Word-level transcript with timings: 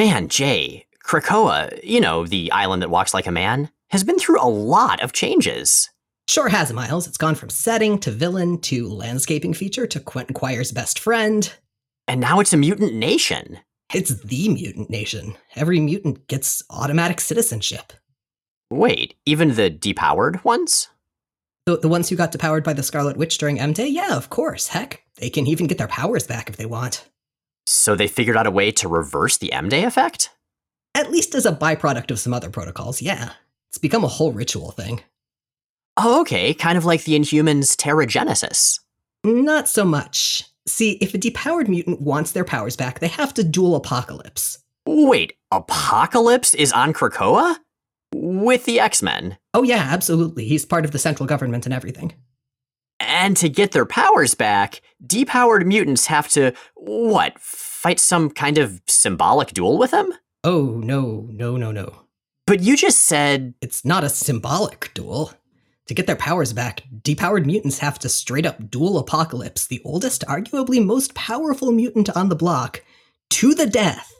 Man, 0.00 0.28
Jay, 0.28 0.86
Krakoa, 1.04 1.78
you 1.84 2.00
know, 2.00 2.26
the 2.26 2.50
island 2.52 2.80
that 2.80 2.88
walks 2.88 3.12
like 3.12 3.26
a 3.26 3.30
man, 3.30 3.68
has 3.90 4.02
been 4.02 4.18
through 4.18 4.40
a 4.40 4.48
lot 4.48 5.02
of 5.02 5.12
changes. 5.12 5.90
Sure 6.26 6.48
has, 6.48 6.72
Miles. 6.72 7.06
It's 7.06 7.18
gone 7.18 7.34
from 7.34 7.50
setting 7.50 7.98
to 7.98 8.10
villain 8.10 8.62
to 8.62 8.88
landscaping 8.88 9.52
feature 9.52 9.86
to 9.88 10.00
Quentin 10.00 10.32
Quire's 10.32 10.72
best 10.72 10.98
friend. 10.98 11.52
And 12.08 12.18
now 12.18 12.40
it's 12.40 12.54
a 12.54 12.56
mutant 12.56 12.94
nation. 12.94 13.58
It's 13.92 14.22
the 14.22 14.48
mutant 14.48 14.88
nation. 14.88 15.36
Every 15.54 15.80
mutant 15.80 16.26
gets 16.28 16.62
automatic 16.70 17.20
citizenship. 17.20 17.92
Wait, 18.70 19.16
even 19.26 19.54
the 19.54 19.70
depowered 19.70 20.42
ones? 20.46 20.88
The, 21.66 21.76
the 21.76 21.88
ones 21.88 22.08
who 22.08 22.16
got 22.16 22.32
depowered 22.32 22.64
by 22.64 22.72
the 22.72 22.82
Scarlet 22.82 23.18
Witch 23.18 23.36
during 23.36 23.60
M 23.60 23.74
Day? 23.74 23.88
Yeah, 23.88 24.16
of 24.16 24.30
course. 24.30 24.68
Heck, 24.68 25.02
they 25.16 25.28
can 25.28 25.46
even 25.46 25.66
get 25.66 25.76
their 25.76 25.88
powers 25.88 26.26
back 26.26 26.48
if 26.48 26.56
they 26.56 26.64
want. 26.64 27.06
So 27.72 27.94
they 27.94 28.08
figured 28.08 28.36
out 28.36 28.48
a 28.48 28.50
way 28.50 28.72
to 28.72 28.88
reverse 28.88 29.38
the 29.38 29.52
M 29.52 29.68
Day 29.68 29.84
effect? 29.84 30.30
At 30.96 31.12
least 31.12 31.36
as 31.36 31.46
a 31.46 31.52
byproduct 31.52 32.10
of 32.10 32.18
some 32.18 32.34
other 32.34 32.50
protocols, 32.50 33.00
yeah. 33.00 33.34
It's 33.68 33.78
become 33.78 34.02
a 34.02 34.08
whole 34.08 34.32
ritual 34.32 34.72
thing. 34.72 35.04
Oh, 35.96 36.20
okay, 36.22 36.52
kind 36.52 36.76
of 36.76 36.84
like 36.84 37.04
the 37.04 37.16
Inhumans' 37.16 37.76
Terrigenesis. 37.76 38.80
Not 39.22 39.68
so 39.68 39.84
much. 39.84 40.42
See, 40.66 40.98
if 41.00 41.14
a 41.14 41.18
depowered 41.18 41.68
mutant 41.68 42.00
wants 42.00 42.32
their 42.32 42.44
powers 42.44 42.74
back, 42.74 42.98
they 42.98 43.06
have 43.06 43.32
to 43.34 43.44
duel 43.44 43.76
Apocalypse. 43.76 44.58
Wait, 44.84 45.34
Apocalypse 45.52 46.54
is 46.54 46.72
on 46.72 46.92
Krakoa? 46.92 47.56
With 48.12 48.64
the 48.64 48.80
X 48.80 49.00
Men. 49.00 49.38
Oh, 49.54 49.62
yeah, 49.62 49.86
absolutely. 49.90 50.44
He's 50.44 50.66
part 50.66 50.84
of 50.84 50.90
the 50.90 50.98
central 50.98 51.28
government 51.28 51.66
and 51.66 51.72
everything. 51.72 52.14
And 52.98 53.36
to 53.38 53.48
get 53.48 53.72
their 53.72 53.86
powers 53.86 54.34
back, 54.34 54.82
depowered 55.04 55.64
mutants 55.64 56.06
have 56.06 56.28
to, 56.30 56.52
what, 56.74 57.40
fight 57.80 57.98
some 57.98 58.28
kind 58.28 58.58
of 58.58 58.82
symbolic 58.86 59.54
duel 59.54 59.78
with 59.78 59.90
him? 59.90 60.12
Oh, 60.44 60.80
no, 60.84 61.26
no, 61.30 61.56
no, 61.56 61.72
no. 61.72 62.02
But 62.46 62.60
you 62.60 62.76
just 62.76 63.04
said. 63.04 63.54
It's 63.62 63.86
not 63.86 64.04
a 64.04 64.10
symbolic 64.10 64.92
duel. 64.92 65.32
To 65.86 65.94
get 65.94 66.06
their 66.06 66.14
powers 66.14 66.52
back, 66.52 66.82
depowered 67.02 67.46
mutants 67.46 67.78
have 67.78 67.98
to 68.00 68.08
straight 68.08 68.44
up 68.44 68.70
duel 68.70 68.98
Apocalypse, 68.98 69.66
the 69.66 69.80
oldest, 69.84 70.24
arguably 70.26 70.84
most 70.84 71.14
powerful 71.14 71.72
mutant 71.72 72.14
on 72.14 72.28
the 72.28 72.36
block, 72.36 72.82
to 73.30 73.54
the 73.54 73.66
death. 73.66 74.12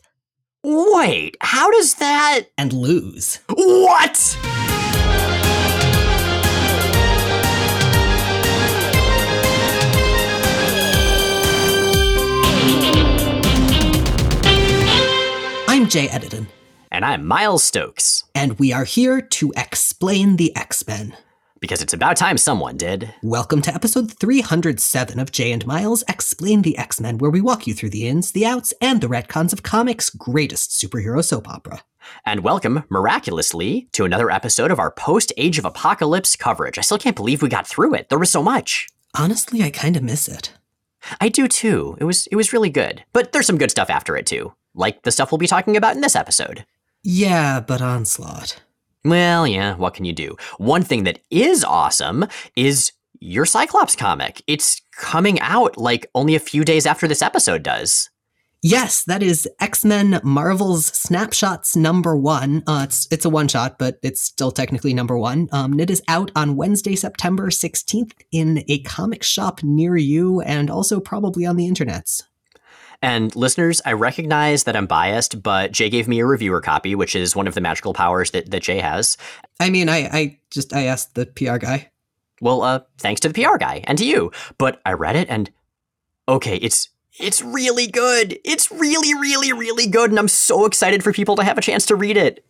Wait, 0.65 1.37
how 1.41 1.71
does 1.71 1.95
that. 1.97 2.47
And 2.57 2.73
lose. 2.73 3.41
What? 3.51 4.39
Jay 15.91 16.07
Edidin. 16.07 16.47
And 16.93 17.05
I'm 17.05 17.27
Miles 17.27 17.65
Stokes. 17.65 18.23
And 18.33 18.57
we 18.61 18.73
are 18.73 18.85
here 18.85 19.21
to 19.21 19.53
explain 19.57 20.37
the 20.37 20.55
X 20.55 20.87
Men. 20.87 21.17
Because 21.59 21.83
it's 21.83 21.93
about 21.93 22.17
time 22.17 22.39
someone 22.39 22.77
did. 22.77 23.13
Welcome 23.25 23.61
to 23.63 23.75
episode 23.75 24.13
307 24.13 25.19
of 25.19 25.33
Jay 25.33 25.51
and 25.51 25.67
Miles 25.67 26.05
Explain 26.09 26.63
the 26.63 26.79
X 26.79 27.01
Men, 27.01 27.19
where 27.19 27.33
we 27.33 27.41
walk 27.41 27.67
you 27.67 27.75
through 27.75 27.91
the 27.91 28.07
ins, 28.07 28.31
the 28.31 28.47
outs, 28.47 28.73
and 28.81 29.01
the 29.01 29.09
retcons 29.09 29.53
of 29.53 29.65
comics' 29.65 30.11
greatest 30.11 30.71
superhero 30.71 31.25
soap 31.25 31.49
opera. 31.49 31.83
And 32.25 32.45
welcome, 32.45 32.85
miraculously, 32.89 33.89
to 33.91 34.05
another 34.05 34.31
episode 34.31 34.71
of 34.71 34.79
our 34.79 34.93
post 34.93 35.33
Age 35.37 35.59
of 35.59 35.65
Apocalypse 35.65 36.37
coverage. 36.37 36.79
I 36.79 36.83
still 36.83 36.99
can't 36.99 37.17
believe 37.17 37.43
we 37.43 37.49
got 37.49 37.67
through 37.67 37.95
it. 37.95 38.11
There 38.11 38.19
was 38.21 38.31
so 38.31 38.45
much. 38.45 38.87
Honestly, 39.19 39.65
I 39.65 39.71
kind 39.71 39.97
of 39.97 40.05
miss 40.05 40.29
it. 40.29 40.53
I 41.21 41.29
do 41.29 41.49
too. 41.49 41.97
It 41.99 42.05
was 42.05 42.29
it 42.29 42.37
was 42.37 42.53
really 42.53 42.71
good. 42.71 43.03
But 43.13 43.33
there's 43.33 43.47
some 43.47 43.59
good 43.59 43.73
stuff 43.73 43.91
after 43.91 44.17
it 44.17 44.27
too. 44.27 44.53
Like 44.75 45.03
the 45.03 45.11
stuff 45.11 45.33
we'll 45.33 45.39
be 45.39 45.47
talking 45.47 45.77
about 45.77 45.95
in 45.95 46.01
this 46.01 46.17
episode. 46.17 46.65
Yeah, 47.03 47.61
but 47.61 47.81
Onslaught. 47.81 48.63
Well, 49.05 49.47
yeah, 49.47 49.77
what 49.77 49.95
can 49.95 50.05
you 50.05 50.13
do? 50.13 50.37
One 50.59 50.83
thing 50.83 51.05
that 51.05 51.21
is 51.31 51.65
awesome 51.65 52.27
is 52.55 52.93
your 53.19 53.47
Cyclops 53.47 53.97
comic. 53.97 54.43
It's 54.47 54.83
coming 54.93 55.41
out 55.41 55.79
like 55.79 56.07
only 56.15 56.35
a 56.35 56.41
few 56.41 56.65
days 56.65 56.87
after 56.87 57.09
this 57.09 57.23
episode 57.23 57.63
does. 57.63 58.11
Yes, 58.63 59.05
that 59.05 59.23
is 59.23 59.49
X 59.59 59.87
Men 59.87 60.21
Marvel's 60.23 60.87
Snapshots 60.87 61.77
number 61.77 62.15
one. 62.15 62.63
Uh, 62.67 62.83
it's 62.85 63.09
it's 63.11 63.25
a 63.25 63.31
one 63.31 63.49
shot, 63.49 63.79
but 63.79 63.99
it's 64.03 64.21
still 64.21 64.51
technically 64.51 64.93
number 64.93 65.17
one. 65.17 65.49
Um, 65.51 65.73
and 65.73 65.81
it 65.81 65.89
is 65.89 66.03
out 66.09 66.31
on 66.37 66.57
Wednesday, 66.57 66.95
September 66.95 67.51
sixteenth, 67.51 68.13
in 68.31 68.63
a 68.69 68.81
comic 68.81 69.23
shop 69.23 69.63
near 69.63 69.97
you, 69.97 70.43
and 70.43 70.69
also 70.69 71.01
probably 71.01 71.47
on 71.47 71.57
the 71.57 71.67
internets. 71.67 72.23
And 73.03 73.35
listeners, 73.35 73.81
I 73.87 73.93
recognize 73.93 74.65
that 74.65 74.77
I'm 74.77 74.87
biased, 74.87 75.43
but 75.43 75.73
Jay 75.73 75.89
gave 75.89 76.07
me 76.07 76.21
a 76.21 76.27
reviewer 76.27 76.61
copy, 76.61 76.95
which 76.95 77.17
is 77.17 77.35
one 77.35 77.49
of 77.49 77.55
the 77.55 77.61
magical 77.61 77.95
powers 77.95 78.33
that, 78.33 78.51
that 78.51 78.63
Jay 78.63 78.79
has. 78.79 79.17
I 79.59 79.71
mean, 79.71 79.89
I, 79.89 80.09
I 80.13 80.39
just 80.51 80.75
I 80.75 80.85
asked 80.85 81.15
the 81.15 81.27
PR 81.27 81.57
guy. 81.57 81.91
Well, 82.43 82.63
uh, 82.63 82.81
thanks 82.99 83.21
to 83.23 83.29
the 83.29 83.43
PR 83.43 83.57
guy 83.57 83.83
and 83.85 83.97
to 83.99 84.05
you. 84.05 84.33
But 84.59 84.81
I 84.85 84.93
read 84.93 85.17
it 85.17 85.31
and 85.31 85.51
okay, 86.29 86.57
it's 86.57 86.89
it's 87.19 87.43
really 87.43 87.87
good. 87.87 88.39
It's 88.45 88.71
really, 88.71 89.15
really, 89.15 89.53
really 89.53 89.87
good, 89.87 90.11
and 90.11 90.19
I'm 90.19 90.29
so 90.29 90.65
excited 90.65 91.03
for 91.03 91.13
people 91.13 91.37
to 91.37 91.45
have 91.45 91.59
a 91.59 91.63
chance 91.63 91.85
to 91.87 91.97
read 91.97 92.17
it. 92.17 92.45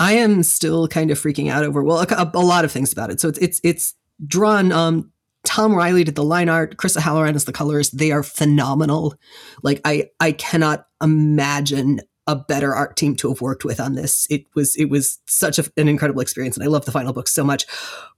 I 0.00 0.14
am 0.14 0.42
still 0.42 0.88
kind 0.88 1.10
of 1.10 1.20
freaking 1.20 1.50
out 1.50 1.64
over 1.64 1.82
well 1.82 2.00
a, 2.00 2.30
a 2.34 2.40
lot 2.40 2.64
of 2.64 2.72
things 2.72 2.92
about 2.92 3.10
it. 3.10 3.20
So 3.20 3.28
it's 3.28 3.38
it's 3.38 3.60
it's 3.62 3.94
drawn 4.26 4.72
um 4.72 5.12
Tom 5.44 5.74
Reilly 5.74 6.04
did 6.04 6.14
the 6.14 6.24
line 6.24 6.48
art. 6.48 6.76
Chris 6.76 6.94
Halloran 6.94 7.34
is 7.34 7.44
the 7.44 7.52
colorist. 7.52 7.98
They 7.98 8.12
are 8.12 8.22
phenomenal. 8.22 9.14
Like 9.62 9.80
I, 9.84 10.10
I 10.20 10.32
cannot 10.32 10.86
imagine 11.02 12.00
a 12.28 12.36
better 12.36 12.72
art 12.72 12.96
team 12.96 13.16
to 13.16 13.28
have 13.28 13.40
worked 13.40 13.64
with 13.64 13.80
on 13.80 13.94
this. 13.94 14.28
It 14.30 14.44
was, 14.54 14.76
it 14.76 14.84
was 14.84 15.18
such 15.26 15.58
a, 15.58 15.64
an 15.76 15.88
incredible 15.88 16.20
experience, 16.20 16.56
and 16.56 16.62
I 16.62 16.68
love 16.68 16.84
the 16.84 16.92
final 16.92 17.12
book 17.12 17.26
so 17.26 17.42
much. 17.42 17.66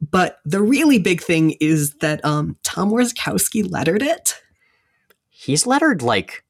But 0.01 0.39
the 0.45 0.61
really 0.61 0.99
big 0.99 1.23
thing 1.23 1.53
is 1.61 1.95
that 1.97 2.23
um, 2.25 2.59
Tom 2.63 2.91
Orzechowski 2.91 3.71
lettered 3.71 4.03
it. 4.03 4.37
He's 5.31 5.67
lettered 5.67 6.03
like 6.03 6.45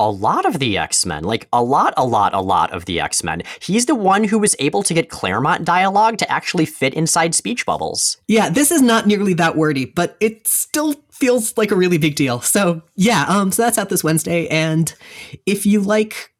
a 0.00 0.10
lot 0.10 0.44
of 0.44 0.58
the 0.58 0.78
X 0.78 1.04
Men, 1.04 1.24
like 1.24 1.48
a 1.52 1.62
lot, 1.62 1.94
a 1.96 2.04
lot, 2.04 2.34
a 2.34 2.40
lot 2.40 2.72
of 2.72 2.84
the 2.84 3.00
X 3.00 3.24
Men. 3.24 3.42
He's 3.60 3.86
the 3.86 3.94
one 3.94 4.24
who 4.24 4.38
was 4.38 4.54
able 4.58 4.82
to 4.84 4.94
get 4.94 5.10
Claremont 5.10 5.64
dialogue 5.64 6.18
to 6.18 6.30
actually 6.30 6.66
fit 6.66 6.94
inside 6.94 7.34
speech 7.34 7.66
bubbles. 7.66 8.16
Yeah, 8.28 8.48
this 8.48 8.70
is 8.70 8.80
not 8.80 9.06
nearly 9.06 9.34
that 9.34 9.56
wordy, 9.56 9.84
but 9.84 10.16
it 10.20 10.46
still 10.46 10.94
feels 11.10 11.56
like 11.56 11.70
a 11.70 11.76
really 11.76 11.98
big 11.98 12.14
deal. 12.14 12.40
So 12.40 12.82
yeah, 12.94 13.24
um, 13.28 13.50
so 13.50 13.62
that's 13.62 13.78
out 13.78 13.88
this 13.88 14.04
Wednesday, 14.04 14.46
and 14.48 14.94
if 15.46 15.66
you 15.66 15.80
like 15.80 16.32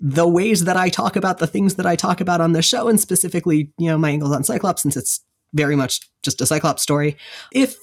the 0.00 0.26
ways 0.26 0.64
that 0.64 0.76
I 0.76 0.88
talk 0.88 1.14
about 1.14 1.38
the 1.38 1.46
things 1.46 1.74
that 1.74 1.86
I 1.86 1.94
talk 1.94 2.20
about 2.20 2.40
on 2.40 2.52
the 2.52 2.62
show, 2.62 2.88
and 2.88 2.98
specifically, 2.98 3.70
you 3.78 3.86
know, 3.86 3.98
my 3.98 4.10
angles 4.10 4.34
on 4.34 4.44
Cyclops, 4.44 4.82
since 4.82 4.96
it's 4.96 5.20
very 5.52 5.76
much 5.76 6.00
just 6.22 6.40
a 6.40 6.46
Cyclops 6.46 6.82
story, 6.82 7.16
if 7.52 7.76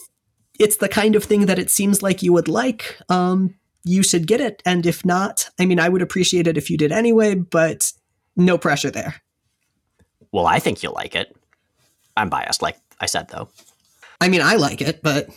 it's 0.60 0.78
the 0.78 0.90
kind 0.90 1.16
of 1.16 1.24
thing 1.24 1.46
that 1.46 1.60
it 1.60 1.70
seems 1.70 2.02
like 2.02 2.24
you 2.24 2.34
would 2.34 2.48
like, 2.48 2.98
um, 3.10 3.54
you 3.88 4.04
should 4.04 4.28
get 4.28 4.42
it. 4.42 4.62
And 4.66 4.86
if 4.86 5.06
not, 5.06 5.50
I 5.60 5.66
mean, 5.66 5.80
I 5.80 5.90
would 5.90 6.02
appreciate 6.02 6.48
it 6.48 6.58
if 6.58 6.70
you 6.70 6.78
did 6.78 6.92
anyway, 6.92 7.36
but 7.36 7.92
no 8.36 8.58
pressure 8.58 8.92
there. 8.92 9.16
Well, 10.32 10.46
I 10.46 10.60
think 10.60 10.84
you'll 10.84 10.94
like 10.94 11.16
it. 11.16 11.36
I'm 12.16 12.30
biased, 12.30 12.62
like 12.62 12.78
I 13.00 13.06
said, 13.06 13.30
though. 13.30 13.50
I 14.20 14.28
mean, 14.28 14.42
I 14.42 14.56
like 14.56 14.82
it, 14.82 15.02
but. 15.02 15.30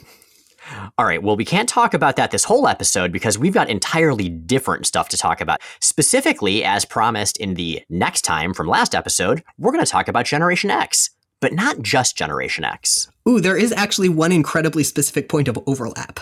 All 0.98 1.04
right, 1.04 1.22
well, 1.22 1.36
we 1.36 1.44
can't 1.44 1.68
talk 1.68 1.94
about 1.94 2.16
that 2.16 2.30
this 2.30 2.44
whole 2.44 2.68
episode 2.68 3.10
because 3.10 3.36
we've 3.38 3.54
got 3.54 3.68
entirely 3.68 4.28
different 4.28 4.86
stuff 4.86 5.08
to 5.08 5.16
talk 5.16 5.40
about. 5.40 5.60
Specifically, 5.80 6.62
as 6.62 6.84
promised 6.84 7.36
in 7.38 7.54
the 7.54 7.82
next 7.88 8.22
time 8.22 8.54
from 8.54 8.68
last 8.68 8.94
episode, 8.94 9.42
we're 9.58 9.72
going 9.72 9.84
to 9.84 9.90
talk 9.90 10.06
about 10.06 10.26
Generation 10.26 10.70
X, 10.70 11.10
but 11.40 11.52
not 11.52 11.82
just 11.82 12.16
Generation 12.16 12.62
X. 12.62 13.10
Ooh, 13.28 13.40
there 13.40 13.56
is 13.56 13.72
actually 13.72 14.08
one 14.08 14.32
incredibly 14.32 14.84
specific 14.84 15.28
point 15.28 15.48
of 15.48 15.58
overlap 15.66 16.20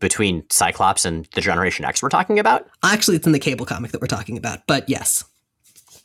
between 0.00 0.44
Cyclops 0.50 1.04
and 1.04 1.26
the 1.34 1.40
Generation 1.40 1.84
X 1.84 2.02
we're 2.02 2.08
talking 2.08 2.38
about? 2.38 2.68
Actually, 2.82 3.16
it's 3.16 3.26
in 3.26 3.32
the 3.32 3.38
cable 3.38 3.66
comic 3.66 3.92
that 3.92 4.00
we're 4.00 4.06
talking 4.06 4.36
about, 4.36 4.66
but 4.66 4.88
yes. 4.88 5.24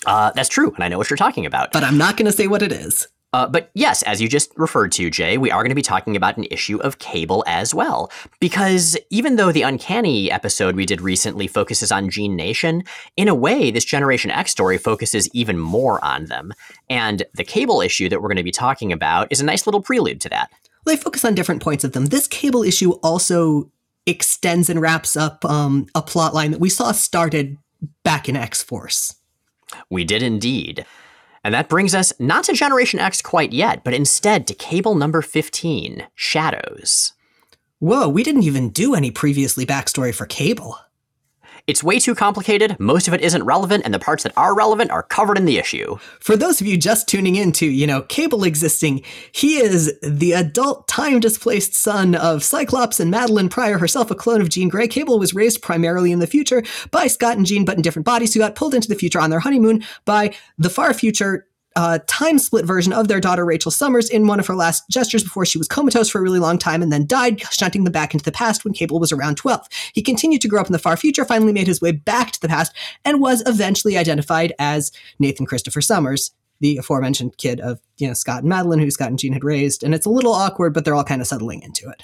Uh, 0.05 0.31
that's 0.31 0.49
true, 0.49 0.71
and 0.75 0.83
I 0.83 0.87
know 0.87 0.97
what 0.97 1.09
you're 1.09 1.17
talking 1.17 1.45
about. 1.45 1.71
But 1.71 1.83
I'm 1.83 1.97
not 1.97 2.17
going 2.17 2.27
to 2.27 2.31
say 2.31 2.47
what 2.47 2.61
it 2.61 2.71
is. 2.71 3.07
Uh, 3.35 3.45
but 3.45 3.69
yes, 3.73 4.01
as 4.03 4.21
you 4.21 4.29
just 4.29 4.49
referred 4.55 4.93
to, 4.93 5.09
Jay, 5.09 5.37
we 5.37 5.51
are 5.51 5.61
going 5.61 5.67
to 5.67 5.75
be 5.75 5.81
talking 5.81 6.15
about 6.15 6.37
an 6.37 6.45
issue 6.51 6.77
of 6.77 6.99
Cable 6.99 7.43
as 7.47 7.73
well. 7.73 8.09
Because 8.39 8.97
even 9.09 9.35
though 9.35 9.51
the 9.51 9.63
Uncanny 9.63 10.31
episode 10.31 10.73
we 10.77 10.85
did 10.85 11.01
recently 11.01 11.45
focuses 11.45 11.91
on 11.91 12.09
Gene 12.09 12.37
Nation, 12.37 12.83
in 13.17 13.27
a 13.27 13.35
way, 13.35 13.71
this 13.71 13.83
Generation 13.83 14.31
X 14.31 14.51
story 14.51 14.77
focuses 14.77 15.27
even 15.33 15.59
more 15.59 16.03
on 16.05 16.27
them. 16.27 16.53
And 16.89 17.23
the 17.33 17.43
Cable 17.43 17.81
issue 17.81 18.07
that 18.07 18.21
we're 18.21 18.29
going 18.29 18.37
to 18.37 18.43
be 18.43 18.51
talking 18.51 18.93
about 18.93 19.27
is 19.31 19.41
a 19.41 19.45
nice 19.45 19.67
little 19.67 19.81
prelude 19.81 20.21
to 20.21 20.29
that. 20.29 20.49
They 20.85 20.95
focus 20.95 21.25
on 21.25 21.35
different 21.35 21.61
points 21.61 21.83
of 21.83 21.91
them. 21.91 22.05
This 22.05 22.27
Cable 22.27 22.63
issue 22.63 22.91
also 23.03 23.69
extends 24.05 24.69
and 24.69 24.81
wraps 24.81 25.15
up 25.15 25.43
um, 25.45 25.87
a 25.95 26.01
plot 26.01 26.33
line 26.33 26.51
that 26.51 26.59
we 26.59 26.69
saw 26.69 26.91
started 26.91 27.57
back 28.03 28.29
in 28.29 28.35
X 28.35 28.61
Force. 28.61 29.15
We 29.89 30.03
did 30.03 30.23
indeed. 30.23 30.85
And 31.43 31.53
that 31.53 31.69
brings 31.69 31.93
us 31.93 32.11
not 32.19 32.45
to 32.45 32.53
Generation 32.53 32.99
X 32.99 33.21
quite 33.21 33.53
yet, 33.53 33.83
but 33.83 33.93
instead 33.93 34.47
to 34.47 34.55
cable 34.55 34.95
number 34.95 35.21
15 35.21 36.07
Shadows. 36.15 37.13
Whoa, 37.79 38.07
we 38.07 38.23
didn't 38.23 38.43
even 38.43 38.69
do 38.69 38.95
any 38.95 39.11
previously 39.11 39.65
backstory 39.65 40.13
for 40.13 40.25
Cable. 40.25 40.77
It's 41.67 41.83
way 41.83 41.99
too 41.99 42.13
complicated, 42.13 42.75
most 42.79 43.07
of 43.07 43.15
it 43.15 43.21
isn't 43.21 43.43
relevant, 43.43 43.85
and 43.85 43.93
the 43.93 43.97
parts 43.97 44.21
that 44.21 44.37
are 44.37 44.55
relevant 44.55 44.91
are 44.91 45.01
covered 45.01 45.35
in 45.35 45.45
the 45.45 45.57
issue. 45.57 45.97
For 46.19 46.37
those 46.37 46.61
of 46.61 46.67
you 46.67 46.77
just 46.77 47.07
tuning 47.07 47.37
in 47.37 47.51
to, 47.53 47.65
you 47.65 47.87
know, 47.87 48.03
Cable 48.03 48.43
existing, 48.43 49.01
he 49.31 49.57
is 49.57 49.91
the 50.03 50.33
adult 50.33 50.87
time 50.87 51.19
displaced 51.19 51.73
son 51.73 52.13
of 52.13 52.43
Cyclops 52.43 52.99
and 52.99 53.11
Madelyne 53.11 53.49
Pryor, 53.49 53.79
herself 53.79 54.11
a 54.11 54.15
clone 54.15 54.41
of 54.41 54.49
Jean 54.49 54.69
Grey. 54.69 54.87
Cable 54.87 55.17
was 55.17 55.33
raised 55.33 55.63
primarily 55.63 56.11
in 56.11 56.19
the 56.19 56.27
future 56.27 56.61
by 56.91 57.07
Scott 57.07 57.35
and 57.35 57.47
Jean, 57.47 57.65
but 57.65 57.77
in 57.77 57.81
different 57.81 58.05
bodies, 58.05 58.35
who 58.35 58.41
got 58.41 58.53
pulled 58.53 58.75
into 58.75 58.87
the 58.87 58.93
future 58.93 59.19
on 59.19 59.31
their 59.31 59.39
honeymoon 59.39 59.83
by 60.05 60.35
the 60.59 60.69
far 60.69 60.93
future 60.93 61.47
uh, 61.75 61.99
time 62.07 62.39
split 62.39 62.65
version 62.65 62.93
of 62.93 63.07
their 63.07 63.19
daughter 63.19 63.45
Rachel 63.45 63.71
Summers 63.71 64.09
in 64.09 64.27
one 64.27 64.39
of 64.39 64.47
her 64.47 64.55
last 64.55 64.83
gestures 64.89 65.23
before 65.23 65.45
she 65.45 65.57
was 65.57 65.67
comatose 65.67 66.09
for 66.09 66.19
a 66.19 66.21
really 66.21 66.39
long 66.39 66.57
time 66.57 66.81
and 66.81 66.91
then 66.91 67.05
died, 67.05 67.41
shunting 67.51 67.83
them 67.83 67.93
back 67.93 68.13
into 68.13 68.23
the 68.23 68.31
past 68.31 68.63
when 68.63 68.73
Cable 68.73 68.99
was 68.99 69.11
around 69.11 69.35
12. 69.35 69.67
He 69.93 70.01
continued 70.01 70.41
to 70.41 70.47
grow 70.47 70.61
up 70.61 70.67
in 70.67 70.73
the 70.73 70.79
far 70.79 70.97
future, 70.97 71.25
finally 71.25 71.53
made 71.53 71.67
his 71.67 71.81
way 71.81 71.91
back 71.91 72.31
to 72.31 72.41
the 72.41 72.47
past, 72.47 72.73
and 73.03 73.21
was 73.21 73.43
eventually 73.45 73.97
identified 73.97 74.53
as 74.59 74.91
Nathan 75.19 75.45
Christopher 75.45 75.81
Summers, 75.81 76.31
the 76.61 76.77
aforementioned 76.77 77.37
kid 77.37 77.59
of 77.59 77.81
you 77.97 78.07
know 78.07 78.13
Scott 78.13 78.43
and 78.43 78.51
Madelyne, 78.51 78.79
who 78.79 78.91
Scott 78.91 79.09
and 79.09 79.19
Jean 79.19 79.33
had 79.33 79.43
raised. 79.43 79.83
And 79.83 79.93
it's 79.93 80.05
a 80.05 80.11
little 80.11 80.33
awkward, 80.33 80.73
but 80.73 80.85
they're 80.85 80.95
all 80.95 81.03
kind 81.03 81.21
of 81.21 81.27
settling 81.27 81.61
into 81.61 81.89
it. 81.89 82.03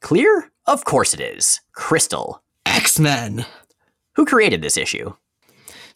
Clear? 0.00 0.50
Of 0.66 0.84
course 0.84 1.12
it 1.12 1.20
is. 1.20 1.60
Crystal. 1.72 2.42
X 2.64 2.98
Men. 2.98 3.44
Who 4.14 4.24
created 4.24 4.62
this 4.62 4.76
issue? 4.76 5.14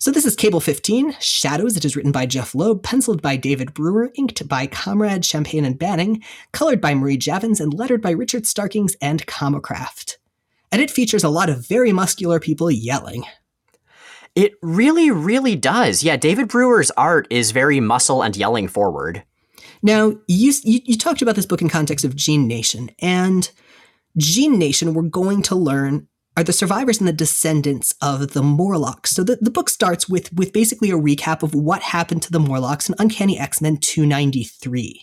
So 0.07 0.13
this 0.13 0.25
is 0.25 0.37
Cable 0.37 0.61
15, 0.61 1.17
Shadows. 1.19 1.77
It 1.77 1.85
is 1.85 1.97
written 1.97 2.13
by 2.13 2.27
Jeph 2.27 2.55
Loeb, 2.55 2.85
penciled 2.85 3.21
by 3.21 3.35
David 3.35 3.75
Brewer, 3.75 4.13
inked 4.15 4.47
by 4.47 4.69
Comrade 4.69 5.25
Champagne 5.25 5.65
and 5.65 5.77
Banning, 5.77 6.23
colored 6.53 6.81
by 6.81 6.95
Marie 6.95 7.17
Javins, 7.17 7.61
and 7.61 7.75
lettered 7.75 8.03
by 8.03 8.13
Richard 8.13 8.47
Starkings 8.47 8.95
and 9.01 9.27
Comicraft. 9.27 10.19
And 10.71 10.81
it 10.81 10.93
features 10.93 11.25
a 11.25 11.29
lot 11.29 11.51
of 11.51 11.67
very 11.67 11.93
muscular 11.93 12.39
people 12.39 12.71
yelling. 12.71 13.25
It 14.37 14.53
really, 14.63 15.11
really 15.11 15.57
does. 15.57 16.05
Yeah, 16.05 16.17
David 16.17 16.47
Brewer's 16.47 16.93
art 16.93 17.27
is 17.29 17.51
very 17.51 17.81
muscle 17.81 18.23
and 18.23 18.37
yelling 18.37 18.69
forward. 18.69 19.25
Now, 19.83 20.15
you, 20.29 20.53
you, 20.63 20.83
you 20.85 20.97
talked 20.97 21.21
about 21.21 21.35
this 21.35 21.47
book 21.47 21.63
in 21.63 21.69
context 21.69 22.05
of 22.05 22.15
Gene 22.15 22.47
Nation, 22.47 22.93
and 23.01 23.51
Gene 24.17 24.57
Nation, 24.57 24.95
we're 24.95 25.03
going 25.03 25.43
to 25.43 25.57
learn 25.57 26.07
are 26.37 26.45
the 26.45 26.53
survivors 26.53 26.99
and 26.99 27.09
the 27.09 27.13
descendants 27.13 27.95
of 28.03 28.33
the 28.33 28.43
Morlocks. 28.43 29.11
So 29.13 29.25
the, 29.25 29.39
the 29.41 29.51
book 29.51 29.71
starts 29.71 30.09
with, 30.09 30.33
with 30.35 30.53
basically 30.53 30.91
a 30.91 30.99
recap 30.99 31.43
of 31.43 31.55
what 31.55 31.83
happened 31.83 32.23
to 32.23 32.33
the 32.33 32.41
Morlocks 32.41 32.89
in 32.89 32.95
Uncanny 32.99 33.39
X-Men 33.39 33.79
293. 33.79 35.03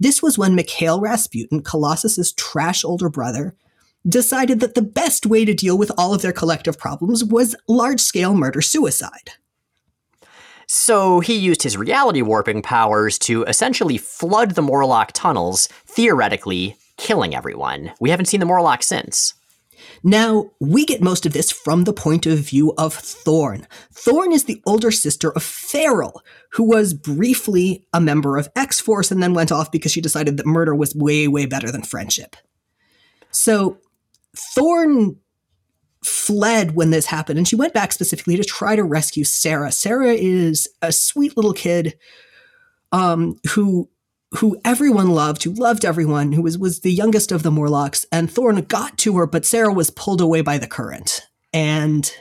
This 0.00 0.22
was 0.22 0.36
when 0.36 0.54
Mikhail 0.54 1.00
Rasputin, 1.00 1.62
Colossus's 1.62 2.32
trash 2.32 2.84
older 2.84 3.08
brother, 3.08 3.56
decided 4.08 4.60
that 4.60 4.74
the 4.74 4.82
best 4.82 5.26
way 5.26 5.44
to 5.44 5.54
deal 5.54 5.76
with 5.76 5.92
all 5.96 6.14
of 6.14 6.22
their 6.22 6.32
collective 6.32 6.78
problems 6.78 7.24
was 7.24 7.56
large-scale 7.68 8.34
murder-suicide. 8.34 9.32
So 10.66 11.20
he 11.20 11.34
used 11.34 11.62
his 11.62 11.76
reality 11.76 12.22
warping 12.22 12.62
powers 12.62 13.18
to 13.20 13.42
essentially 13.44 13.96
flood 13.96 14.52
the 14.52 14.62
Morlock 14.62 15.12
tunnels, 15.12 15.66
theoretically 15.86 16.76
killing 16.96 17.34
everyone. 17.34 17.92
We 18.00 18.10
haven't 18.10 18.26
seen 18.26 18.40
the 18.40 18.46
Morlock 18.46 18.82
since. 18.82 19.34
Now, 20.02 20.50
we 20.60 20.84
get 20.84 21.02
most 21.02 21.26
of 21.26 21.32
this 21.32 21.50
from 21.50 21.84
the 21.84 21.92
point 21.92 22.26
of 22.26 22.38
view 22.38 22.72
of 22.78 22.94
Thorn. 22.94 23.66
Thorn 23.92 24.32
is 24.32 24.44
the 24.44 24.62
older 24.66 24.90
sister 24.90 25.30
of 25.32 25.42
Feral, 25.42 26.22
who 26.52 26.64
was 26.64 26.94
briefly 26.94 27.86
a 27.92 28.00
member 28.00 28.36
of 28.36 28.48
X 28.56 28.80
Force 28.80 29.10
and 29.10 29.22
then 29.22 29.34
went 29.34 29.52
off 29.52 29.72
because 29.72 29.92
she 29.92 30.00
decided 30.00 30.36
that 30.36 30.46
murder 30.46 30.74
was 30.74 30.94
way, 30.94 31.28
way 31.28 31.46
better 31.46 31.70
than 31.70 31.82
friendship. 31.82 32.36
So, 33.30 33.78
Thorn 34.54 35.16
fled 36.04 36.74
when 36.74 36.90
this 36.90 37.06
happened, 37.06 37.38
and 37.38 37.48
she 37.48 37.56
went 37.56 37.74
back 37.74 37.92
specifically 37.92 38.36
to 38.36 38.44
try 38.44 38.76
to 38.76 38.84
rescue 38.84 39.24
Sarah. 39.24 39.72
Sarah 39.72 40.12
is 40.12 40.68
a 40.80 40.92
sweet 40.92 41.36
little 41.36 41.52
kid 41.52 41.98
um, 42.92 43.36
who 43.50 43.88
who 44.32 44.60
everyone 44.64 45.10
loved, 45.10 45.42
who 45.44 45.52
loved 45.52 45.84
everyone, 45.84 46.32
who 46.32 46.42
was, 46.42 46.58
was 46.58 46.80
the 46.80 46.92
youngest 46.92 47.32
of 47.32 47.42
the 47.42 47.50
Morlocks, 47.50 48.04
and 48.12 48.30
Thorn 48.30 48.60
got 48.62 48.98
to 48.98 49.16
her, 49.16 49.26
but 49.26 49.46
Sarah 49.46 49.72
was 49.72 49.90
pulled 49.90 50.20
away 50.20 50.42
by 50.42 50.58
the 50.58 50.66
current. 50.66 51.22
And 51.52 52.12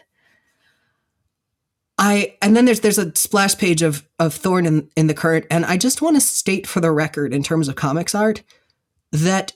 I 1.97 2.37
and 2.41 2.55
then 2.55 2.65
there's 2.65 2.81
there's 2.81 2.99
a 2.99 3.13
splash 3.15 3.57
page 3.57 3.81
of 3.81 4.07
of 4.19 4.33
Thorn 4.33 4.65
in, 4.65 4.89
in 4.95 5.07
the 5.07 5.13
current, 5.13 5.45
and 5.49 5.65
I 5.65 5.77
just 5.77 6.01
want 6.01 6.15
to 6.15 6.21
state 6.21 6.67
for 6.67 6.79
the 6.79 6.91
record, 6.91 7.33
in 7.33 7.43
terms 7.43 7.67
of 7.67 7.75
comics 7.75 8.15
art, 8.15 8.43
that 9.11 9.53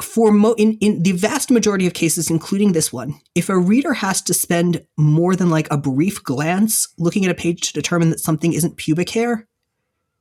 for 0.00 0.32
mo- 0.32 0.54
in, 0.54 0.78
in 0.80 1.02
the 1.02 1.12
vast 1.12 1.50
majority 1.50 1.86
of 1.86 1.94
cases, 1.94 2.30
including 2.30 2.72
this 2.72 2.92
one, 2.92 3.20
if 3.34 3.48
a 3.48 3.58
reader 3.58 3.92
has 3.92 4.22
to 4.22 4.34
spend 4.34 4.86
more 4.96 5.36
than 5.36 5.50
like 5.50 5.70
a 5.70 5.76
brief 5.76 6.22
glance 6.24 6.88
looking 6.96 7.24
at 7.24 7.30
a 7.30 7.34
page 7.34 7.68
to 7.68 7.72
determine 7.72 8.10
that 8.10 8.20
something 8.20 8.52
isn't 8.52 8.76
pubic 8.76 9.10
hair, 9.10 9.46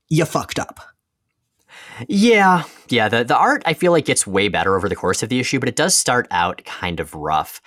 you 0.09 0.25
fucked 0.25 0.59
up. 0.59 0.90
Yeah, 2.07 2.63
yeah. 2.89 3.09
The 3.09 3.23
the 3.23 3.37
art 3.37 3.63
I 3.65 3.73
feel 3.73 3.91
like 3.91 4.05
gets 4.05 4.27
way 4.27 4.47
better 4.47 4.75
over 4.75 4.89
the 4.89 4.95
course 4.95 5.23
of 5.23 5.29
the 5.29 5.39
issue, 5.39 5.59
but 5.59 5.69
it 5.69 5.75
does 5.75 5.95
start 5.95 6.27
out 6.31 6.63
kind 6.65 6.99
of 6.99 7.13
rough. 7.13 7.61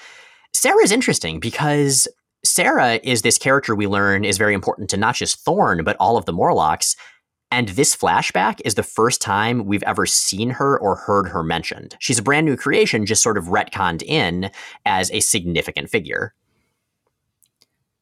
Sarah 0.52 0.82
is 0.82 0.92
interesting 0.92 1.40
because 1.40 2.08
Sarah 2.44 3.00
is 3.02 3.22
this 3.22 3.38
character 3.38 3.74
we 3.74 3.86
learn 3.86 4.24
is 4.24 4.38
very 4.38 4.54
important 4.54 4.90
to 4.90 4.96
not 4.96 5.14
just 5.14 5.40
Thorn, 5.44 5.82
but 5.84 5.96
all 5.98 6.16
of 6.16 6.26
the 6.26 6.32
Morlocks. 6.32 6.96
And 7.50 7.68
this 7.70 7.94
flashback 7.94 8.60
is 8.64 8.74
the 8.74 8.82
first 8.82 9.20
time 9.20 9.66
we've 9.66 9.82
ever 9.84 10.06
seen 10.06 10.50
her 10.50 10.78
or 10.78 10.96
heard 10.96 11.28
her 11.28 11.44
mentioned. 11.44 11.96
She's 12.00 12.18
a 12.18 12.22
brand 12.22 12.46
new 12.46 12.56
creation, 12.56 13.06
just 13.06 13.22
sort 13.22 13.38
of 13.38 13.44
retconned 13.44 14.02
in 14.02 14.50
as 14.84 15.10
a 15.12 15.20
significant 15.20 15.88
figure 15.88 16.34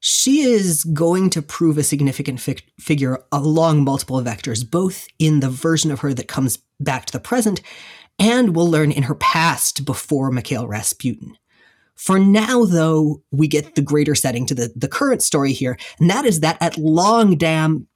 she 0.05 0.41
is 0.41 0.83
going 0.83 1.31
to 1.31 1.41
prove 1.41 1.79
a 1.79 1.85
significant 1.85 2.41
fi- 2.41 2.57
figure 2.81 3.23
along 3.31 3.85
multiple 3.85 4.21
vectors, 4.21 4.69
both 4.69 5.07
in 5.21 5.39
the 5.39 5.49
version 5.49 5.93
of 5.93 6.01
her 6.01 6.13
that 6.13 6.27
comes 6.27 6.59
back 6.81 7.07
to 7.07 7.13
the 7.13 7.21
present, 7.21 7.61
and 8.19 8.57
we'll 8.57 8.69
learn 8.69 8.91
in 8.91 9.05
her 9.05 9.15
past 9.15 9.85
before 9.85 10.33
Mikhail 10.33 10.67
Rasputin. 10.67 11.39
For 11.95 12.19
now, 12.19 12.65
though, 12.65 13.23
we 13.31 13.47
get 13.47 13.77
the 13.77 13.81
greater 13.81 14.17
setting 14.17 14.45
to 14.47 14.57
the, 14.57 14.73
the 14.75 14.89
current 14.89 15.23
story 15.23 15.53
here, 15.53 15.79
and 16.01 16.11
that 16.11 16.25
is 16.25 16.41
that 16.41 16.59
at 16.61 16.77
long 16.77 17.37
damn 17.37 17.87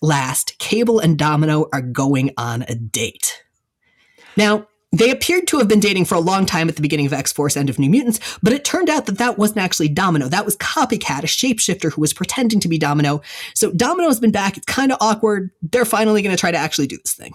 last, 0.00 0.58
Cable 0.58 0.98
and 0.98 1.18
Domino 1.18 1.66
are 1.74 1.82
going 1.82 2.30
on 2.38 2.62
a 2.62 2.74
date. 2.74 3.44
Now, 4.34 4.66
they 4.98 5.10
appeared 5.10 5.46
to 5.48 5.58
have 5.58 5.68
been 5.68 5.80
dating 5.80 6.04
for 6.04 6.14
a 6.14 6.20
long 6.20 6.46
time 6.46 6.68
at 6.68 6.76
the 6.76 6.82
beginning 6.82 7.06
of 7.06 7.12
X 7.12 7.32
Force 7.32 7.56
End 7.56 7.70
of 7.70 7.78
New 7.78 7.90
Mutants, 7.90 8.38
but 8.42 8.52
it 8.52 8.64
turned 8.64 8.90
out 8.90 9.06
that 9.06 9.18
that 9.18 9.38
wasn't 9.38 9.58
actually 9.58 9.88
Domino. 9.88 10.28
That 10.28 10.44
was 10.44 10.56
Copycat, 10.56 11.24
a 11.24 11.26
shapeshifter 11.26 11.92
who 11.92 12.00
was 12.00 12.12
pretending 12.12 12.60
to 12.60 12.68
be 12.68 12.78
Domino. 12.78 13.20
So 13.54 13.72
Domino 13.72 14.08
has 14.08 14.20
been 14.20 14.32
back. 14.32 14.56
It's 14.56 14.66
kind 14.66 14.92
of 14.92 14.98
awkward. 15.00 15.50
They're 15.62 15.84
finally 15.84 16.22
going 16.22 16.34
to 16.34 16.40
try 16.40 16.50
to 16.50 16.58
actually 16.58 16.86
do 16.86 16.98
this 17.02 17.14
thing. 17.14 17.34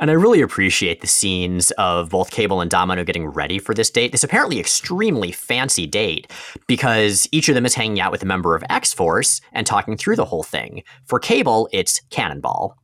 And 0.00 0.10
I 0.10 0.14
really 0.14 0.40
appreciate 0.40 1.00
the 1.00 1.06
scenes 1.06 1.70
of 1.72 2.10
both 2.10 2.30
Cable 2.30 2.60
and 2.60 2.70
Domino 2.70 3.04
getting 3.04 3.26
ready 3.26 3.58
for 3.58 3.74
this 3.74 3.90
date. 3.90 4.12
This 4.12 4.24
apparently 4.24 4.58
extremely 4.58 5.30
fancy 5.30 5.86
date 5.86 6.30
because 6.66 7.28
each 7.30 7.48
of 7.48 7.54
them 7.54 7.66
is 7.66 7.74
hanging 7.74 8.00
out 8.00 8.10
with 8.10 8.22
a 8.22 8.26
member 8.26 8.56
of 8.56 8.64
X 8.68 8.92
Force 8.92 9.40
and 9.52 9.66
talking 9.66 9.96
through 9.96 10.16
the 10.16 10.24
whole 10.24 10.42
thing. 10.42 10.82
For 11.06 11.18
Cable, 11.18 11.68
it's 11.72 12.00
Cannonball. 12.10 12.76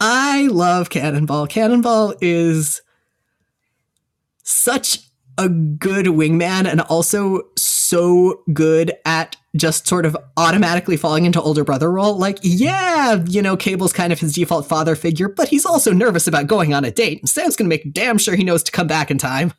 I 0.00 0.48
love 0.48 0.90
Cannonball. 0.90 1.46
Cannonball 1.46 2.14
is 2.20 2.82
such 4.42 5.00
a 5.38 5.48
good 5.48 6.06
wingman 6.06 6.66
and 6.66 6.80
also 6.82 7.42
so 7.56 8.42
good 8.52 8.92
at 9.04 9.36
just 9.54 9.86
sort 9.86 10.06
of 10.06 10.16
automatically 10.36 10.96
falling 10.96 11.24
into 11.24 11.40
older 11.40 11.64
brother 11.64 11.90
role. 11.90 12.16
Like, 12.16 12.38
yeah, 12.42 13.22
you 13.26 13.42
know, 13.42 13.56
Cable's 13.56 13.92
kind 13.92 14.12
of 14.12 14.20
his 14.20 14.34
default 14.34 14.66
father 14.66 14.94
figure, 14.94 15.28
but 15.28 15.48
he's 15.48 15.66
also 15.66 15.92
nervous 15.92 16.26
about 16.26 16.46
going 16.46 16.74
on 16.74 16.84
a 16.84 16.90
date. 16.90 17.20
And 17.20 17.28
Sam's 17.28 17.56
going 17.56 17.66
to 17.66 17.74
make 17.74 17.92
damn 17.92 18.18
sure 18.18 18.34
he 18.34 18.44
knows 18.44 18.62
to 18.64 18.72
come 18.72 18.86
back 18.86 19.10
in 19.10 19.18
time. 19.18 19.52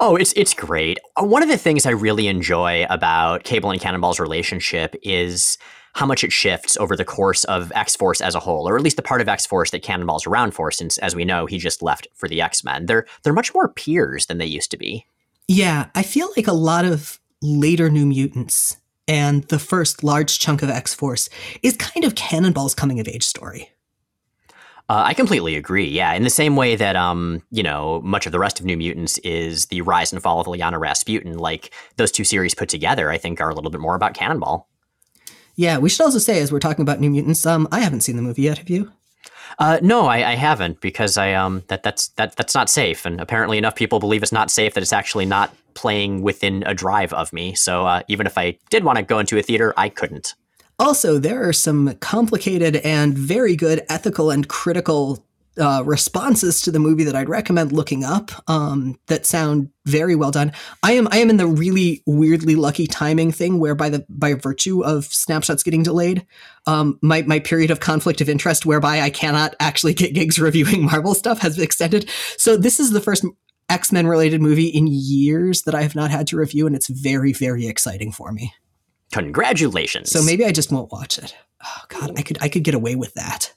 Oh, 0.00 0.16
it's 0.16 0.32
it's 0.34 0.54
great. 0.54 0.98
Uh, 1.16 1.24
one 1.24 1.42
of 1.42 1.50
the 1.50 1.58
things 1.58 1.84
I 1.84 1.90
really 1.90 2.28
enjoy 2.28 2.86
about 2.88 3.44
Cable 3.44 3.70
and 3.70 3.80
Cannonball's 3.80 4.18
relationship 4.18 4.96
is 5.02 5.58
how 5.96 6.04
much 6.04 6.22
it 6.22 6.30
shifts 6.30 6.76
over 6.76 6.94
the 6.94 7.06
course 7.06 7.44
of 7.44 7.72
X 7.74 7.96
Force 7.96 8.20
as 8.20 8.34
a 8.34 8.40
whole, 8.40 8.68
or 8.68 8.76
at 8.76 8.82
least 8.82 8.96
the 8.96 9.02
part 9.02 9.22
of 9.22 9.28
X 9.28 9.46
Force 9.46 9.70
that 9.70 9.82
Cannonball's 9.82 10.26
around 10.26 10.52
for, 10.52 10.70
since 10.70 10.98
as 10.98 11.16
we 11.16 11.24
know, 11.24 11.46
he 11.46 11.56
just 11.56 11.82
left 11.82 12.06
for 12.14 12.28
the 12.28 12.42
X 12.42 12.62
Men. 12.62 12.84
They're 12.84 13.06
they're 13.22 13.32
much 13.32 13.54
more 13.54 13.68
peers 13.68 14.26
than 14.26 14.36
they 14.36 14.46
used 14.46 14.70
to 14.72 14.76
be. 14.76 15.06
Yeah, 15.48 15.86
I 15.94 16.02
feel 16.02 16.28
like 16.36 16.46
a 16.46 16.52
lot 16.52 16.84
of 16.84 17.18
later 17.40 17.88
New 17.88 18.04
Mutants 18.04 18.76
and 19.08 19.44
the 19.44 19.58
first 19.58 20.04
large 20.04 20.38
chunk 20.38 20.62
of 20.62 20.68
X 20.68 20.92
Force 20.92 21.30
is 21.62 21.76
kind 21.76 22.04
of 22.04 22.14
Cannonball's 22.14 22.74
coming 22.74 23.00
of 23.00 23.08
age 23.08 23.24
story. 23.24 23.70
Uh, 24.88 25.02
I 25.06 25.14
completely 25.14 25.56
agree. 25.56 25.88
Yeah, 25.88 26.12
in 26.12 26.24
the 26.24 26.30
same 26.30 26.56
way 26.56 26.76
that 26.76 26.94
um, 26.94 27.42
you 27.50 27.62
know, 27.62 28.02
much 28.02 28.26
of 28.26 28.32
the 28.32 28.38
rest 28.38 28.60
of 28.60 28.66
New 28.66 28.76
Mutants 28.76 29.16
is 29.18 29.64
the 29.66 29.80
rise 29.80 30.12
and 30.12 30.22
fall 30.22 30.40
of 30.40 30.46
Illyana 30.46 30.78
Rasputin. 30.78 31.38
Like 31.38 31.72
those 31.96 32.12
two 32.12 32.24
series 32.24 32.54
put 32.54 32.68
together, 32.68 33.10
I 33.10 33.16
think 33.16 33.40
are 33.40 33.48
a 33.48 33.54
little 33.54 33.70
bit 33.70 33.80
more 33.80 33.94
about 33.94 34.12
Cannonball. 34.12 34.68
Yeah, 35.56 35.78
we 35.78 35.88
should 35.88 36.04
also 36.04 36.18
say 36.18 36.40
as 36.40 36.52
we're 36.52 36.60
talking 36.60 36.82
about 36.82 37.00
New 37.00 37.10
Mutants, 37.10 37.46
um, 37.46 37.66
I 37.72 37.80
haven't 37.80 38.02
seen 38.02 38.16
the 38.16 38.22
movie 38.22 38.42
yet. 38.42 38.58
Have 38.58 38.70
you? 38.70 38.92
Uh, 39.58 39.78
no, 39.82 40.06
I, 40.06 40.32
I 40.32 40.34
haven't 40.34 40.80
because 40.80 41.16
I 41.16 41.32
um 41.32 41.62
that 41.68 41.82
that's 41.82 42.08
that 42.08 42.36
that's 42.36 42.54
not 42.54 42.68
safe, 42.68 43.06
and 43.06 43.20
apparently 43.20 43.56
enough 43.56 43.74
people 43.74 43.98
believe 43.98 44.22
it's 44.22 44.32
not 44.32 44.50
safe 44.50 44.74
that 44.74 44.82
it's 44.82 44.92
actually 44.92 45.24
not 45.24 45.54
playing 45.74 46.22
within 46.22 46.62
a 46.66 46.74
drive 46.74 47.12
of 47.12 47.32
me. 47.32 47.54
So 47.54 47.86
uh, 47.86 48.02
even 48.08 48.26
if 48.26 48.36
I 48.36 48.58
did 48.70 48.84
want 48.84 48.98
to 48.98 49.02
go 49.02 49.18
into 49.18 49.38
a 49.38 49.42
theater, 49.42 49.72
I 49.76 49.88
couldn't. 49.88 50.34
Also, 50.78 51.18
there 51.18 51.48
are 51.48 51.54
some 51.54 51.94
complicated 51.96 52.76
and 52.76 53.16
very 53.16 53.56
good 53.56 53.82
ethical 53.88 54.30
and 54.30 54.46
critical 54.46 55.24
uh, 55.58 55.82
responses 55.84 56.60
to 56.62 56.70
the 56.70 56.78
movie 56.78 57.04
that 57.04 57.16
I'd 57.16 57.28
recommend 57.28 57.72
looking 57.72 58.04
up 58.04 58.30
um, 58.48 58.98
that 59.06 59.26
sound 59.26 59.70
very 59.84 60.14
well 60.14 60.30
done. 60.30 60.52
I 60.82 60.92
am 60.92 61.08
I 61.10 61.18
am 61.18 61.30
in 61.30 61.36
the 61.36 61.46
really 61.46 62.02
weirdly 62.06 62.56
lucky 62.56 62.86
timing 62.86 63.32
thing 63.32 63.58
where 63.58 63.74
by 63.74 63.88
the 63.88 64.04
by 64.08 64.34
virtue 64.34 64.84
of 64.84 65.06
snapshots 65.06 65.62
getting 65.62 65.82
delayed, 65.82 66.26
um, 66.66 66.98
my 67.02 67.22
my 67.22 67.38
period 67.38 67.70
of 67.70 67.80
conflict 67.80 68.20
of 68.20 68.28
interest 68.28 68.66
whereby 68.66 69.00
I 69.00 69.10
cannot 69.10 69.54
actually 69.60 69.94
get 69.94 70.14
gigs 70.14 70.38
reviewing 70.40 70.84
Marvel 70.84 71.14
stuff 71.14 71.40
has 71.40 71.58
extended. 71.58 72.08
So 72.36 72.56
this 72.56 72.80
is 72.80 72.90
the 72.90 73.00
first 73.00 73.24
X 73.68 73.92
Men 73.92 74.06
related 74.06 74.40
movie 74.40 74.66
in 74.66 74.86
years 74.86 75.62
that 75.62 75.74
I 75.74 75.82
have 75.82 75.94
not 75.94 76.10
had 76.10 76.26
to 76.28 76.36
review, 76.36 76.66
and 76.66 76.76
it's 76.76 76.88
very 76.88 77.32
very 77.32 77.66
exciting 77.66 78.12
for 78.12 78.32
me. 78.32 78.52
Congratulations! 79.12 80.10
So 80.10 80.22
maybe 80.22 80.44
I 80.44 80.52
just 80.52 80.70
won't 80.70 80.92
watch 80.92 81.18
it. 81.18 81.34
Oh 81.64 81.82
God, 81.88 82.18
I 82.18 82.22
could 82.22 82.38
I 82.40 82.48
could 82.48 82.64
get 82.64 82.74
away 82.74 82.96
with 82.96 83.14
that. 83.14 83.52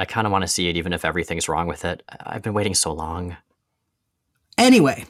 I, 0.00 0.04
kind 0.04 0.26
of 0.26 0.32
want 0.32 0.42
to 0.42 0.48
see 0.48 0.68
it 0.68 0.76
even 0.76 0.92
if 0.92 1.04
everything's 1.04 1.48
wrong 1.48 1.66
with 1.66 1.84
it. 1.84 2.02
I've 2.20 2.42
been 2.42 2.54
waiting 2.54 2.74
so 2.74 2.92
long. 2.92 3.36
Anyway, 4.56 5.04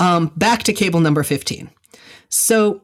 um, 0.00 0.32
back 0.36 0.62
to 0.64 0.72
cable 0.72 1.00
number 1.00 1.22
15. 1.22 1.70
So 2.28 2.82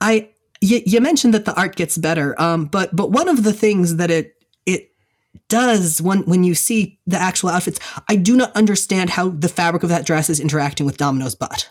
I 0.00 0.30
y- 0.62 0.82
you 0.86 1.00
mentioned 1.00 1.34
that 1.34 1.44
the 1.44 1.54
art 1.54 1.76
gets 1.76 1.98
better, 1.98 2.40
um, 2.40 2.66
but 2.66 2.94
but 2.94 3.10
one 3.10 3.28
of 3.28 3.44
the 3.44 3.52
things 3.52 3.96
that 3.96 4.10
it 4.10 4.34
it 4.66 4.90
does 5.48 6.00
when 6.02 6.20
when 6.22 6.44
you 6.44 6.54
see 6.54 6.98
the 7.06 7.18
actual 7.18 7.50
outfits, 7.50 7.80
I 8.08 8.16
do 8.16 8.36
not 8.36 8.54
understand 8.54 9.10
how 9.10 9.30
the 9.30 9.48
fabric 9.48 9.82
of 9.82 9.88
that 9.88 10.06
dress 10.06 10.30
is 10.30 10.40
interacting 10.40 10.86
with 10.86 10.96
Domino's 10.96 11.34
butt. 11.34 11.70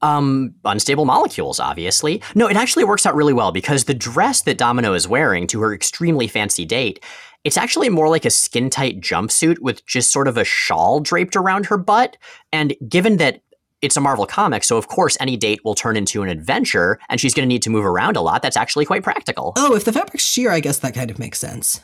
Um, 0.00 0.54
unstable 0.64 1.06
molecules, 1.06 1.58
obviously. 1.58 2.22
No, 2.36 2.46
it 2.46 2.56
actually 2.56 2.84
works 2.84 3.04
out 3.04 3.16
really 3.16 3.32
well 3.32 3.50
because 3.50 3.84
the 3.84 3.94
dress 3.94 4.42
that 4.42 4.56
Domino 4.56 4.94
is 4.94 5.08
wearing 5.08 5.48
to 5.48 5.60
her 5.60 5.74
extremely 5.74 6.28
fancy 6.28 6.64
date 6.64 7.02
it's 7.44 7.56
actually 7.56 7.88
more 7.88 8.08
like 8.08 8.24
a 8.24 8.30
skin 8.30 8.70
tight 8.70 9.00
jumpsuit 9.00 9.60
with 9.60 9.84
just 9.86 10.12
sort 10.12 10.28
of 10.28 10.36
a 10.36 10.44
shawl 10.44 11.00
draped 11.00 11.36
around 11.36 11.66
her 11.66 11.78
butt. 11.78 12.16
And 12.52 12.74
given 12.88 13.16
that 13.18 13.42
it's 13.80 13.96
a 13.96 14.00
Marvel 14.00 14.26
comic, 14.26 14.64
so 14.64 14.76
of 14.76 14.88
course 14.88 15.16
any 15.20 15.36
date 15.36 15.64
will 15.64 15.74
turn 15.74 15.96
into 15.96 16.22
an 16.22 16.28
adventure, 16.28 16.98
and 17.08 17.20
she's 17.20 17.34
going 17.34 17.48
to 17.48 17.48
need 17.48 17.62
to 17.62 17.70
move 17.70 17.84
around 17.84 18.16
a 18.16 18.20
lot. 18.20 18.42
That's 18.42 18.56
actually 18.56 18.84
quite 18.84 19.04
practical. 19.04 19.52
Oh, 19.56 19.74
if 19.76 19.84
the 19.84 19.92
fabric's 19.92 20.24
sheer, 20.24 20.50
I 20.50 20.60
guess 20.60 20.78
that 20.80 20.94
kind 20.94 21.10
of 21.10 21.18
makes 21.18 21.38
sense. 21.38 21.80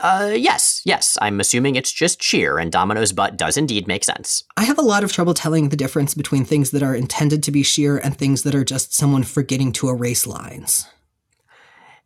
Uh, 0.00 0.32
yes, 0.36 0.80
yes. 0.84 1.18
I'm 1.20 1.40
assuming 1.40 1.74
it's 1.74 1.92
just 1.92 2.22
sheer, 2.22 2.58
and 2.58 2.70
Domino's 2.70 3.12
butt 3.12 3.36
does 3.36 3.56
indeed 3.56 3.88
make 3.88 4.04
sense. 4.04 4.44
I 4.56 4.64
have 4.64 4.78
a 4.78 4.82
lot 4.82 5.02
of 5.02 5.12
trouble 5.12 5.34
telling 5.34 5.70
the 5.70 5.76
difference 5.76 6.14
between 6.14 6.44
things 6.44 6.70
that 6.70 6.84
are 6.84 6.94
intended 6.94 7.42
to 7.42 7.50
be 7.50 7.64
sheer 7.64 7.98
and 7.98 8.16
things 8.16 8.44
that 8.44 8.54
are 8.54 8.64
just 8.64 8.94
someone 8.94 9.24
forgetting 9.24 9.72
to 9.72 9.88
erase 9.88 10.26
lines. 10.26 10.86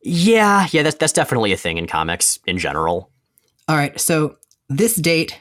Yeah, 0.02 0.66
yeah, 0.72 0.82
that's 0.82 0.96
that's 0.96 1.12
definitely 1.12 1.52
a 1.52 1.56
thing 1.56 1.78
in 1.78 1.86
comics 1.86 2.38
in 2.46 2.58
general. 2.58 3.10
All 3.68 3.76
right, 3.76 3.98
so 4.00 4.36
this 4.68 4.96
date 4.96 5.40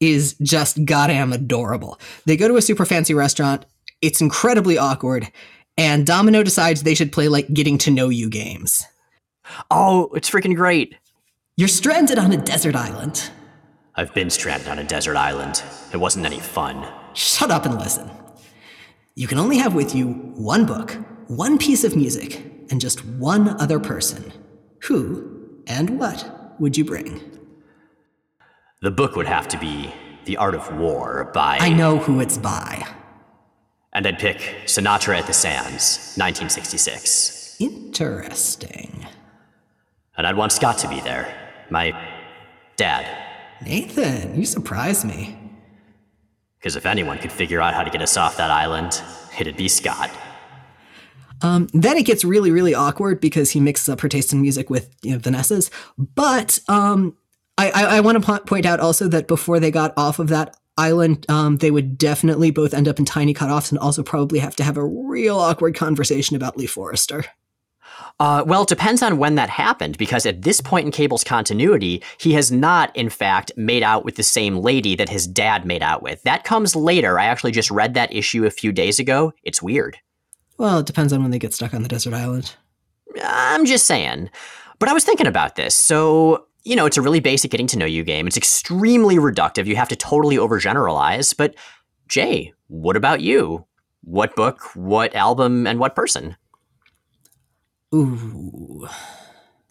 is 0.00 0.34
just 0.42 0.84
goddamn 0.84 1.32
adorable. 1.32 1.98
They 2.26 2.36
go 2.36 2.48
to 2.48 2.56
a 2.56 2.62
super 2.62 2.84
fancy 2.84 3.14
restaurant. 3.14 3.64
It's 4.02 4.20
incredibly 4.20 4.76
awkward, 4.76 5.30
and 5.78 6.06
Domino 6.06 6.42
decides 6.42 6.82
they 6.82 6.94
should 6.94 7.12
play 7.12 7.28
like 7.28 7.52
getting 7.54 7.78
to 7.78 7.90
know 7.90 8.08
you 8.08 8.28
games. 8.28 8.84
Oh, 9.70 10.10
it's 10.14 10.30
freaking 10.30 10.56
great. 10.56 10.96
You're 11.56 11.68
stranded 11.68 12.18
on 12.18 12.32
a 12.32 12.36
desert 12.36 12.74
island. 12.74 13.30
I've 13.94 14.14
been 14.14 14.30
stranded 14.30 14.68
on 14.68 14.78
a 14.78 14.84
desert 14.84 15.16
island. 15.16 15.62
It 15.92 15.98
wasn't 15.98 16.26
any 16.26 16.40
fun. 16.40 16.86
Shut 17.14 17.50
up 17.50 17.66
and 17.66 17.78
listen. 17.78 18.10
You 19.14 19.26
can 19.26 19.38
only 19.38 19.58
have 19.58 19.74
with 19.74 19.94
you 19.94 20.08
one 20.08 20.64
book, 20.64 20.96
one 21.28 21.58
piece 21.58 21.84
of 21.84 21.94
music, 21.94 22.42
and 22.72 22.80
just 22.80 23.04
one 23.04 23.50
other 23.60 23.78
person, 23.78 24.32
who 24.84 25.60
and 25.66 25.98
what 25.98 26.58
would 26.58 26.74
you 26.74 26.86
bring? 26.86 27.20
The 28.80 28.90
book 28.90 29.14
would 29.14 29.26
have 29.26 29.46
to 29.48 29.58
be 29.58 29.92
The 30.24 30.38
Art 30.38 30.54
of 30.54 30.74
War 30.78 31.30
by. 31.34 31.58
I 31.60 31.68
know 31.68 31.98
who 31.98 32.20
it's 32.20 32.38
by. 32.38 32.88
And 33.92 34.06
I'd 34.06 34.18
pick 34.18 34.38
Sinatra 34.64 35.18
at 35.18 35.26
the 35.26 35.34
Sands, 35.34 36.14
1966. 36.16 37.58
Interesting. 37.60 39.06
And 40.16 40.26
I'd 40.26 40.36
want 40.36 40.52
Scott 40.52 40.78
to 40.78 40.88
be 40.88 41.00
there. 41.02 41.28
My 41.68 41.92
dad. 42.76 43.06
Nathan, 43.62 44.34
you 44.34 44.46
surprise 44.46 45.04
me. 45.04 45.38
Because 46.58 46.76
if 46.76 46.86
anyone 46.86 47.18
could 47.18 47.32
figure 47.32 47.60
out 47.60 47.74
how 47.74 47.84
to 47.84 47.90
get 47.90 48.00
us 48.00 48.16
off 48.16 48.38
that 48.38 48.50
island, 48.50 49.02
it'd 49.38 49.58
be 49.58 49.68
Scott. 49.68 50.10
Um, 51.42 51.68
then 51.72 51.96
it 51.96 52.06
gets 52.06 52.24
really, 52.24 52.50
really 52.50 52.74
awkward 52.74 53.20
because 53.20 53.50
he 53.50 53.60
mixes 53.60 53.88
up 53.88 54.00
her 54.00 54.08
taste 54.08 54.32
in 54.32 54.40
music 54.40 54.70
with 54.70 54.94
you 55.02 55.12
know, 55.12 55.18
Vanessa's. 55.18 55.70
But 55.98 56.58
um, 56.68 57.16
I, 57.58 57.70
I, 57.70 57.84
I 57.96 58.00
want 58.00 58.20
to 58.20 58.26
po- 58.26 58.44
point 58.44 58.66
out 58.66 58.80
also 58.80 59.08
that 59.08 59.28
before 59.28 59.60
they 59.60 59.70
got 59.70 59.92
off 59.96 60.18
of 60.18 60.28
that 60.28 60.56
island, 60.78 61.26
um, 61.28 61.58
they 61.58 61.70
would 61.70 61.98
definitely 61.98 62.50
both 62.50 62.72
end 62.72 62.88
up 62.88 62.98
in 62.98 63.04
tiny 63.04 63.34
cutoffs 63.34 63.70
and 63.70 63.78
also 63.78 64.02
probably 64.02 64.38
have 64.38 64.56
to 64.56 64.64
have 64.64 64.76
a 64.76 64.84
real 64.84 65.38
awkward 65.38 65.74
conversation 65.74 66.36
about 66.36 66.56
Lee 66.56 66.66
Forrester. 66.66 67.24
Uh, 68.20 68.44
well, 68.46 68.62
it 68.62 68.68
depends 68.68 69.02
on 69.02 69.18
when 69.18 69.34
that 69.34 69.50
happened, 69.50 69.98
because 69.98 70.26
at 70.26 70.42
this 70.42 70.60
point 70.60 70.86
in 70.86 70.92
Cable's 70.92 71.24
continuity, 71.24 72.02
he 72.18 72.32
has 72.32 72.52
not, 72.52 72.94
in 72.96 73.08
fact, 73.08 73.52
made 73.56 73.82
out 73.82 74.04
with 74.04 74.16
the 74.16 74.22
same 74.22 74.56
lady 74.58 74.94
that 74.94 75.08
his 75.08 75.26
dad 75.26 75.66
made 75.66 75.82
out 75.82 76.02
with. 76.02 76.22
That 76.22 76.44
comes 76.44 76.76
later. 76.76 77.18
I 77.18 77.24
actually 77.24 77.52
just 77.52 77.70
read 77.70 77.94
that 77.94 78.14
issue 78.14 78.44
a 78.44 78.50
few 78.50 78.70
days 78.70 78.98
ago. 78.98 79.32
It's 79.42 79.62
weird. 79.62 79.98
Well, 80.58 80.78
it 80.78 80.86
depends 80.86 81.12
on 81.12 81.22
when 81.22 81.30
they 81.30 81.38
get 81.38 81.54
stuck 81.54 81.74
on 81.74 81.82
the 81.82 81.88
desert 81.88 82.14
island. 82.14 82.54
I'm 83.22 83.64
just 83.66 83.86
saying. 83.86 84.30
But 84.78 84.88
I 84.88 84.92
was 84.92 85.04
thinking 85.04 85.26
about 85.26 85.56
this. 85.56 85.74
So, 85.74 86.46
you 86.64 86.76
know, 86.76 86.86
it's 86.86 86.96
a 86.96 87.02
really 87.02 87.20
basic 87.20 87.50
getting 87.50 87.66
to 87.68 87.78
know 87.78 87.86
you 87.86 88.04
game. 88.04 88.26
It's 88.26 88.36
extremely 88.36 89.16
reductive. 89.16 89.66
You 89.66 89.76
have 89.76 89.88
to 89.88 89.96
totally 89.96 90.36
overgeneralize. 90.36 91.36
But, 91.36 91.54
Jay, 92.08 92.52
what 92.68 92.96
about 92.96 93.20
you? 93.20 93.66
What 94.02 94.34
book, 94.34 94.60
what 94.74 95.14
album, 95.14 95.66
and 95.66 95.78
what 95.78 95.94
person? 95.94 96.36
Ooh. 97.94 98.88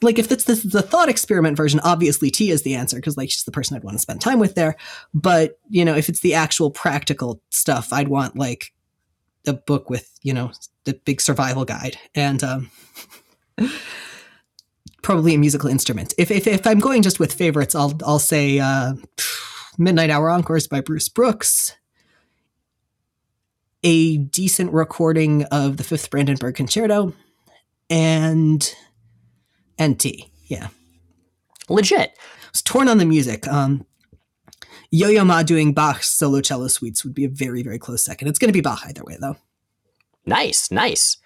Like 0.02 0.18
if 0.18 0.32
it's 0.32 0.46
the, 0.46 0.56
the 0.56 0.82
thought 0.82 1.10
experiment 1.10 1.58
version, 1.58 1.80
obviously 1.84 2.32
T 2.32 2.50
is 2.50 2.64
the 2.64 2.76
answer 2.76 2.96
because 2.96 3.18
like 3.18 3.30
she's 3.30 3.44
the 3.44 3.52
person 3.52 3.76
I'd 3.76 3.84
want 3.84 3.96
to 3.96 4.02
spend 4.02 4.22
time 4.22 4.40
with 4.40 4.56
there. 4.56 4.76
But 5.14 5.60
you 5.70 5.86
know, 5.86 5.96
if 5.96 6.10
it's 6.10 6.22
the 6.22 6.34
actual 6.34 6.72
practical 6.72 7.42
stuff, 7.50 7.94
I'd 7.94 8.08
want 8.08 8.36
like 8.36 8.74
a 9.46 9.54
book 9.54 9.90
with 9.90 10.10
you 10.24 10.34
know 10.34 10.52
the 10.86 10.94
big 11.06 11.22
survival 11.22 11.66
guide 11.66 11.98
and 12.16 12.44
um, 12.44 12.72
probably 15.02 15.34
a 15.34 15.38
musical 15.38 15.70
instrument. 15.70 16.14
If, 16.18 16.32
if 16.32 16.48
if 16.48 16.66
I'm 16.66 16.80
going 16.80 17.02
just 17.02 17.20
with 17.20 17.34
favorites, 17.34 17.76
I'll 17.76 17.98
I'll 18.06 18.20
say 18.20 18.60
uh, 18.60 18.94
Midnight 19.78 20.10
Hour 20.10 20.30
Encores 20.30 20.68
by 20.68 20.82
Bruce 20.82 21.10
Brooks. 21.10 21.76
A 23.84 24.18
decent 24.18 24.72
recording 24.74 25.44
of 25.46 25.78
the 25.78 25.84
Fifth 25.84 26.12
Brandenburg 26.12 26.54
Concerto, 26.56 27.14
and 27.90 28.76
NT. 29.82 30.30
Yeah, 30.46 30.68
legit. 31.68 32.12
I 32.12 32.48
was 32.54 32.62
torn 32.62 32.88
on 32.88 33.00
the 33.00 33.06
music. 33.06 33.48
Um, 33.48 33.86
Yo-Yo 34.92 35.24
Ma 35.24 35.42
doing 35.42 35.74
Bach's 35.74 36.08
solo 36.08 36.42
cello 36.42 36.68
suites 36.68 37.06
would 37.06 37.14
be 37.16 37.24
a 37.24 37.30
very, 37.30 37.64
very 37.64 37.80
close 37.80 38.04
second. 38.04 38.28
It's 38.28 38.38
going 38.38 38.50
to 38.50 38.54
be 38.54 38.62
Bach 38.62 38.82
either 38.86 39.04
way, 39.04 39.18
though. 39.20 39.38
Nice, 40.26 40.72
nice. 40.72 41.18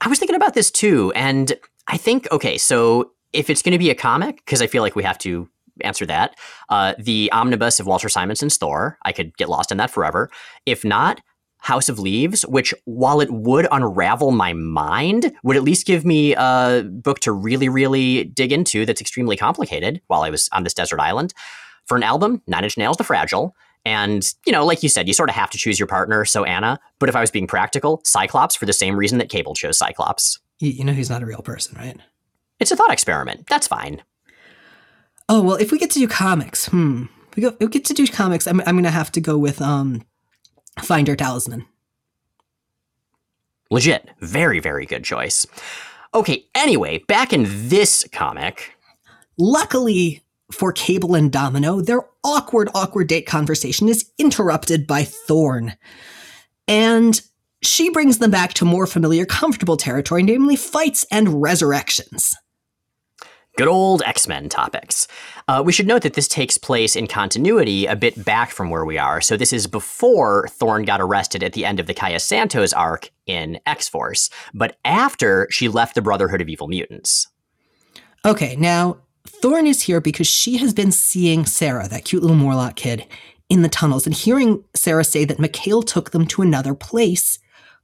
I 0.00 0.08
was 0.08 0.18
thinking 0.18 0.36
about 0.36 0.54
this 0.54 0.70
too, 0.70 1.12
and 1.14 1.52
I 1.86 1.96
think 1.96 2.30
okay, 2.32 2.56
so 2.58 3.12
if 3.32 3.50
it's 3.50 3.62
going 3.62 3.72
to 3.72 3.78
be 3.78 3.90
a 3.90 3.94
comic, 3.94 4.36
because 4.36 4.62
I 4.62 4.66
feel 4.66 4.82
like 4.82 4.96
we 4.96 5.02
have 5.02 5.18
to 5.18 5.48
answer 5.82 6.06
that, 6.06 6.36
uh, 6.68 6.94
the 6.98 7.30
omnibus 7.32 7.80
of 7.80 7.86
Walter 7.86 8.08
Simonson's 8.08 8.56
Thor, 8.56 8.98
I 9.04 9.12
could 9.12 9.36
get 9.36 9.48
lost 9.48 9.70
in 9.70 9.78
that 9.78 9.90
forever. 9.90 10.30
If 10.66 10.84
not, 10.84 11.20
House 11.58 11.88
of 11.88 11.98
Leaves, 11.98 12.42
which 12.46 12.72
while 12.84 13.20
it 13.20 13.30
would 13.30 13.66
unravel 13.70 14.30
my 14.30 14.52
mind, 14.52 15.32
would 15.42 15.56
at 15.56 15.62
least 15.62 15.86
give 15.86 16.04
me 16.04 16.34
a 16.34 16.84
book 16.88 17.20
to 17.20 17.32
really, 17.32 17.68
really 17.68 18.24
dig 18.24 18.52
into 18.52 18.86
that's 18.86 19.00
extremely 19.00 19.36
complicated 19.36 20.00
while 20.06 20.22
I 20.22 20.30
was 20.30 20.48
on 20.52 20.64
this 20.64 20.74
desert 20.74 21.00
island. 21.00 21.34
For 21.86 21.96
an 21.96 22.02
album, 22.02 22.42
Nine 22.46 22.64
Inch 22.64 22.78
Nails, 22.78 22.96
The 22.96 23.04
Fragile. 23.04 23.54
And, 23.84 24.30
you 24.46 24.52
know, 24.52 24.64
like 24.64 24.82
you 24.82 24.88
said, 24.88 25.08
you 25.08 25.14
sort 25.14 25.30
of 25.30 25.34
have 25.34 25.50
to 25.50 25.58
choose 25.58 25.78
your 25.78 25.86
partner, 25.86 26.24
so 26.24 26.44
Anna. 26.44 26.78
But 26.98 27.08
if 27.08 27.16
I 27.16 27.20
was 27.20 27.30
being 27.30 27.46
practical, 27.46 28.02
Cyclops 28.04 28.54
for 28.54 28.66
the 28.66 28.72
same 28.72 28.96
reason 28.96 29.18
that 29.18 29.30
Cable 29.30 29.54
chose 29.54 29.78
Cyclops. 29.78 30.38
You 30.58 30.84
know 30.84 30.92
he's 30.92 31.08
not 31.08 31.22
a 31.22 31.26
real 31.26 31.40
person, 31.40 31.76
right? 31.78 31.96
It's 32.58 32.70
a 32.70 32.76
thought 32.76 32.92
experiment. 32.92 33.46
That's 33.48 33.66
fine. 33.66 34.02
Oh, 35.28 35.42
well, 35.42 35.56
if 35.56 35.72
we 35.72 35.78
get 35.78 35.90
to 35.92 35.98
do 35.98 36.08
comics, 36.08 36.66
hmm. 36.66 37.04
If 37.30 37.36
we, 37.36 37.42
go, 37.42 37.48
if 37.48 37.60
we 37.60 37.68
get 37.68 37.84
to 37.86 37.94
do 37.94 38.06
comics, 38.08 38.48
I'm, 38.48 38.60
I'm 38.62 38.74
going 38.74 38.82
to 38.82 38.90
have 38.90 39.12
to 39.12 39.20
go 39.20 39.38
with 39.38 39.62
um, 39.62 40.04
Finder 40.80 41.14
Talisman. 41.14 41.64
Legit. 43.70 44.10
Very, 44.20 44.58
very 44.58 44.84
good 44.84 45.04
choice. 45.04 45.46
Okay, 46.12 46.44
anyway, 46.56 46.98
back 47.06 47.32
in 47.32 47.46
this 47.46 48.04
comic. 48.12 48.72
Luckily, 49.38 50.24
for 50.52 50.72
Cable 50.72 51.14
and 51.14 51.30
Domino, 51.30 51.80
their 51.80 52.02
awkward, 52.24 52.68
awkward 52.74 53.08
date 53.08 53.26
conversation 53.26 53.88
is 53.88 54.10
interrupted 54.18 54.86
by 54.86 55.04
Thorn. 55.04 55.76
And 56.68 57.20
she 57.62 57.90
brings 57.90 58.18
them 58.18 58.30
back 58.30 58.54
to 58.54 58.64
more 58.64 58.86
familiar, 58.86 59.26
comfortable 59.26 59.76
territory, 59.76 60.22
namely 60.22 60.56
fights 60.56 61.04
and 61.10 61.42
resurrections. 61.42 62.34
Good 63.56 63.68
old 63.68 64.02
X 64.06 64.26
Men 64.26 64.48
topics. 64.48 65.06
Uh, 65.48 65.62
we 65.64 65.72
should 65.72 65.86
note 65.86 66.02
that 66.02 66.14
this 66.14 66.28
takes 66.28 66.56
place 66.56 66.96
in 66.96 67.06
continuity 67.06 67.84
a 67.84 67.96
bit 67.96 68.24
back 68.24 68.52
from 68.52 68.70
where 68.70 68.84
we 68.84 68.96
are. 68.96 69.20
So 69.20 69.36
this 69.36 69.52
is 69.52 69.66
before 69.66 70.48
Thorn 70.48 70.84
got 70.84 71.00
arrested 71.00 71.42
at 71.42 71.52
the 71.52 71.66
end 71.66 71.80
of 71.80 71.86
the 71.86 71.92
Kaya 71.92 72.20
Santos 72.20 72.72
arc 72.72 73.10
in 73.26 73.60
X 73.66 73.88
Force, 73.88 74.30
but 74.54 74.78
after 74.84 75.46
she 75.50 75.68
left 75.68 75.94
the 75.94 76.02
Brotherhood 76.02 76.40
of 76.40 76.48
Evil 76.48 76.68
Mutants. 76.68 77.28
Okay, 78.24 78.56
now 78.56 78.98
Thorn 79.26 79.66
is 79.66 79.82
here 79.82 80.00
because 80.00 80.26
she 80.26 80.58
has 80.58 80.74
been 80.74 80.92
seeing 80.92 81.46
Sarah, 81.46 81.88
that 81.88 82.04
cute 82.04 82.22
little 82.22 82.36
Morlock 82.36 82.76
kid, 82.76 83.06
in 83.48 83.62
the 83.62 83.68
tunnels 83.68 84.06
and 84.06 84.14
hearing 84.14 84.62
Sarah 84.74 85.04
say 85.04 85.24
that 85.24 85.40
Mikhail 85.40 85.82
took 85.82 86.10
them 86.10 86.26
to 86.28 86.42
another 86.42 86.74
place 86.74 87.38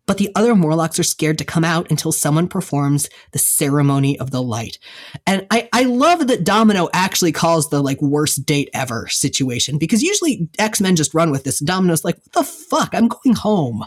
but 0.07 0.19
the 0.19 0.31
other 0.35 0.55
Morlocks 0.55 0.99
are 0.99 1.05
scared 1.05 1.39
to 1.39 1.45
come 1.45 1.65
out 1.65 1.91
until 1.91 2.13
someone 2.13 2.49
performs 2.49 3.09
the 3.33 3.39
ceremony 3.39 4.19
of 4.19 4.31
the 4.31 4.43
light. 4.43 4.79
And 5.27 5.47
I, 5.51 5.69
I 5.73 5.83
love 5.83 6.29
that 6.29 6.45
Domino 6.45 6.89
actually 6.93 7.33
calls 7.33 7.69
the 7.69 7.83
like 7.83 8.01
worst 8.01 8.47
date 8.47 8.71
ever 8.73 9.09
situation 9.09 9.79
because 9.79 10.03
usually 10.03 10.49
X-Men 10.59 10.97
just 10.97 11.15
run 11.15 11.31
with 11.31 11.45
this. 11.45 11.59
Domino's 11.59 12.05
like, 12.05 12.17
what 12.17 12.33
the 12.33 12.45
fuck? 12.45 12.95
I'm 12.95 13.09
going 13.09 13.35
home. 13.35 13.85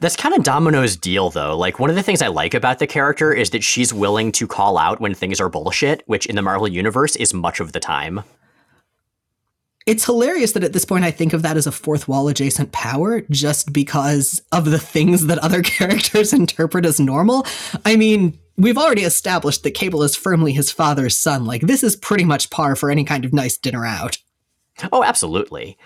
That's 0.00 0.16
kind 0.16 0.34
of 0.34 0.42
Domino's 0.42 0.96
deal, 0.96 1.30
though. 1.30 1.56
Like, 1.56 1.78
one 1.78 1.90
of 1.90 1.96
the 1.96 2.02
things 2.02 2.22
I 2.22 2.28
like 2.28 2.54
about 2.54 2.78
the 2.78 2.86
character 2.86 3.32
is 3.32 3.50
that 3.50 3.64
she's 3.64 3.92
willing 3.92 4.32
to 4.32 4.46
call 4.46 4.76
out 4.76 5.00
when 5.00 5.14
things 5.14 5.40
are 5.40 5.48
bullshit, 5.48 6.02
which 6.06 6.26
in 6.26 6.36
the 6.36 6.42
Marvel 6.42 6.68
Universe 6.68 7.16
is 7.16 7.32
much 7.32 7.60
of 7.60 7.72
the 7.72 7.80
time. 7.80 8.22
It's 9.86 10.04
hilarious 10.04 10.52
that 10.52 10.64
at 10.64 10.74
this 10.74 10.84
point 10.84 11.04
I 11.04 11.10
think 11.10 11.32
of 11.32 11.40
that 11.40 11.56
as 11.56 11.66
a 11.66 11.72
fourth 11.72 12.08
wall 12.08 12.28
adjacent 12.28 12.72
power 12.72 13.22
just 13.30 13.72
because 13.72 14.42
of 14.52 14.66
the 14.66 14.78
things 14.78 15.26
that 15.26 15.38
other 15.38 15.62
characters 15.62 16.34
interpret 16.34 16.84
as 16.84 17.00
normal. 17.00 17.46
I 17.86 17.96
mean, 17.96 18.38
we've 18.58 18.76
already 18.76 19.04
established 19.04 19.62
that 19.62 19.70
Cable 19.70 20.02
is 20.02 20.14
firmly 20.14 20.52
his 20.52 20.70
father's 20.70 21.16
son. 21.16 21.46
Like, 21.46 21.62
this 21.62 21.82
is 21.82 21.96
pretty 21.96 22.24
much 22.24 22.50
par 22.50 22.76
for 22.76 22.90
any 22.90 23.04
kind 23.04 23.24
of 23.24 23.32
nice 23.32 23.56
dinner 23.56 23.86
out. 23.86 24.18
Oh, 24.92 25.02
absolutely. 25.02 25.78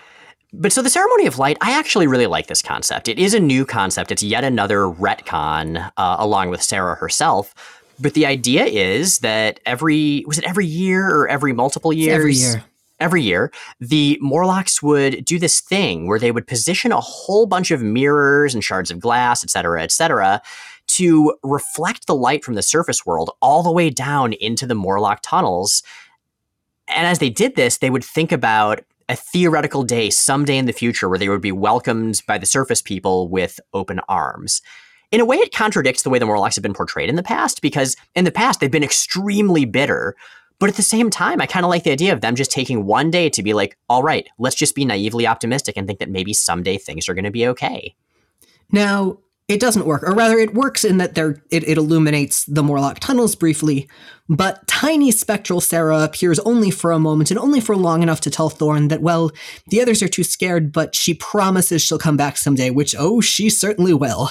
But 0.53 0.71
so 0.71 0.81
the 0.81 0.89
ceremony 0.89 1.25
of 1.25 1.39
light, 1.39 1.57
I 1.61 1.77
actually 1.77 2.07
really 2.07 2.27
like 2.27 2.47
this 2.47 2.61
concept. 2.61 3.07
It 3.07 3.17
is 3.17 3.33
a 3.33 3.39
new 3.39 3.65
concept. 3.65 4.11
It's 4.11 4.23
yet 4.23 4.43
another 4.43 4.81
retcon 4.81 5.91
uh, 5.97 6.15
along 6.19 6.49
with 6.49 6.61
Sarah 6.61 6.95
herself. 6.95 7.55
But 7.99 8.13
the 8.13 8.25
idea 8.25 8.65
is 8.65 9.19
that 9.19 9.59
every 9.65 10.23
was 10.27 10.37
it 10.37 10.43
every 10.43 10.65
year 10.65 11.09
or 11.09 11.27
every 11.27 11.53
multiple 11.53 11.91
years? 11.91 12.37
It's 12.37 12.45
every 12.45 12.59
year 12.59 12.65
every 13.03 13.21
year, 13.21 13.51
the 13.81 14.17
Morlocks 14.21 14.81
would 14.81 15.25
do 15.25 15.37
this 15.37 15.59
thing 15.59 16.07
where 16.07 16.19
they 16.19 16.31
would 16.31 16.47
position 16.47 16.91
a 16.91 17.01
whole 17.01 17.45
bunch 17.45 17.69
of 17.69 17.81
mirrors 17.81 18.53
and 18.53 18.63
shards 18.63 18.89
of 18.89 18.99
glass, 18.99 19.43
et 19.43 19.49
cetera, 19.49 19.83
et 19.83 19.91
cetera, 19.91 20.41
to 20.87 21.35
reflect 21.43 22.07
the 22.07 22.15
light 22.15 22.43
from 22.43 22.53
the 22.55 22.61
surface 22.61 23.05
world 23.05 23.31
all 23.41 23.61
the 23.61 23.71
way 23.71 23.89
down 23.89 24.33
into 24.33 24.65
the 24.65 24.75
Morlock 24.75 25.19
tunnels. 25.21 25.83
And 26.87 27.05
as 27.05 27.19
they 27.19 27.29
did 27.29 27.55
this, 27.55 27.77
they 27.77 27.89
would 27.89 28.05
think 28.05 28.31
about 28.31 28.83
a 29.09 29.15
theoretical 29.15 29.83
day 29.83 30.09
someday 30.09 30.57
in 30.57 30.65
the 30.65 30.73
future 30.73 31.09
where 31.09 31.19
they 31.19 31.29
would 31.29 31.41
be 31.41 31.51
welcomed 31.51 32.21
by 32.27 32.37
the 32.37 32.45
surface 32.45 32.81
people 32.81 33.27
with 33.29 33.59
open 33.73 33.99
arms. 34.07 34.61
In 35.11 35.21
a 35.21 35.25
way, 35.25 35.37
it 35.37 35.53
contradicts 35.53 36.03
the 36.03 36.09
way 36.09 36.19
the 36.19 36.25
Morlocks 36.25 36.55
have 36.55 36.63
been 36.63 36.73
portrayed 36.73 37.09
in 37.09 37.15
the 37.15 37.23
past 37.23 37.61
because 37.61 37.95
in 38.15 38.25
the 38.25 38.31
past 38.31 38.59
they've 38.59 38.71
been 38.71 38.83
extremely 38.83 39.65
bitter 39.65 40.15
but 40.63 40.69
at 40.69 40.77
the 40.77 40.81
same 40.81 41.09
time, 41.09 41.41
I 41.41 41.45
kind 41.45 41.65
of 41.65 41.69
like 41.69 41.83
the 41.83 41.91
idea 41.91 42.13
of 42.13 42.21
them 42.21 42.35
just 42.35 42.49
taking 42.49 42.85
one 42.85 43.11
day 43.11 43.29
to 43.31 43.43
be 43.43 43.53
like, 43.53 43.77
all 43.89 44.01
right, 44.01 44.29
let's 44.37 44.55
just 44.55 44.75
be 44.75 44.85
naively 44.85 45.27
optimistic 45.27 45.75
and 45.75 45.85
think 45.85 45.99
that 45.99 46.09
maybe 46.09 46.33
someday 46.33 46.77
things 46.77 47.09
are 47.09 47.13
going 47.13 47.25
to 47.25 47.31
be 47.31 47.45
okay. 47.47 47.95
Now, 48.71 49.17
it 49.53 49.59
doesn't 49.59 49.85
work, 49.85 50.03
or 50.03 50.13
rather, 50.13 50.37
it 50.39 50.53
works 50.53 50.83
in 50.83 50.97
that 50.97 51.15
there 51.15 51.43
it, 51.51 51.63
it 51.67 51.77
illuminates 51.77 52.43
the 52.45 52.63
Morlock 52.63 52.99
tunnels 52.99 53.35
briefly, 53.35 53.87
but 54.27 54.65
tiny 54.67 55.11
spectral 55.11 55.61
Sarah 55.61 56.03
appears 56.03 56.39
only 56.39 56.71
for 56.71 56.91
a 56.91 56.99
moment 56.99 57.29
and 57.29 57.39
only 57.39 57.61
for 57.61 57.75
long 57.75 58.01
enough 58.01 58.19
to 58.21 58.31
tell 58.31 58.49
Thorn 58.49 58.87
that, 58.87 59.01
well, 59.01 59.31
the 59.67 59.81
others 59.81 60.01
are 60.01 60.07
too 60.07 60.23
scared, 60.23 60.71
but 60.71 60.95
she 60.95 61.13
promises 61.13 61.81
she'll 61.81 61.99
come 61.99 62.17
back 62.17 62.37
someday, 62.37 62.71
which, 62.71 62.95
oh, 62.97 63.21
she 63.21 63.49
certainly 63.49 63.93
will. 63.93 64.29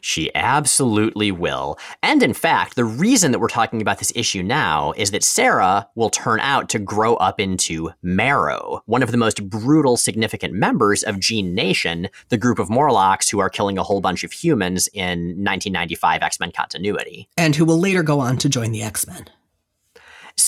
She 0.00 0.34
absolutely 0.34 1.30
will. 1.30 1.78
And 2.02 2.22
in 2.22 2.34
fact, 2.34 2.76
the 2.76 2.84
reason 2.84 3.32
that 3.32 3.38
we're 3.38 3.48
talking 3.48 3.80
about 3.80 3.98
this 3.98 4.12
issue 4.14 4.42
now 4.42 4.92
is 4.96 5.10
that 5.10 5.24
Sarah 5.24 5.88
will 5.94 6.10
turn 6.10 6.40
out 6.40 6.68
to 6.70 6.78
grow 6.78 7.16
up 7.16 7.40
into 7.40 7.90
Marrow, 8.02 8.82
one 8.86 9.02
of 9.02 9.10
the 9.10 9.16
most 9.16 9.48
brutal, 9.48 9.96
significant 9.96 10.54
members 10.54 11.02
of 11.02 11.20
Gene 11.20 11.54
Nation, 11.54 12.08
the 12.28 12.38
group 12.38 12.58
of 12.58 12.70
Morlocks 12.70 13.28
who 13.28 13.38
are 13.38 13.50
killing 13.50 13.78
a 13.78 13.82
whole 13.82 14.00
bunch 14.00 14.24
of 14.24 14.32
humans 14.32 14.88
in 14.92 15.18
1995 15.44 16.22
X 16.22 16.40
Men 16.40 16.52
continuity. 16.52 17.28
And 17.36 17.56
who 17.56 17.64
will 17.64 17.78
later 17.78 18.02
go 18.02 18.20
on 18.20 18.36
to 18.38 18.48
join 18.48 18.72
the 18.72 18.82
X 18.82 19.06
Men. 19.06 19.26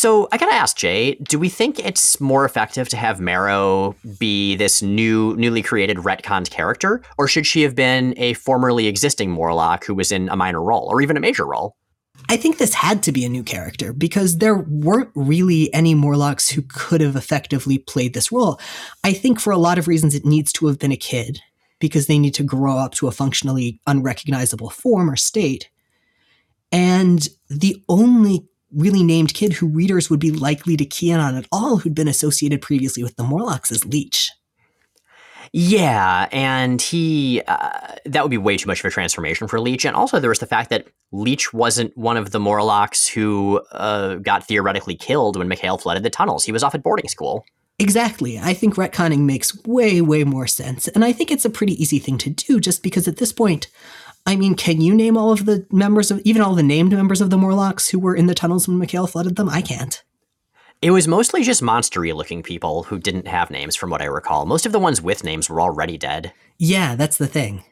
So 0.00 0.28
I 0.32 0.38
gotta 0.38 0.54
ask 0.54 0.78
Jay, 0.78 1.16
do 1.16 1.38
we 1.38 1.50
think 1.50 1.78
it's 1.78 2.18
more 2.22 2.46
effective 2.46 2.88
to 2.88 2.96
have 2.96 3.20
Marrow 3.20 3.94
be 4.18 4.56
this 4.56 4.80
new, 4.80 5.36
newly 5.36 5.60
created 5.60 5.98
retconned 5.98 6.48
character, 6.48 7.02
or 7.18 7.28
should 7.28 7.46
she 7.46 7.60
have 7.64 7.74
been 7.74 8.14
a 8.16 8.32
formerly 8.32 8.86
existing 8.86 9.30
Morlock 9.30 9.84
who 9.84 9.94
was 9.94 10.10
in 10.10 10.30
a 10.30 10.36
minor 10.36 10.62
role 10.62 10.88
or 10.90 11.02
even 11.02 11.18
a 11.18 11.20
major 11.20 11.44
role? 11.44 11.76
I 12.30 12.38
think 12.38 12.56
this 12.56 12.72
had 12.72 13.02
to 13.02 13.12
be 13.12 13.26
a 13.26 13.28
new 13.28 13.42
character 13.42 13.92
because 13.92 14.38
there 14.38 14.64
weren't 14.66 15.10
really 15.14 15.70
any 15.74 15.94
Morlocks 15.94 16.48
who 16.48 16.62
could 16.62 17.02
have 17.02 17.14
effectively 17.14 17.76
played 17.76 18.14
this 18.14 18.32
role. 18.32 18.58
I 19.04 19.12
think 19.12 19.38
for 19.38 19.52
a 19.52 19.58
lot 19.58 19.76
of 19.76 19.86
reasons 19.86 20.14
it 20.14 20.24
needs 20.24 20.50
to 20.54 20.66
have 20.68 20.78
been 20.78 20.92
a 20.92 20.96
kid 20.96 21.40
because 21.78 22.06
they 22.06 22.18
need 22.18 22.32
to 22.36 22.42
grow 22.42 22.78
up 22.78 22.92
to 22.92 23.08
a 23.08 23.12
functionally 23.12 23.82
unrecognizable 23.86 24.70
form 24.70 25.10
or 25.10 25.16
state. 25.16 25.68
And 26.72 27.28
the 27.50 27.84
only 27.86 28.46
really 28.72 29.02
named 29.02 29.34
kid 29.34 29.54
who 29.54 29.66
readers 29.66 30.10
would 30.10 30.20
be 30.20 30.30
likely 30.30 30.76
to 30.76 30.84
key 30.84 31.10
in 31.10 31.20
on 31.20 31.36
at 31.36 31.46
all 31.50 31.78
who'd 31.78 31.94
been 31.94 32.08
associated 32.08 32.62
previously 32.62 33.02
with 33.02 33.16
the 33.16 33.24
Morlocks 33.24 33.72
as 33.72 33.84
Leech. 33.84 34.30
Yeah, 35.52 36.28
and 36.30 36.80
he 36.80 37.42
uh, 37.48 37.96
that 38.04 38.22
would 38.22 38.30
be 38.30 38.38
way 38.38 38.56
too 38.56 38.68
much 38.68 38.80
of 38.80 38.84
a 38.84 38.90
transformation 38.90 39.48
for 39.48 39.58
Leech. 39.60 39.84
And 39.84 39.96
also, 39.96 40.20
there 40.20 40.30
was 40.30 40.38
the 40.38 40.46
fact 40.46 40.70
that 40.70 40.86
Leech 41.10 41.52
wasn't 41.52 41.96
one 41.96 42.16
of 42.16 42.30
the 42.30 42.38
Morlocks 42.38 43.08
who 43.08 43.60
uh, 43.72 44.16
got 44.16 44.46
theoretically 44.46 44.94
killed 44.94 45.36
when 45.36 45.48
Mikhail 45.48 45.76
flooded 45.76 46.04
the 46.04 46.10
tunnels. 46.10 46.44
He 46.44 46.52
was 46.52 46.62
off 46.62 46.74
at 46.74 46.84
boarding 46.84 47.08
school. 47.08 47.44
Exactly. 47.80 48.38
I 48.38 48.52
think 48.52 48.74
retconning 48.74 49.20
makes 49.20 49.56
way, 49.64 50.02
way 50.02 50.22
more 50.22 50.46
sense. 50.46 50.86
And 50.88 51.02
I 51.02 51.12
think 51.12 51.30
it's 51.30 51.46
a 51.46 51.50
pretty 51.50 51.80
easy 51.82 51.98
thing 51.98 52.18
to 52.18 52.30
do 52.30 52.60
just 52.60 52.82
because 52.82 53.08
at 53.08 53.16
this 53.16 53.32
point, 53.32 53.68
I 54.26 54.36
mean, 54.36 54.54
can 54.54 54.80
you 54.80 54.94
name 54.94 55.16
all 55.16 55.32
of 55.32 55.46
the 55.46 55.66
members 55.70 56.10
of, 56.10 56.20
even 56.20 56.42
all 56.42 56.54
the 56.54 56.62
named 56.62 56.92
members 56.92 57.20
of 57.20 57.30
the 57.30 57.38
Morlocks 57.38 57.88
who 57.88 57.98
were 57.98 58.14
in 58.14 58.26
the 58.26 58.34
tunnels 58.34 58.68
when 58.68 58.78
Mikhail 58.78 59.06
flooded 59.06 59.36
them? 59.36 59.48
I 59.48 59.62
can't. 59.62 60.02
It 60.82 60.92
was 60.92 61.08
mostly 61.08 61.42
just 61.42 61.62
monstery 61.62 62.14
looking 62.14 62.42
people 62.42 62.84
who 62.84 62.98
didn't 62.98 63.26
have 63.26 63.50
names, 63.50 63.76
from 63.76 63.90
what 63.90 64.00
I 64.00 64.06
recall. 64.06 64.46
Most 64.46 64.64
of 64.64 64.72
the 64.72 64.78
ones 64.78 65.02
with 65.02 65.24
names 65.24 65.50
were 65.50 65.60
already 65.60 65.98
dead. 65.98 66.32
Yeah, 66.58 66.94
that's 66.94 67.18
the 67.18 67.26
thing. 67.26 67.64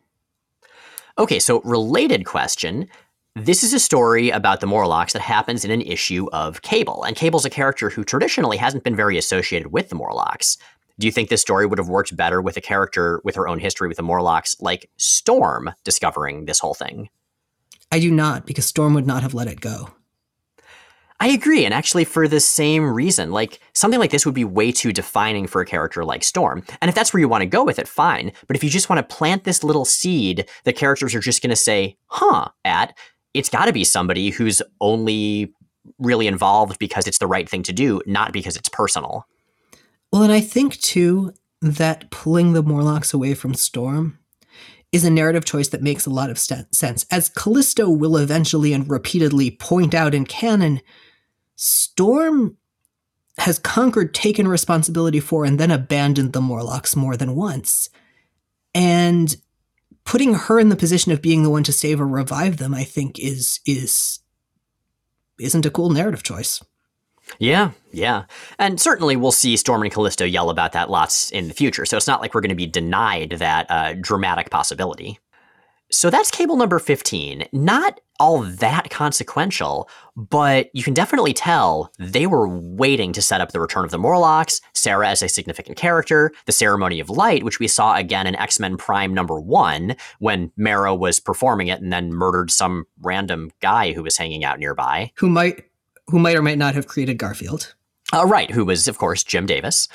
Okay, 1.18 1.38
so 1.38 1.60
related 1.62 2.26
question. 2.26 2.86
This 3.34 3.62
is 3.62 3.72
a 3.72 3.80
story 3.80 4.30
about 4.30 4.60
the 4.60 4.66
Morlocks 4.66 5.12
that 5.12 5.22
happens 5.22 5.64
in 5.64 5.70
an 5.70 5.80
issue 5.80 6.28
of 6.32 6.62
Cable, 6.62 7.04
and 7.04 7.16
Cable's 7.16 7.44
a 7.44 7.50
character 7.50 7.88
who 7.88 8.04
traditionally 8.04 8.56
hasn't 8.56 8.84
been 8.84 8.96
very 8.96 9.16
associated 9.16 9.72
with 9.72 9.88
the 9.88 9.94
Morlocks. 9.94 10.58
Do 10.98 11.06
you 11.06 11.12
think 11.12 11.28
this 11.28 11.40
story 11.40 11.66
would 11.66 11.78
have 11.78 11.88
worked 11.88 12.16
better 12.16 12.42
with 12.42 12.56
a 12.56 12.60
character 12.60 13.20
with 13.24 13.36
her 13.36 13.46
own 13.46 13.58
history 13.58 13.88
with 13.88 13.96
the 13.96 14.02
Morlocks, 14.02 14.56
like 14.60 14.90
Storm, 14.96 15.70
discovering 15.84 16.46
this 16.46 16.58
whole 16.58 16.74
thing? 16.74 17.08
I 17.92 18.00
do 18.00 18.10
not, 18.10 18.46
because 18.46 18.66
Storm 18.66 18.94
would 18.94 19.06
not 19.06 19.22
have 19.22 19.34
let 19.34 19.46
it 19.46 19.60
go. 19.60 19.90
I 21.20 21.28
agree, 21.28 21.64
and 21.64 21.74
actually 21.74 22.04
for 22.04 22.28
the 22.28 22.38
same 22.38 22.84
reason. 22.84 23.32
Like 23.32 23.60
something 23.72 23.98
like 23.98 24.12
this 24.12 24.24
would 24.24 24.36
be 24.36 24.44
way 24.44 24.70
too 24.70 24.92
defining 24.92 25.48
for 25.48 25.60
a 25.60 25.66
character 25.66 26.04
like 26.04 26.22
Storm. 26.22 26.62
And 26.80 26.88
if 26.88 26.94
that's 26.94 27.12
where 27.12 27.20
you 27.20 27.28
want 27.28 27.42
to 27.42 27.46
go 27.46 27.64
with 27.64 27.78
it, 27.78 27.88
fine. 27.88 28.30
But 28.46 28.56
if 28.56 28.62
you 28.62 28.70
just 28.70 28.88
want 28.88 28.98
to 28.98 29.16
plant 29.16 29.44
this 29.44 29.64
little 29.64 29.84
seed 29.84 30.48
the 30.64 30.72
characters 30.72 31.14
are 31.14 31.20
just 31.20 31.42
going 31.42 31.50
to 31.50 31.56
say, 31.56 31.96
"Huh," 32.06 32.48
at, 32.64 32.96
it's 33.34 33.48
got 33.48 33.66
to 33.66 33.72
be 33.72 33.84
somebody 33.84 34.30
who's 34.30 34.62
only 34.80 35.52
really 35.98 36.26
involved 36.28 36.78
because 36.78 37.06
it's 37.06 37.18
the 37.18 37.26
right 37.26 37.48
thing 37.48 37.62
to 37.64 37.72
do, 37.72 38.00
not 38.06 38.32
because 38.32 38.56
it's 38.56 38.68
personal. 38.68 39.26
Well, 40.12 40.22
and 40.22 40.32
I 40.32 40.40
think 40.40 40.78
too 40.80 41.32
that 41.60 42.10
pulling 42.10 42.52
the 42.52 42.62
Morlocks 42.62 43.12
away 43.12 43.34
from 43.34 43.54
Storm 43.54 44.18
is 44.90 45.04
a 45.04 45.10
narrative 45.10 45.44
choice 45.44 45.68
that 45.68 45.82
makes 45.82 46.06
a 46.06 46.10
lot 46.10 46.30
of 46.30 46.38
st- 46.38 46.74
sense. 46.74 47.04
As 47.10 47.28
Callisto 47.28 47.90
will 47.90 48.16
eventually 48.16 48.72
and 48.72 48.88
repeatedly 48.88 49.50
point 49.50 49.94
out 49.94 50.14
in 50.14 50.24
canon, 50.24 50.80
Storm 51.56 52.56
has 53.38 53.58
conquered, 53.58 54.14
taken 54.14 54.48
responsibility 54.48 55.20
for, 55.20 55.44
and 55.44 55.60
then 55.60 55.70
abandoned 55.70 56.32
the 56.32 56.40
Morlocks 56.40 56.96
more 56.96 57.16
than 57.16 57.36
once. 57.36 57.88
And 58.74 59.36
putting 60.04 60.34
her 60.34 60.58
in 60.58 60.70
the 60.70 60.76
position 60.76 61.12
of 61.12 61.22
being 61.22 61.42
the 61.42 61.50
one 61.50 61.64
to 61.64 61.72
save 61.72 62.00
or 62.00 62.06
revive 62.06 62.56
them, 62.56 62.74
I 62.74 62.84
think, 62.84 63.18
is 63.18 63.60
is 63.66 64.20
isn't 65.38 65.66
a 65.66 65.70
cool 65.70 65.90
narrative 65.90 66.22
choice. 66.22 66.62
Yeah, 67.38 67.72
yeah. 67.92 68.24
And 68.58 68.80
certainly 68.80 69.16
we'll 69.16 69.32
see 69.32 69.56
Storm 69.56 69.82
and 69.82 69.92
Callisto 69.92 70.24
yell 70.24 70.50
about 70.50 70.72
that 70.72 70.90
lots 70.90 71.30
in 71.30 71.48
the 71.48 71.54
future, 71.54 71.84
so 71.84 71.96
it's 71.96 72.06
not 72.06 72.20
like 72.20 72.34
we're 72.34 72.40
going 72.40 72.48
to 72.50 72.54
be 72.54 72.66
denied 72.66 73.30
that 73.38 73.66
uh, 73.70 73.94
dramatic 74.00 74.50
possibility. 74.50 75.18
So 75.90 76.10
that's 76.10 76.30
cable 76.30 76.56
number 76.56 76.78
15. 76.78 77.46
Not 77.52 78.00
all 78.20 78.42
that 78.42 78.90
consequential, 78.90 79.88
but 80.16 80.68
you 80.74 80.82
can 80.82 80.92
definitely 80.92 81.32
tell 81.32 81.92
they 81.98 82.26
were 82.26 82.48
waiting 82.48 83.12
to 83.12 83.22
set 83.22 83.40
up 83.40 83.52
the 83.52 83.60
return 83.60 83.84
of 83.84 83.90
the 83.90 83.98
Morlocks, 83.98 84.60
Sarah 84.74 85.08
as 85.08 85.22
a 85.22 85.28
significant 85.28 85.78
character, 85.78 86.32
the 86.44 86.52
Ceremony 86.52 87.00
of 87.00 87.08
Light, 87.08 87.44
which 87.44 87.58
we 87.58 87.68
saw 87.68 87.94
again 87.94 88.26
in 88.26 88.34
X 88.34 88.58
Men 88.60 88.76
Prime 88.76 89.14
number 89.14 89.40
one 89.40 89.96
when 90.18 90.52
Marrow 90.56 90.94
was 90.94 91.20
performing 91.20 91.68
it 91.68 91.80
and 91.80 91.92
then 91.92 92.12
murdered 92.12 92.50
some 92.50 92.84
random 93.00 93.50
guy 93.60 93.92
who 93.92 94.02
was 94.02 94.16
hanging 94.16 94.44
out 94.44 94.58
nearby. 94.58 95.12
Who 95.16 95.30
might 95.30 95.64
who 96.08 96.18
might 96.18 96.36
or 96.36 96.42
might 96.42 96.58
not 96.58 96.74
have 96.74 96.86
created 96.86 97.18
Garfield. 97.18 97.74
Uh, 98.12 98.24
right, 98.24 98.50
who 98.50 98.64
was, 98.64 98.88
of 98.88 98.98
course, 98.98 99.22
Jim 99.22 99.46
Davis. 99.46 99.88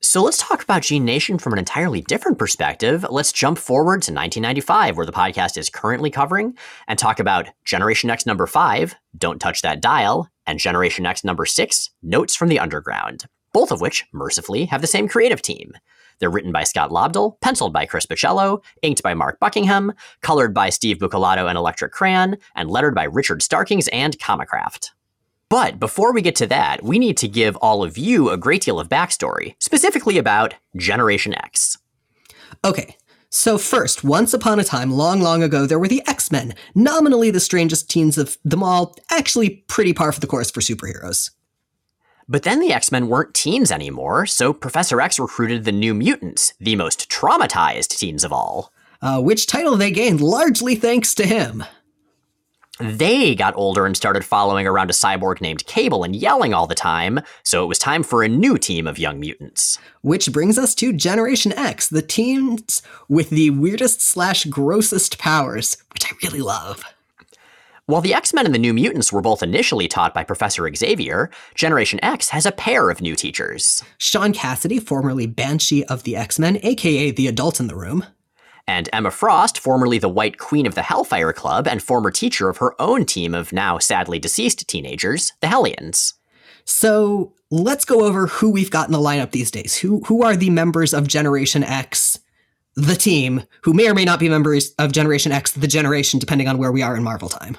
So 0.00 0.20
let's 0.20 0.38
talk 0.38 0.64
about 0.64 0.82
Gene 0.82 1.04
Nation 1.04 1.38
from 1.38 1.52
an 1.52 1.60
entirely 1.60 2.00
different 2.00 2.36
perspective. 2.36 3.06
Let's 3.08 3.32
jump 3.32 3.56
forward 3.56 4.02
to 4.02 4.12
1995, 4.12 4.96
where 4.96 5.06
the 5.06 5.12
podcast 5.12 5.56
is 5.56 5.70
currently 5.70 6.10
covering, 6.10 6.58
and 6.88 6.98
talk 6.98 7.20
about 7.20 7.48
Generation 7.64 8.10
X 8.10 8.26
number 8.26 8.48
five, 8.48 8.96
Don't 9.16 9.38
Touch 9.38 9.62
That 9.62 9.80
Dial, 9.80 10.28
and 10.44 10.58
Generation 10.58 11.06
X 11.06 11.22
number 11.22 11.46
six, 11.46 11.90
Notes 12.02 12.34
from 12.34 12.48
the 12.48 12.58
Underground, 12.58 13.26
both 13.52 13.70
of 13.70 13.80
which, 13.80 14.04
mercifully, 14.12 14.64
have 14.64 14.80
the 14.80 14.88
same 14.88 15.06
creative 15.06 15.40
team. 15.40 15.72
They're 16.18 16.30
written 16.30 16.50
by 16.50 16.64
Scott 16.64 16.90
Lobdell, 16.90 17.40
penciled 17.40 17.72
by 17.72 17.86
Chris 17.86 18.06
Bachalo, 18.06 18.60
inked 18.82 19.04
by 19.04 19.14
Mark 19.14 19.38
Buckingham, 19.38 19.92
colored 20.20 20.52
by 20.52 20.70
Steve 20.70 20.98
Buccellato 20.98 21.48
and 21.48 21.56
Electric 21.56 21.92
Crayon, 21.92 22.38
and 22.56 22.68
lettered 22.68 22.96
by 22.96 23.04
Richard 23.04 23.40
Starkings 23.40 23.86
and 23.88 24.18
Comicraft. 24.18 24.90
But 25.52 25.78
before 25.78 26.14
we 26.14 26.22
get 26.22 26.34
to 26.36 26.46
that, 26.46 26.82
we 26.82 26.98
need 26.98 27.18
to 27.18 27.28
give 27.28 27.56
all 27.56 27.84
of 27.84 27.98
you 27.98 28.30
a 28.30 28.38
great 28.38 28.62
deal 28.62 28.80
of 28.80 28.88
backstory, 28.88 29.54
specifically 29.58 30.16
about 30.16 30.54
Generation 30.78 31.34
X. 31.34 31.76
Okay, 32.64 32.96
so 33.28 33.58
first, 33.58 34.02
once 34.02 34.32
upon 34.32 34.58
a 34.60 34.64
time, 34.64 34.90
long, 34.90 35.20
long 35.20 35.42
ago, 35.42 35.66
there 35.66 35.78
were 35.78 35.88
the 35.88 36.02
X-Men, 36.06 36.54
nominally 36.74 37.30
the 37.30 37.38
strangest 37.38 37.90
teens 37.90 38.16
of 38.16 38.38
them 38.42 38.62
all, 38.62 38.96
actually 39.10 39.62
pretty 39.68 39.92
par 39.92 40.10
for 40.12 40.20
the 40.20 40.26
course 40.26 40.50
for 40.50 40.62
superheroes. 40.62 41.32
But 42.26 42.44
then 42.44 42.60
the 42.60 42.72
X 42.72 42.90
Men 42.90 43.08
weren't 43.08 43.34
teens 43.34 43.70
anymore, 43.70 44.24
so 44.24 44.54
Professor 44.54 45.02
X 45.02 45.18
recruited 45.20 45.66
the 45.66 45.72
New 45.72 45.92
Mutants, 45.92 46.54
the 46.60 46.76
most 46.76 47.10
traumatized 47.10 47.98
teens 47.98 48.24
of 48.24 48.32
all. 48.32 48.72
Uh, 49.02 49.20
which 49.20 49.46
title 49.46 49.76
they 49.76 49.90
gained 49.90 50.22
largely 50.22 50.76
thanks 50.76 51.14
to 51.16 51.26
him. 51.26 51.62
They 52.82 53.36
got 53.36 53.54
older 53.54 53.86
and 53.86 53.96
started 53.96 54.24
following 54.24 54.66
around 54.66 54.90
a 54.90 54.92
cyborg 54.92 55.40
named 55.40 55.64
Cable 55.66 56.02
and 56.02 56.16
yelling 56.16 56.52
all 56.52 56.66
the 56.66 56.74
time, 56.74 57.20
so 57.44 57.62
it 57.62 57.68
was 57.68 57.78
time 57.78 58.02
for 58.02 58.24
a 58.24 58.28
new 58.28 58.58
team 58.58 58.88
of 58.88 58.98
young 58.98 59.20
mutants. 59.20 59.78
Which 60.00 60.32
brings 60.32 60.58
us 60.58 60.74
to 60.76 60.92
Generation 60.92 61.52
X, 61.52 61.88
the 61.88 62.02
teens 62.02 62.82
with 63.08 63.30
the 63.30 63.50
weirdest 63.50 64.00
slash 64.00 64.46
grossest 64.46 65.16
powers, 65.18 65.76
which 65.94 66.04
I 66.06 66.16
really 66.24 66.40
love. 66.40 66.82
While 67.86 68.00
the 68.00 68.14
X 68.14 68.34
Men 68.34 68.46
and 68.46 68.54
the 68.54 68.58
New 68.58 68.74
Mutants 68.74 69.12
were 69.12 69.20
both 69.20 69.44
initially 69.44 69.86
taught 69.86 70.12
by 70.12 70.24
Professor 70.24 70.68
Xavier, 70.74 71.30
Generation 71.54 72.00
X 72.02 72.30
has 72.30 72.46
a 72.46 72.52
pair 72.52 72.90
of 72.90 73.00
new 73.00 73.14
teachers. 73.14 73.84
Sean 73.98 74.32
Cassidy, 74.32 74.80
formerly 74.80 75.26
Banshee 75.26 75.84
of 75.84 76.02
the 76.02 76.16
X 76.16 76.36
Men, 76.36 76.58
aka 76.64 77.12
the 77.12 77.28
adult 77.28 77.60
in 77.60 77.68
the 77.68 77.76
room, 77.76 78.06
and 78.66 78.88
Emma 78.92 79.10
Frost, 79.10 79.58
formerly 79.58 79.98
the 79.98 80.08
White 80.08 80.38
Queen 80.38 80.66
of 80.66 80.74
the 80.74 80.82
Hellfire 80.82 81.32
Club 81.32 81.66
and 81.66 81.82
former 81.82 82.10
teacher 82.10 82.48
of 82.48 82.58
her 82.58 82.80
own 82.80 83.04
team 83.04 83.34
of 83.34 83.52
now 83.52 83.78
sadly 83.78 84.18
deceased 84.18 84.66
teenagers, 84.68 85.32
the 85.40 85.48
Hellions. 85.48 86.14
So 86.64 87.34
let's 87.50 87.84
go 87.84 88.04
over 88.04 88.26
who 88.26 88.50
we've 88.50 88.70
got 88.70 88.88
in 88.88 88.92
the 88.92 88.98
lineup 88.98 89.32
these 89.32 89.50
days. 89.50 89.76
Who 89.76 90.00
who 90.06 90.22
are 90.22 90.36
the 90.36 90.50
members 90.50 90.94
of 90.94 91.08
Generation 91.08 91.64
X, 91.64 92.18
the 92.74 92.94
team, 92.94 93.42
who 93.62 93.72
may 93.72 93.88
or 93.88 93.94
may 93.94 94.04
not 94.04 94.20
be 94.20 94.28
members 94.28 94.70
of 94.78 94.92
Generation 94.92 95.32
X, 95.32 95.52
the 95.52 95.66
generation, 95.66 96.18
depending 96.20 96.48
on 96.48 96.58
where 96.58 96.72
we 96.72 96.82
are 96.82 96.96
in 96.96 97.02
Marvel 97.02 97.28
time. 97.28 97.58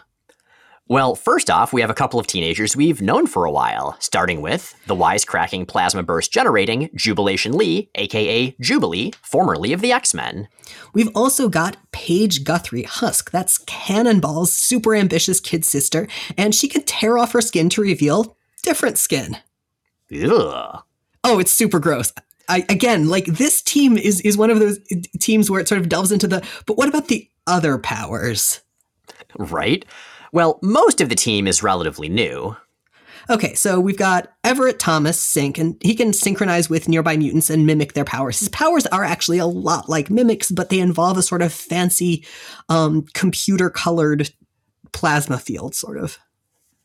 Well, 0.90 1.16
first 1.16 1.50
off, 1.50 1.72
we 1.72 1.80
have 1.80 1.90
a 1.90 1.94
couple 1.94 2.20
of 2.20 2.28
teenagers 2.28 2.76
we've 2.76 3.02
known 3.02 3.26
for 3.26 3.46
a 3.46 3.52
while, 3.52 3.96
starting 4.00 4.42
with 4.42 4.76
the 4.86 4.96
wisecracking 4.96 5.66
plasma 5.66 6.04
burst 6.04 6.34
generating 6.34 6.90
Jubilation 6.94 7.54
Lee, 7.54 7.90
aka 7.96 8.54
Jubilee, 8.60 9.14
formerly 9.22 9.72
of 9.72 9.80
the 9.80 9.94
X 9.94 10.14
Men. 10.14 10.50
We've 10.94 11.10
also 11.16 11.48
got 11.48 11.78
Paige 11.94 12.44
Guthrie 12.44 12.84
Husk. 12.84 13.32
That's 13.32 13.60
Cannonball's 13.60 14.52
super 14.52 14.94
ambitious 14.94 15.40
kid 15.40 15.64
sister, 15.64 16.06
and 16.38 16.54
she 16.54 16.68
can 16.68 16.84
tear 16.84 17.18
off 17.18 17.32
her 17.32 17.42
skin 17.42 17.70
to 17.70 17.82
reveal 17.82 18.36
different 18.62 18.98
skin. 18.98 19.38
Ugh. 20.12 20.84
Oh, 21.24 21.40
it's 21.40 21.52
super 21.52 21.80
gross. 21.80 22.12
I, 22.50 22.66
again, 22.68 23.08
like 23.08 23.26
this 23.26 23.62
team 23.62 23.98
is 23.98 24.20
is 24.22 24.38
one 24.38 24.50
of 24.50 24.60
those 24.60 24.80
teams 25.22 25.50
where 25.50 25.62
it 25.62 25.70
sort 25.70 25.80
of 25.80 25.88
delves 25.88 26.12
into 26.12 26.28
the. 26.28 26.46
But 26.66 26.78
what 26.78 26.90
about 26.90 27.08
the 27.08 27.30
other 27.48 27.78
powers? 27.78 28.60
Right. 29.38 29.86
Well, 30.34 30.58
most 30.64 31.00
of 31.00 31.10
the 31.10 31.16
team 31.16 31.48
is 31.48 31.62
relatively 31.62 32.10
new. 32.10 32.58
Okay, 33.30 33.54
so 33.54 33.80
we've 33.80 33.98
got 33.98 34.34
Everett 34.44 34.80
Thomas 34.80 35.24
Synch, 35.24 35.60
and 35.60 35.78
he 35.82 35.94
can 35.94 36.12
synchronize 36.12 36.72
with 36.72 36.90
nearby 36.90 37.16
mutants 37.16 37.52
and 37.52 37.68
mimic 37.68 37.94
their 37.94 38.04
powers. 38.04 38.40
His 38.40 38.50
powers 38.50 38.88
are 38.88 39.04
actually 39.04 39.38
a 39.38 39.46
lot 39.46 39.88
like 39.88 40.10
mimics, 40.10 40.52
but 40.52 40.70
they 40.70 40.80
involve 40.80 41.20
a 41.20 41.22
sort 41.22 41.44
of 41.44 41.54
fancy, 41.54 42.26
um, 42.68 43.06
computer 43.14 43.70
colored 43.70 44.32
plasma 44.92 45.38
field, 45.38 45.76
sort 45.76 46.00
of. 46.00 46.18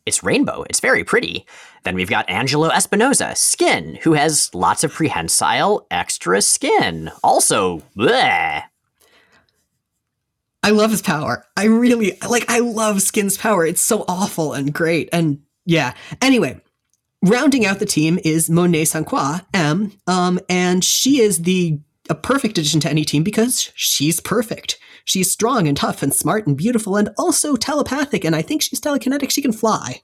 It's 0.04 0.22
rainbow. 0.22 0.64
It's 0.68 0.80
very 0.80 1.02
pretty. 1.02 1.46
Then 1.84 1.94
we've 1.94 2.10
got 2.10 2.28
Angelo 2.28 2.68
Espinosa, 2.68 3.34
Skin, 3.34 3.98
who 4.02 4.12
has 4.12 4.50
lots 4.54 4.84
of 4.84 4.92
prehensile 4.92 5.86
extra 5.90 6.42
skin. 6.42 7.10
Also, 7.24 7.82
bleh. 7.96 8.62
I 10.62 10.70
love 10.70 10.90
his 10.90 11.02
power. 11.02 11.44
I 11.56 11.64
really 11.64 12.18
like 12.28 12.44
I 12.48 12.58
love 12.60 13.02
Skin's 13.02 13.38
power. 13.38 13.64
It's 13.64 13.80
so 13.80 14.04
awful 14.08 14.52
and 14.52 14.72
great. 14.72 15.08
And 15.12 15.40
yeah. 15.64 15.94
Anyway, 16.20 16.60
rounding 17.24 17.64
out 17.64 17.78
the 17.78 17.86
team 17.86 18.18
is 18.24 18.50
Monet 18.50 18.86
St. 18.86 19.06
Croix, 19.06 19.38
M, 19.54 19.92
um, 20.06 20.40
and 20.48 20.84
she 20.84 21.20
is 21.20 21.42
the 21.42 21.80
a 22.10 22.14
perfect 22.14 22.56
addition 22.56 22.80
to 22.80 22.88
any 22.88 23.04
team 23.04 23.22
because 23.22 23.70
she's 23.74 24.18
perfect. 24.18 24.78
She's 25.04 25.30
strong 25.30 25.68
and 25.68 25.76
tough 25.76 26.02
and 26.02 26.12
smart 26.12 26.46
and 26.46 26.56
beautiful 26.56 26.96
and 26.96 27.10
also 27.18 27.54
telepathic, 27.54 28.24
and 28.24 28.34
I 28.34 28.42
think 28.42 28.62
she's 28.62 28.80
telekinetic. 28.80 29.30
She 29.30 29.42
can 29.42 29.52
fly. 29.52 30.02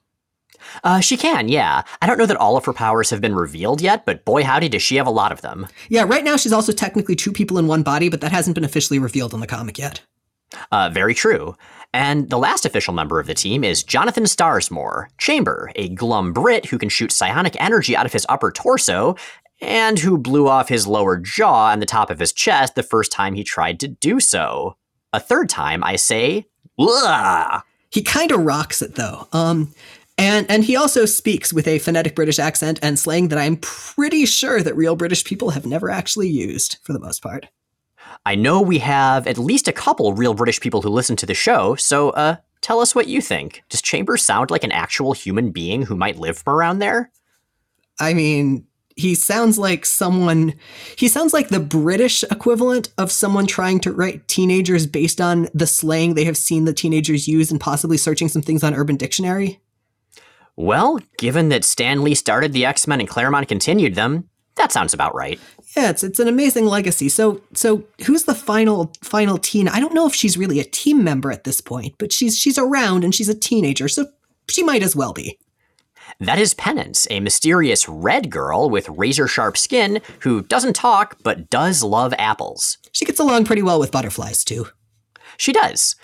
Uh, 0.83 0.99
she 0.99 1.17
can, 1.17 1.47
yeah. 1.47 1.83
I 2.01 2.07
don't 2.07 2.17
know 2.17 2.25
that 2.25 2.37
all 2.37 2.57
of 2.57 2.65
her 2.65 2.73
powers 2.73 3.09
have 3.09 3.21
been 3.21 3.35
revealed 3.35 3.81
yet, 3.81 4.05
but 4.05 4.25
boy 4.25 4.43
howdy 4.43 4.69
does 4.69 4.81
she 4.81 4.95
have 4.95 5.07
a 5.07 5.11
lot 5.11 5.31
of 5.31 5.41
them. 5.41 5.67
Yeah, 5.89 6.03
right 6.03 6.23
now 6.23 6.37
she's 6.37 6.53
also 6.53 6.71
technically 6.71 7.15
two 7.15 7.31
people 7.31 7.57
in 7.57 7.67
one 7.67 7.83
body, 7.83 8.09
but 8.09 8.21
that 8.21 8.31
hasn't 8.31 8.55
been 8.55 8.63
officially 8.63 8.99
revealed 8.99 9.33
in 9.33 9.39
the 9.39 9.47
comic 9.47 9.77
yet. 9.77 10.01
Uh, 10.71 10.89
very 10.91 11.13
true. 11.13 11.55
And 11.93 12.29
the 12.29 12.37
last 12.37 12.65
official 12.65 12.93
member 12.93 13.19
of 13.19 13.27
the 13.27 13.33
team 13.33 13.63
is 13.63 13.83
Jonathan 13.83 14.25
Starsmore, 14.25 15.07
Chamber, 15.17 15.71
a 15.75 15.89
glum 15.89 16.33
Brit 16.33 16.65
who 16.65 16.77
can 16.77 16.89
shoot 16.89 17.11
psionic 17.11 17.55
energy 17.61 17.95
out 17.95 18.05
of 18.05 18.11
his 18.11 18.25
upper 18.27 18.51
torso, 18.51 19.15
and 19.61 19.97
who 19.99 20.17
blew 20.17 20.47
off 20.47 20.67
his 20.67 20.87
lower 20.87 21.17
jaw 21.17 21.71
and 21.71 21.81
the 21.81 21.85
top 21.85 22.09
of 22.09 22.19
his 22.19 22.33
chest 22.33 22.75
the 22.75 22.83
first 22.83 23.11
time 23.11 23.33
he 23.33 23.43
tried 23.43 23.79
to 23.79 23.87
do 23.87 24.19
so. 24.19 24.75
A 25.13 25.19
third 25.19 25.47
time, 25.47 25.83
I 25.83 25.95
say, 25.95 26.45
Ugh! 26.77 27.61
He 27.89 28.01
kind 28.01 28.31
of 28.31 28.41
rocks 28.41 28.81
it 28.81 28.95
though. 28.95 29.29
Um, 29.31 29.73
and 30.17 30.45
and 30.49 30.63
he 30.63 30.75
also 30.75 31.05
speaks 31.05 31.53
with 31.53 31.67
a 31.67 31.79
phonetic 31.79 32.15
British 32.15 32.39
accent 32.39 32.79
and 32.81 32.99
slang 32.99 33.29
that 33.29 33.39
I'm 33.39 33.57
pretty 33.57 34.25
sure 34.25 34.61
that 34.61 34.75
real 34.75 34.95
British 34.95 35.23
people 35.23 35.51
have 35.51 35.65
never 35.65 35.89
actually 35.89 36.29
used 36.29 36.77
for 36.83 36.93
the 36.93 36.99
most 36.99 37.21
part. 37.21 37.47
I 38.25 38.35
know 38.35 38.61
we 38.61 38.79
have 38.79 39.27
at 39.27 39.37
least 39.37 39.67
a 39.67 39.73
couple 39.73 40.13
real 40.13 40.33
British 40.33 40.59
people 40.59 40.81
who 40.81 40.89
listen 40.89 41.15
to 41.17 41.25
the 41.25 41.33
show, 41.33 41.75
so 41.75 42.09
uh, 42.11 42.37
tell 42.61 42.79
us 42.79 42.95
what 42.95 43.07
you 43.07 43.21
think. 43.21 43.63
Does 43.69 43.81
Chambers 43.81 44.23
sound 44.23 44.49
like 44.49 44.63
an 44.63 44.71
actual 44.71 45.13
human 45.13 45.51
being 45.51 45.83
who 45.83 45.95
might 45.95 46.17
live 46.17 46.39
from 46.39 46.53
around 46.53 46.79
there? 46.79 47.11
I 47.99 48.13
mean, 48.13 48.65
he 48.95 49.13
sounds 49.13 49.57
like 49.57 49.85
someone 49.85 50.53
he 50.97 51.07
sounds 51.07 51.33
like 51.33 51.49
the 51.49 51.59
british 51.59 52.23
equivalent 52.31 52.93
of 52.97 53.11
someone 53.11 53.45
trying 53.45 53.79
to 53.79 53.91
write 53.91 54.27
teenagers 54.27 54.87
based 54.87 55.19
on 55.19 55.47
the 55.53 55.67
slang 55.67 56.13
they 56.13 56.23
have 56.23 56.37
seen 56.37 56.65
the 56.65 56.73
teenagers 56.73 57.27
use 57.27 57.51
and 57.51 57.59
possibly 57.59 57.97
searching 57.97 58.29
some 58.29 58.41
things 58.41 58.63
on 58.63 58.73
urban 58.73 58.95
dictionary 58.95 59.59
well 60.55 60.99
given 61.17 61.49
that 61.49 61.65
stan 61.65 62.03
lee 62.03 62.15
started 62.15 62.53
the 62.53 62.65
x-men 62.65 62.99
and 62.99 63.09
claremont 63.09 63.47
continued 63.47 63.95
them 63.95 64.29
that 64.55 64.71
sounds 64.71 64.93
about 64.93 65.13
right 65.13 65.39
yeah 65.75 65.89
it's 65.89 66.03
it's 66.03 66.19
an 66.19 66.27
amazing 66.27 66.65
legacy 66.65 67.09
so 67.09 67.41
so 67.53 67.83
who's 68.05 68.23
the 68.23 68.35
final 68.35 68.91
final 69.01 69.37
teen 69.37 69.67
i 69.67 69.79
don't 69.79 69.93
know 69.93 70.07
if 70.07 70.15
she's 70.15 70.37
really 70.37 70.59
a 70.59 70.63
team 70.63 71.03
member 71.03 71.31
at 71.31 71.43
this 71.43 71.61
point 71.61 71.95
but 71.97 72.11
she's 72.11 72.37
she's 72.37 72.57
around 72.57 73.03
and 73.03 73.13
she's 73.13 73.29
a 73.29 73.35
teenager 73.35 73.87
so 73.87 74.05
she 74.49 74.63
might 74.63 74.83
as 74.83 74.95
well 74.95 75.13
be 75.13 75.37
that 76.19 76.39
is 76.39 76.53
Penance, 76.53 77.07
a 77.09 77.19
mysterious 77.19 77.89
red 77.89 78.29
girl 78.29 78.69
with 78.69 78.87
razor 78.89 79.27
sharp 79.27 79.57
skin 79.57 80.01
who 80.19 80.43
doesn't 80.43 80.75
talk 80.75 81.17
but 81.23 81.49
does 81.49 81.83
love 81.83 82.13
apples. 82.17 82.77
She 82.91 83.05
gets 83.05 83.19
along 83.19 83.45
pretty 83.45 83.61
well 83.61 83.79
with 83.79 83.91
butterflies, 83.91 84.43
too. 84.45 84.67
She 85.37 85.51
does. 85.51 85.95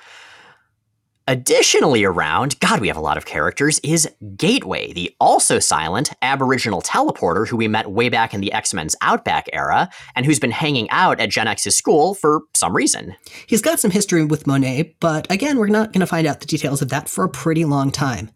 Additionally, 1.32 2.04
around, 2.04 2.60
God, 2.60 2.82
we 2.82 2.90
have 2.90 2.98
a 2.98 3.00
lot 3.02 3.16
of 3.16 3.24
characters, 3.26 3.80
is 3.86 4.06
Gateway, 4.36 4.92
the 4.92 5.16
also 5.18 5.60
silent 5.60 6.12
Aboriginal 6.22 6.82
teleporter 6.82 7.48
who 7.48 7.56
we 7.56 7.70
met 7.70 7.90
way 7.90 8.10
back 8.10 8.34
in 8.34 8.42
the 8.42 8.52
X 8.52 8.74
Men's 8.74 8.98
Outback 9.02 9.48
era, 9.54 9.90
and 10.14 10.26
who's 10.26 10.40
been 10.40 10.52
hanging 10.52 10.90
out 10.90 11.22
at 11.22 11.30
Gen 11.30 11.48
X's 11.48 11.78
school 11.78 12.16
for 12.16 12.42
some 12.54 12.76
reason. 12.76 13.16
He's 13.48 13.62
got 13.62 13.80
some 13.80 13.92
history 13.92 14.26
with 14.26 14.46
Monet, 14.46 14.98
but 15.00 15.32
again, 15.32 15.58
we're 15.58 15.68
not 15.68 15.94
going 15.94 16.02
to 16.02 16.06
find 16.06 16.28
out 16.28 16.42
the 16.42 16.48
details 16.48 16.82
of 16.82 16.90
that 16.90 17.08
for 17.08 17.24
a 17.24 17.30
pretty 17.30 17.64
long 17.64 17.92
time. 17.92 18.30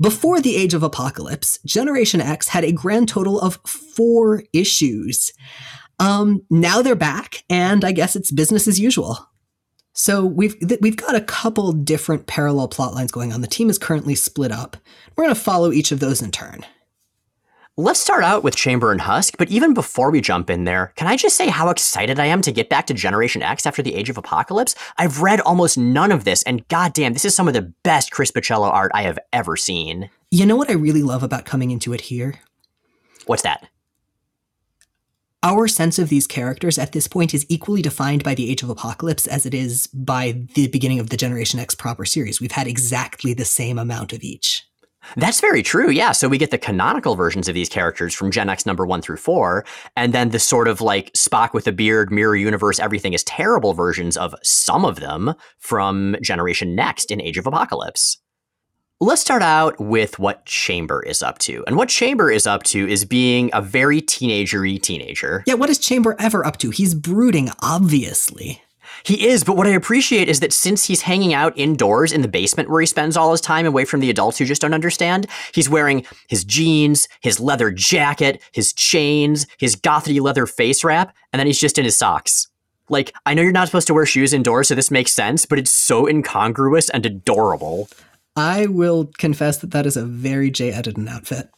Before 0.00 0.40
the 0.40 0.56
Age 0.56 0.72
of 0.72 0.82
Apocalypse, 0.82 1.58
Generation 1.66 2.22
X 2.22 2.48
had 2.48 2.64
a 2.64 2.72
grand 2.72 3.10
total 3.10 3.38
of 3.38 3.58
four 3.66 4.42
issues. 4.54 5.32
Um, 5.98 6.46
now 6.48 6.80
they're 6.80 6.94
back, 6.94 7.44
and 7.50 7.84
I 7.84 7.92
guess 7.92 8.16
it's 8.16 8.30
business 8.30 8.66
as 8.66 8.80
usual. 8.80 9.28
So 9.98 10.24
we've 10.24 10.56
th- 10.60 10.80
we've 10.80 10.96
got 10.96 11.16
a 11.16 11.20
couple 11.20 11.72
different 11.72 12.28
parallel 12.28 12.68
plot 12.68 12.94
lines 12.94 13.10
going 13.10 13.32
on. 13.32 13.40
The 13.40 13.48
team 13.48 13.68
is 13.68 13.78
currently 13.78 14.14
split 14.14 14.52
up. 14.52 14.76
We're 15.16 15.24
going 15.24 15.34
to 15.34 15.40
follow 15.40 15.72
each 15.72 15.90
of 15.90 15.98
those 15.98 16.22
in 16.22 16.30
turn. 16.30 16.64
Let's 17.76 17.98
start 17.98 18.22
out 18.22 18.44
with 18.44 18.54
Chamber 18.54 18.92
and 18.92 19.00
Husk, 19.00 19.36
but 19.38 19.50
even 19.50 19.74
before 19.74 20.12
we 20.12 20.20
jump 20.20 20.50
in 20.50 20.62
there, 20.62 20.92
can 20.94 21.08
I 21.08 21.16
just 21.16 21.36
say 21.36 21.48
how 21.48 21.68
excited 21.68 22.20
I 22.20 22.26
am 22.26 22.42
to 22.42 22.52
get 22.52 22.68
back 22.68 22.86
to 22.86 22.94
Generation 22.94 23.42
X 23.42 23.66
after 23.66 23.82
the 23.82 23.96
Age 23.96 24.08
of 24.08 24.16
Apocalypse? 24.16 24.76
I've 24.98 25.20
read 25.20 25.40
almost 25.40 25.76
none 25.76 26.12
of 26.12 26.22
this, 26.22 26.44
and 26.44 26.66
goddamn, 26.68 27.12
this 27.12 27.24
is 27.24 27.34
some 27.34 27.48
of 27.48 27.54
the 27.54 27.72
best 27.82 28.12
Chris 28.12 28.30
Bachalo 28.30 28.72
art 28.72 28.92
I 28.94 29.02
have 29.02 29.18
ever 29.32 29.56
seen. 29.56 30.10
You 30.30 30.46
know 30.46 30.56
what 30.56 30.70
I 30.70 30.74
really 30.74 31.02
love 31.02 31.24
about 31.24 31.44
coming 31.44 31.72
into 31.72 31.92
it 31.92 32.02
here? 32.02 32.34
What's 33.26 33.42
that? 33.42 33.68
Our 35.42 35.68
sense 35.68 35.98
of 35.98 36.08
these 36.08 36.26
characters 36.26 36.78
at 36.78 36.92
this 36.92 37.06
point 37.06 37.34
is 37.34 37.46
equally 37.48 37.82
defined 37.82 38.24
by 38.24 38.34
the 38.34 38.50
Age 38.50 38.62
of 38.62 38.70
Apocalypse 38.70 39.26
as 39.26 39.46
it 39.46 39.54
is 39.54 39.86
by 39.88 40.42
the 40.54 40.66
beginning 40.68 40.98
of 40.98 41.10
the 41.10 41.16
Generation 41.16 41.60
X 41.60 41.74
proper 41.74 42.04
series. 42.04 42.40
We've 42.40 42.52
had 42.52 42.66
exactly 42.66 43.34
the 43.34 43.44
same 43.44 43.78
amount 43.78 44.12
of 44.12 44.22
each. 44.22 44.64
That's 45.16 45.40
very 45.40 45.62
true. 45.62 45.90
Yeah. 45.90 46.12
So 46.12 46.28
we 46.28 46.38
get 46.38 46.50
the 46.50 46.58
canonical 46.58 47.14
versions 47.14 47.48
of 47.48 47.54
these 47.54 47.68
characters 47.68 48.14
from 48.14 48.30
Gen 48.30 48.48
X 48.48 48.66
number 48.66 48.84
one 48.84 49.00
through 49.00 49.16
four, 49.16 49.64
and 49.96 50.12
then 50.12 50.30
the 50.30 50.38
sort 50.38 50.68
of 50.68 50.80
like 50.80 51.12
Spock 51.12 51.54
with 51.54 51.66
a 51.66 51.72
beard, 51.72 52.10
mirror 52.10 52.36
universe, 52.36 52.78
everything 52.78 53.12
is 53.12 53.24
terrible 53.24 53.74
versions 53.74 54.16
of 54.16 54.34
some 54.42 54.84
of 54.84 54.96
them 54.96 55.34
from 55.58 56.16
Generation 56.20 56.74
Next 56.74 57.10
in 57.10 57.22
Age 57.22 57.38
of 57.38 57.46
Apocalypse. 57.46 58.18
Let's 59.00 59.20
start 59.20 59.42
out 59.42 59.78
with 59.78 60.18
what 60.18 60.44
Chamber 60.44 61.00
is 61.04 61.22
up 61.22 61.38
to. 61.38 61.62
And 61.68 61.76
what 61.76 61.88
Chamber 61.88 62.32
is 62.32 62.48
up 62.48 62.64
to 62.64 62.88
is 62.88 63.04
being 63.04 63.48
a 63.52 63.62
very 63.62 64.02
teenagery 64.02 64.82
teenager. 64.82 65.44
Yeah, 65.46 65.54
what 65.54 65.70
is 65.70 65.78
Chamber 65.78 66.16
ever 66.18 66.44
up 66.44 66.56
to? 66.56 66.70
He's 66.70 66.96
brooding, 66.96 67.48
obviously. 67.62 68.60
He 69.04 69.28
is, 69.28 69.44
but 69.44 69.56
what 69.56 69.68
I 69.68 69.70
appreciate 69.70 70.28
is 70.28 70.40
that 70.40 70.52
since 70.52 70.84
he's 70.84 71.02
hanging 71.02 71.32
out 71.32 71.56
indoors 71.56 72.12
in 72.12 72.22
the 72.22 72.28
basement 72.28 72.70
where 72.70 72.80
he 72.80 72.86
spends 72.88 73.16
all 73.16 73.30
his 73.30 73.40
time 73.40 73.66
away 73.66 73.84
from 73.84 74.00
the 74.00 74.10
adults 74.10 74.36
who 74.36 74.44
just 74.44 74.62
don't 74.62 74.74
understand, 74.74 75.28
he's 75.54 75.70
wearing 75.70 76.04
his 76.26 76.42
jeans, 76.42 77.06
his 77.20 77.38
leather 77.38 77.70
jacket, 77.70 78.42
his 78.50 78.72
chains, 78.72 79.46
his 79.58 79.76
gothy 79.76 80.20
leather 80.20 80.44
face 80.44 80.82
wrap, 80.82 81.14
and 81.32 81.38
then 81.38 81.46
he's 81.46 81.60
just 81.60 81.78
in 81.78 81.84
his 81.84 81.96
socks. 81.96 82.48
Like, 82.88 83.14
I 83.24 83.34
know 83.34 83.42
you're 83.42 83.52
not 83.52 83.68
supposed 83.68 83.86
to 83.86 83.94
wear 83.94 84.06
shoes 84.06 84.32
indoors, 84.32 84.66
so 84.66 84.74
this 84.74 84.90
makes 84.90 85.12
sense, 85.12 85.46
but 85.46 85.60
it's 85.60 85.70
so 85.70 86.08
incongruous 86.08 86.90
and 86.90 87.06
adorable. 87.06 87.88
I 88.38 88.66
will 88.66 89.10
confess 89.18 89.58
that 89.58 89.72
that 89.72 89.84
is 89.84 89.96
a 89.96 90.04
very 90.04 90.50
J. 90.50 90.70
Edidin 90.70 91.08
outfit. 91.08 91.50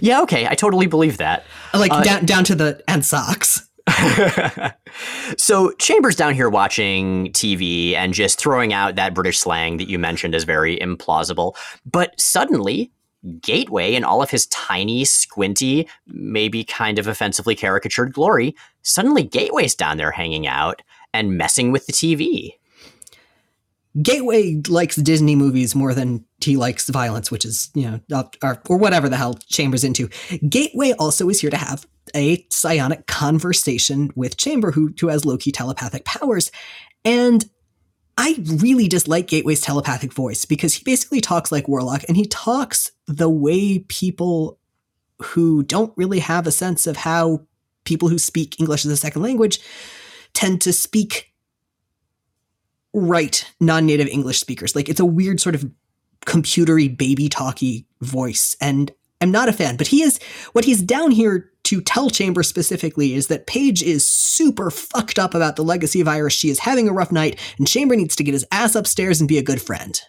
Yeah, 0.00 0.22
okay, 0.22 0.46
I 0.46 0.54
totally 0.54 0.86
believe 0.86 1.18
that. 1.18 1.44
Like 1.72 1.92
uh, 1.92 2.02
down 2.02 2.24
down 2.24 2.44
to 2.44 2.54
the 2.54 2.82
and 2.88 3.04
socks. 3.04 3.68
so 5.38 5.70
Chambers 5.72 6.16
down 6.16 6.34
here 6.34 6.48
watching 6.48 7.28
TV 7.32 7.94
and 7.94 8.12
just 8.12 8.38
throwing 8.38 8.72
out 8.72 8.96
that 8.96 9.14
British 9.14 9.38
slang 9.38 9.76
that 9.76 9.88
you 9.88 9.98
mentioned 9.98 10.34
is 10.34 10.42
very 10.42 10.76
implausible. 10.78 11.54
But 11.84 12.20
suddenly, 12.20 12.90
Gateway 13.40 13.94
in 13.94 14.04
all 14.04 14.22
of 14.22 14.30
his 14.30 14.46
tiny, 14.46 15.04
squinty, 15.04 15.88
maybe 16.06 16.62
kind 16.62 16.98
of 16.98 17.08
offensively 17.08 17.56
caricatured 17.56 18.12
glory, 18.12 18.54
suddenly 18.82 19.24
Gateway's 19.24 19.74
down 19.74 19.96
there 19.96 20.12
hanging 20.12 20.46
out 20.46 20.80
and 21.12 21.36
messing 21.36 21.72
with 21.72 21.86
the 21.86 21.92
TV. 21.92 22.52
Gateway 24.02 24.60
likes 24.68 24.96
Disney 24.96 25.36
movies 25.36 25.74
more 25.74 25.94
than 25.94 26.24
he 26.42 26.56
likes 26.56 26.88
violence, 26.88 27.30
which 27.30 27.44
is, 27.44 27.70
you 27.74 28.00
know, 28.10 28.28
or, 28.42 28.60
or 28.68 28.76
whatever 28.76 29.08
the 29.08 29.16
hell 29.16 29.34
Chamber's 29.48 29.84
into. 29.84 30.08
Gateway 30.48 30.92
also 30.92 31.28
is 31.28 31.40
here 31.40 31.50
to 31.50 31.56
have 31.56 31.86
a 32.14 32.46
psionic 32.50 33.06
conversation 33.06 34.10
with 34.14 34.36
Chamber, 34.36 34.70
who, 34.70 34.92
who 35.00 35.08
has 35.08 35.24
low 35.24 35.38
key 35.38 35.52
telepathic 35.52 36.04
powers. 36.04 36.50
And 37.04 37.44
I 38.18 38.36
really 38.46 38.88
dislike 38.88 39.26
Gateway's 39.28 39.60
telepathic 39.60 40.12
voice 40.12 40.44
because 40.44 40.74
he 40.74 40.84
basically 40.84 41.20
talks 41.20 41.52
like 41.52 41.68
Warlock 41.68 42.04
and 42.08 42.16
he 42.16 42.26
talks 42.26 42.92
the 43.06 43.28
way 43.28 43.80
people 43.80 44.58
who 45.22 45.62
don't 45.62 45.92
really 45.96 46.18
have 46.20 46.46
a 46.46 46.52
sense 46.52 46.86
of 46.86 46.96
how 46.96 47.46
people 47.84 48.08
who 48.08 48.18
speak 48.18 48.58
English 48.60 48.84
as 48.84 48.92
a 48.92 48.96
second 48.96 49.22
language 49.22 49.60
tend 50.34 50.60
to 50.62 50.72
speak 50.72 51.32
right 52.96 53.44
non-native 53.60 54.08
English 54.08 54.40
speakers. 54.40 54.74
Like 54.74 54.88
it's 54.88 55.00
a 55.00 55.04
weird 55.04 55.40
sort 55.40 55.54
of 55.54 55.70
computery 56.24 56.96
baby 56.96 57.28
talky 57.28 57.86
voice 58.00 58.56
and 58.60 58.92
I'm 59.20 59.30
not 59.30 59.48
a 59.48 59.52
fan, 59.52 59.76
but 59.76 59.86
he 59.86 60.02
is 60.02 60.18
what 60.52 60.64
he's 60.64 60.82
down 60.82 61.10
here 61.10 61.50
to 61.64 61.80
tell 61.80 62.10
Chamber 62.10 62.42
specifically 62.42 63.14
is 63.14 63.28
that 63.28 63.46
Paige 63.46 63.82
is 63.82 64.08
super 64.08 64.70
fucked 64.70 65.18
up 65.18 65.34
about 65.34 65.56
the 65.56 65.64
legacy 65.64 66.02
virus. 66.02 66.34
She 66.34 66.50
is 66.50 66.58
having 66.58 66.88
a 66.88 66.92
rough 66.92 67.10
night, 67.10 67.40
and 67.58 67.66
Chamber 67.66 67.96
needs 67.96 68.14
to 68.16 68.24
get 68.24 68.34
his 68.34 68.46
ass 68.52 68.74
upstairs 68.74 69.20
and 69.20 69.26
be 69.26 69.38
a 69.38 69.42
good 69.42 69.60
friend. 69.60 70.00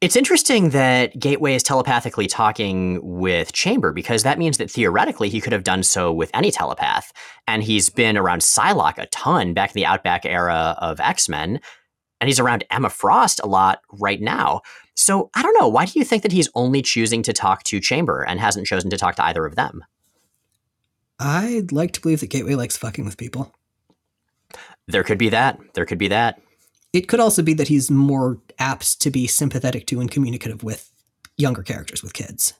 It's 0.00 0.16
interesting 0.16 0.70
that 0.70 1.18
Gateway 1.18 1.54
is 1.54 1.62
telepathically 1.62 2.26
talking 2.26 3.00
with 3.02 3.52
Chamber 3.52 3.92
because 3.92 4.22
that 4.22 4.38
means 4.38 4.58
that 4.58 4.70
theoretically 4.70 5.28
he 5.28 5.40
could 5.40 5.52
have 5.54 5.64
done 5.64 5.82
so 5.82 6.12
with 6.12 6.30
any 6.34 6.50
telepath. 6.50 7.12
And 7.48 7.62
he's 7.62 7.88
been 7.88 8.16
around 8.16 8.42
Psylocke 8.42 8.98
a 8.98 9.06
ton 9.06 9.54
back 9.54 9.70
in 9.70 9.74
the 9.74 9.86
Outback 9.86 10.24
era 10.24 10.76
of 10.78 11.00
X 11.00 11.28
Men 11.28 11.60
and 12.20 12.28
he's 12.28 12.40
around 12.40 12.64
Emma 12.70 12.88
Frost 12.88 13.40
a 13.42 13.46
lot 13.46 13.80
right 13.92 14.20
now. 14.20 14.62
So 14.94 15.30
I 15.34 15.42
don't 15.42 15.58
know. 15.58 15.68
Why 15.68 15.84
do 15.84 15.98
you 15.98 16.04
think 16.04 16.22
that 16.22 16.32
he's 16.32 16.48
only 16.54 16.82
choosing 16.82 17.22
to 17.24 17.32
talk 17.32 17.62
to 17.64 17.80
Chamber 17.80 18.22
and 18.22 18.40
hasn't 18.40 18.66
chosen 18.66 18.90
to 18.90 18.96
talk 18.96 19.16
to 19.16 19.24
either 19.24 19.44
of 19.44 19.56
them? 19.56 19.84
I'd 21.18 21.72
like 21.72 21.92
to 21.92 22.00
believe 22.00 22.20
that 22.20 22.30
Gateway 22.30 22.54
likes 22.54 22.76
fucking 22.76 23.04
with 23.04 23.16
people. 23.16 23.52
There 24.86 25.04
could 25.04 25.18
be 25.18 25.30
that. 25.30 25.58
There 25.74 25.86
could 25.86 25.98
be 25.98 26.08
that. 26.08 26.40
It 26.92 27.08
could 27.08 27.20
also 27.20 27.42
be 27.42 27.54
that 27.54 27.68
he's 27.68 27.90
more 27.90 28.38
apt 28.58 29.00
to 29.00 29.10
be 29.10 29.26
sympathetic 29.26 29.86
to 29.86 30.00
and 30.00 30.10
communicative 30.10 30.62
with 30.62 30.90
younger 31.36 31.62
characters, 31.62 32.02
with 32.02 32.14
kids. 32.14 32.54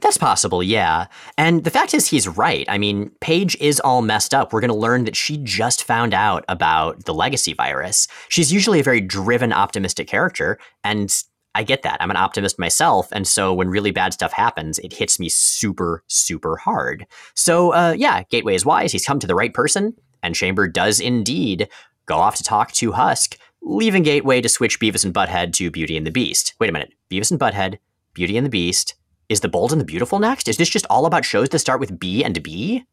That's 0.00 0.18
possible, 0.18 0.62
yeah. 0.62 1.06
And 1.38 1.64
the 1.64 1.70
fact 1.70 1.94
is, 1.94 2.06
he's 2.08 2.28
right. 2.28 2.66
I 2.68 2.78
mean, 2.78 3.10
Paige 3.20 3.56
is 3.60 3.80
all 3.80 4.02
messed 4.02 4.34
up. 4.34 4.52
We're 4.52 4.60
going 4.60 4.70
to 4.70 4.76
learn 4.76 5.04
that 5.04 5.16
she 5.16 5.38
just 5.38 5.84
found 5.84 6.14
out 6.14 6.44
about 6.48 7.04
the 7.04 7.14
legacy 7.14 7.52
virus. 7.52 8.08
She's 8.28 8.52
usually 8.52 8.80
a 8.80 8.84
very 8.84 9.00
driven, 9.00 9.52
optimistic 9.52 10.08
character, 10.08 10.58
and 10.84 11.14
I 11.54 11.62
get 11.62 11.82
that. 11.82 11.96
I'm 12.02 12.10
an 12.10 12.18
optimist 12.18 12.58
myself, 12.58 13.08
and 13.12 13.26
so 13.26 13.54
when 13.54 13.68
really 13.68 13.90
bad 13.90 14.12
stuff 14.12 14.32
happens, 14.32 14.78
it 14.80 14.92
hits 14.92 15.18
me 15.18 15.30
super, 15.30 16.04
super 16.06 16.58
hard. 16.58 17.06
So, 17.34 17.72
uh, 17.72 17.94
yeah, 17.96 18.24
Gateway 18.24 18.54
is 18.54 18.66
wise. 18.66 18.92
He's 18.92 19.06
come 19.06 19.18
to 19.20 19.26
the 19.26 19.34
right 19.34 19.54
person, 19.54 19.94
and 20.22 20.34
Chamber 20.34 20.68
does 20.68 21.00
indeed 21.00 21.68
go 22.04 22.16
off 22.16 22.36
to 22.36 22.44
talk 22.44 22.72
to 22.72 22.92
Husk, 22.92 23.38
leaving 23.62 24.02
Gateway 24.02 24.40
to 24.42 24.48
switch 24.48 24.78
Beavis 24.78 25.04
and 25.04 25.14
Butthead 25.14 25.54
to 25.54 25.70
Beauty 25.70 25.96
and 25.96 26.06
the 26.06 26.10
Beast. 26.10 26.54
Wait 26.60 26.68
a 26.68 26.72
minute. 26.72 26.92
Beavis 27.10 27.30
and 27.30 27.40
Butthead, 27.40 27.78
Beauty 28.12 28.36
and 28.36 28.44
the 28.44 28.50
Beast, 28.50 28.94
is 29.28 29.40
The 29.40 29.48
Bold 29.48 29.72
and 29.72 29.80
the 29.80 29.84
Beautiful 29.84 30.18
next? 30.18 30.48
Is 30.48 30.56
this 30.56 30.68
just 30.68 30.86
all 30.88 31.06
about 31.06 31.24
shows 31.24 31.48
that 31.50 31.58
start 31.58 31.80
with 31.80 31.98
B 31.98 32.24
and 32.24 32.42
B? 32.42 32.84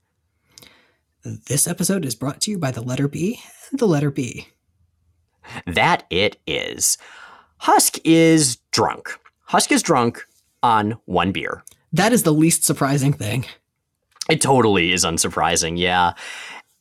This 1.23 1.67
episode 1.67 2.05
is 2.05 2.15
brought 2.15 2.41
to 2.41 2.51
you 2.51 2.57
by 2.57 2.71
the 2.71 2.81
letter 2.81 3.07
B 3.07 3.39
and 3.71 3.79
the 3.79 3.87
letter 3.87 4.11
B. 4.11 4.49
That 5.65 6.05
it 6.09 6.37
is. 6.47 6.97
Husk 7.57 7.97
is 8.03 8.57
drunk. 8.71 9.09
Husk 9.45 9.71
is 9.71 9.81
drunk 9.81 10.25
on 10.61 10.97
one 11.05 11.31
beer. 11.31 11.63
That 11.91 12.11
is 12.11 12.23
the 12.23 12.33
least 12.33 12.63
surprising 12.63 13.13
thing. 13.13 13.45
It 14.29 14.41
totally 14.41 14.91
is 14.91 15.05
unsurprising, 15.05 15.77
yeah. 15.77 16.13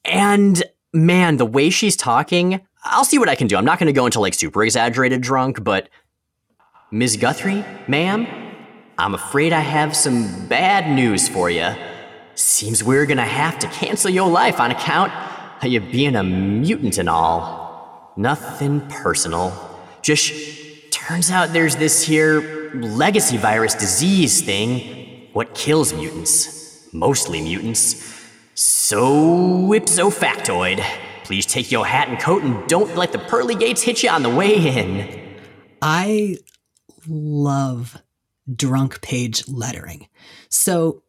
And 0.05 0.63
man, 0.93 1.37
the 1.37 1.47
way 1.47 1.71
she's 1.71 1.97
talking, 1.97 2.61
I'll 2.85 3.05
see 3.05 3.19
what 3.19 3.29
I 3.29 3.35
can 3.35 3.47
do. 3.47 3.57
I'm 3.57 3.65
not 3.65 3.79
going 3.79 3.87
to 3.89 3.93
go 3.93 4.07
into 4.07 4.21
like 4.21 4.35
super 4.35 4.65
exaggerated 4.65 5.21
drunk, 5.21 5.63
but 5.63 5.89
Ms. 6.91 7.17
Guthrie, 7.17 7.65
ma'am, 7.89 8.27
I'm 8.99 9.15
afraid 9.15 9.53
I 9.53 9.61
have 9.61 9.97
some 9.97 10.47
bad 10.49 10.95
news 10.95 11.29
for 11.29 11.49
you. 11.49 11.75
Seems 12.35 12.85
we're 12.85 13.07
gonna 13.07 13.25
have 13.25 13.59
to 13.61 13.67
cancel 13.69 14.11
your 14.11 14.29
life 14.29 14.61
on 14.61 14.71
account 14.71 15.13
of 15.63 15.69
you 15.69 15.81
being 15.81 16.17
a 16.17 16.23
mutant 16.23 16.99
and 16.99 17.09
all. 17.09 18.13
Nothing 18.17 18.81
personal. 18.89 19.53
Just 20.03 20.33
turns 20.91 21.31
out 21.31 21.53
there's 21.53 21.77
this 21.77 22.03
here 22.03 22.71
legacy 22.75 23.37
virus 23.37 23.75
disease 23.75 24.43
thing 24.43 25.29
what 25.33 25.55
kills 25.55 25.95
mutants. 25.95 26.89
Mostly 26.93 27.41
mutants. 27.41 28.21
So 28.55 29.73
ipso 29.73 30.11
factoid. 30.11 30.85
Please 31.25 31.47
take 31.47 31.73
your 31.73 31.87
hat 31.87 32.09
and 32.09 32.19
coat 32.19 32.43
and 32.43 32.67
don't 32.69 32.95
let 32.97 33.13
the 33.13 33.19
pearly 33.19 33.55
gates 33.55 33.83
hit 33.83 34.03
you 34.03 34.11
on 34.11 34.23
the 34.23 34.29
way 34.29 34.55
in. 34.57 35.39
I 35.81 36.37
love 37.07 38.02
drunk 38.55 39.01
page 39.03 39.47
lettering. 39.49 40.09
So 40.49 41.03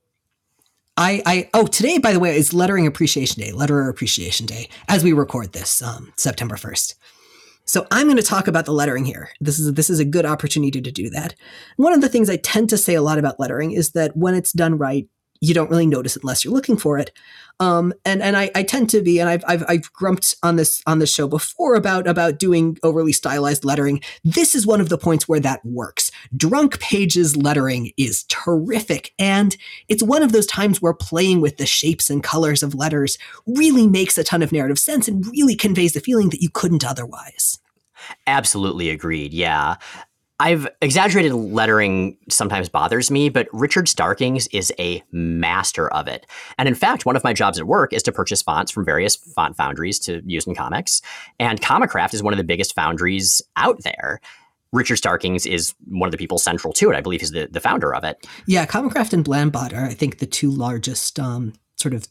I, 0.97 1.21
I 1.25 1.49
oh 1.53 1.65
today 1.65 1.97
by 1.97 2.13
the 2.13 2.19
way 2.19 2.35
is 2.37 2.53
lettering 2.53 2.85
appreciation 2.85 3.41
day 3.41 3.51
letterer 3.51 3.89
appreciation 3.89 4.45
day 4.45 4.69
as 4.87 5.03
we 5.03 5.11
record 5.11 5.51
this 5.51 5.81
um, 5.81 6.13
september 6.17 6.55
1st 6.55 6.93
so 7.65 7.87
i'm 7.89 8.05
going 8.05 8.17
to 8.17 8.21
talk 8.23 8.47
about 8.47 8.65
the 8.65 8.73
lettering 8.73 9.05
here. 9.05 9.29
This 9.41 9.57
is 9.57 9.73
this 9.73 9.89
is 9.89 9.99
a 9.99 10.05
good 10.05 10.25
opportunity 10.25 10.81
to 10.81 10.91
do 10.91 11.09
that. 11.09 11.33
One 11.77 11.93
of 11.93 12.01
the 12.01 12.09
things 12.09 12.29
i 12.29 12.37
tend 12.37 12.69
to 12.69 12.77
say 12.77 12.93
a 12.93 13.01
lot 13.01 13.17
about 13.17 13.39
lettering 13.39 13.71
is 13.71 13.91
that 13.91 14.15
when 14.15 14.35
it's 14.35 14.51
done 14.51 14.77
right 14.77 15.07
you 15.43 15.53
don't 15.53 15.69
really 15.69 15.85
notice 15.85 16.15
it 16.15 16.23
unless 16.23 16.45
you're 16.45 16.53
looking 16.53 16.77
for 16.77 16.97
it. 16.97 17.11
Um, 17.59 17.93
and 18.05 18.23
and 18.23 18.37
I, 18.37 18.49
I 18.55 18.63
tend 18.63 18.89
to 18.91 19.01
be, 19.01 19.19
and 19.19 19.29
I've, 19.29 19.43
I've 19.45 19.63
I've 19.67 19.93
grumped 19.93 20.35
on 20.41 20.55
this 20.55 20.81
on 20.87 20.99
this 20.99 21.13
show 21.13 21.27
before 21.27 21.75
about 21.75 22.07
about 22.07 22.39
doing 22.39 22.77
overly 22.81 23.11
stylized 23.11 23.65
lettering. 23.65 24.01
This 24.23 24.55
is 24.55 24.65
one 24.65 24.79
of 24.79 24.87
the 24.87 24.97
points 24.97 25.27
where 25.27 25.41
that 25.41 25.63
works. 25.65 26.09
Drunk 26.35 26.79
Paige's 26.79 27.35
lettering 27.35 27.91
is 27.97 28.23
terrific, 28.29 29.13
and 29.19 29.55
it's 29.89 30.01
one 30.01 30.23
of 30.23 30.31
those 30.31 30.47
times 30.47 30.81
where 30.81 30.93
playing 30.93 31.41
with 31.41 31.57
the 31.57 31.65
shapes 31.65 32.09
and 32.09 32.23
colors 32.23 32.63
of 32.63 32.73
letters 32.73 33.17
really 33.45 33.87
makes 33.87 34.17
a 34.17 34.23
ton 34.23 34.41
of 34.41 34.53
narrative 34.53 34.79
sense 34.79 35.09
and 35.09 35.27
really 35.27 35.55
conveys 35.55 35.91
the 35.91 35.99
feeling 35.99 36.29
that 36.29 36.41
you 36.41 36.49
couldn't 36.49 36.85
otherwise. 36.85 37.59
Absolutely 38.27 38.89
agreed. 38.89 39.33
Yeah. 39.33 39.75
I've 40.39 40.67
exaggerated 40.81 41.33
lettering 41.33 42.17
sometimes 42.29 42.67
bothers 42.67 43.11
me, 43.11 43.29
but 43.29 43.47
Richard 43.53 43.87
Starkings 43.87 44.47
is 44.47 44.73
a 44.79 45.03
master 45.11 45.91
of 45.93 46.07
it. 46.07 46.25
And 46.57 46.67
in 46.67 46.75
fact, 46.75 47.05
one 47.05 47.15
of 47.15 47.23
my 47.23 47.33
jobs 47.33 47.59
at 47.59 47.67
work 47.67 47.93
is 47.93 48.03
to 48.03 48.11
purchase 48.11 48.41
fonts 48.41 48.71
from 48.71 48.83
various 48.83 49.15
font 49.15 49.55
foundries 49.55 49.99
to 49.99 50.21
use 50.25 50.47
in 50.47 50.55
comics. 50.55 51.01
And 51.39 51.61
Comicraft 51.61 52.13
is 52.13 52.23
one 52.23 52.33
of 52.33 52.37
the 52.37 52.43
biggest 52.43 52.73
foundries 52.73 53.41
out 53.55 53.83
there. 53.83 54.19
Richard 54.71 54.95
Starkings 54.95 55.45
is 55.45 55.75
one 55.85 56.07
of 56.07 56.11
the 56.11 56.17
people 56.17 56.39
central 56.39 56.73
to 56.73 56.89
it. 56.89 56.95
I 56.95 57.01
believe 57.01 57.19
he's 57.19 57.31
the, 57.31 57.47
the 57.49 57.59
founder 57.59 57.93
of 57.93 58.03
it. 58.03 58.25
Yeah, 58.47 58.65
Comicraft 58.65 59.13
and 59.13 59.23
Blambot 59.23 59.71
are, 59.71 59.85
I 59.85 59.93
think, 59.93 60.17
the 60.17 60.25
two 60.25 60.49
largest 60.49 61.19
um, 61.19 61.53
sort 61.75 61.93
of 61.93 62.07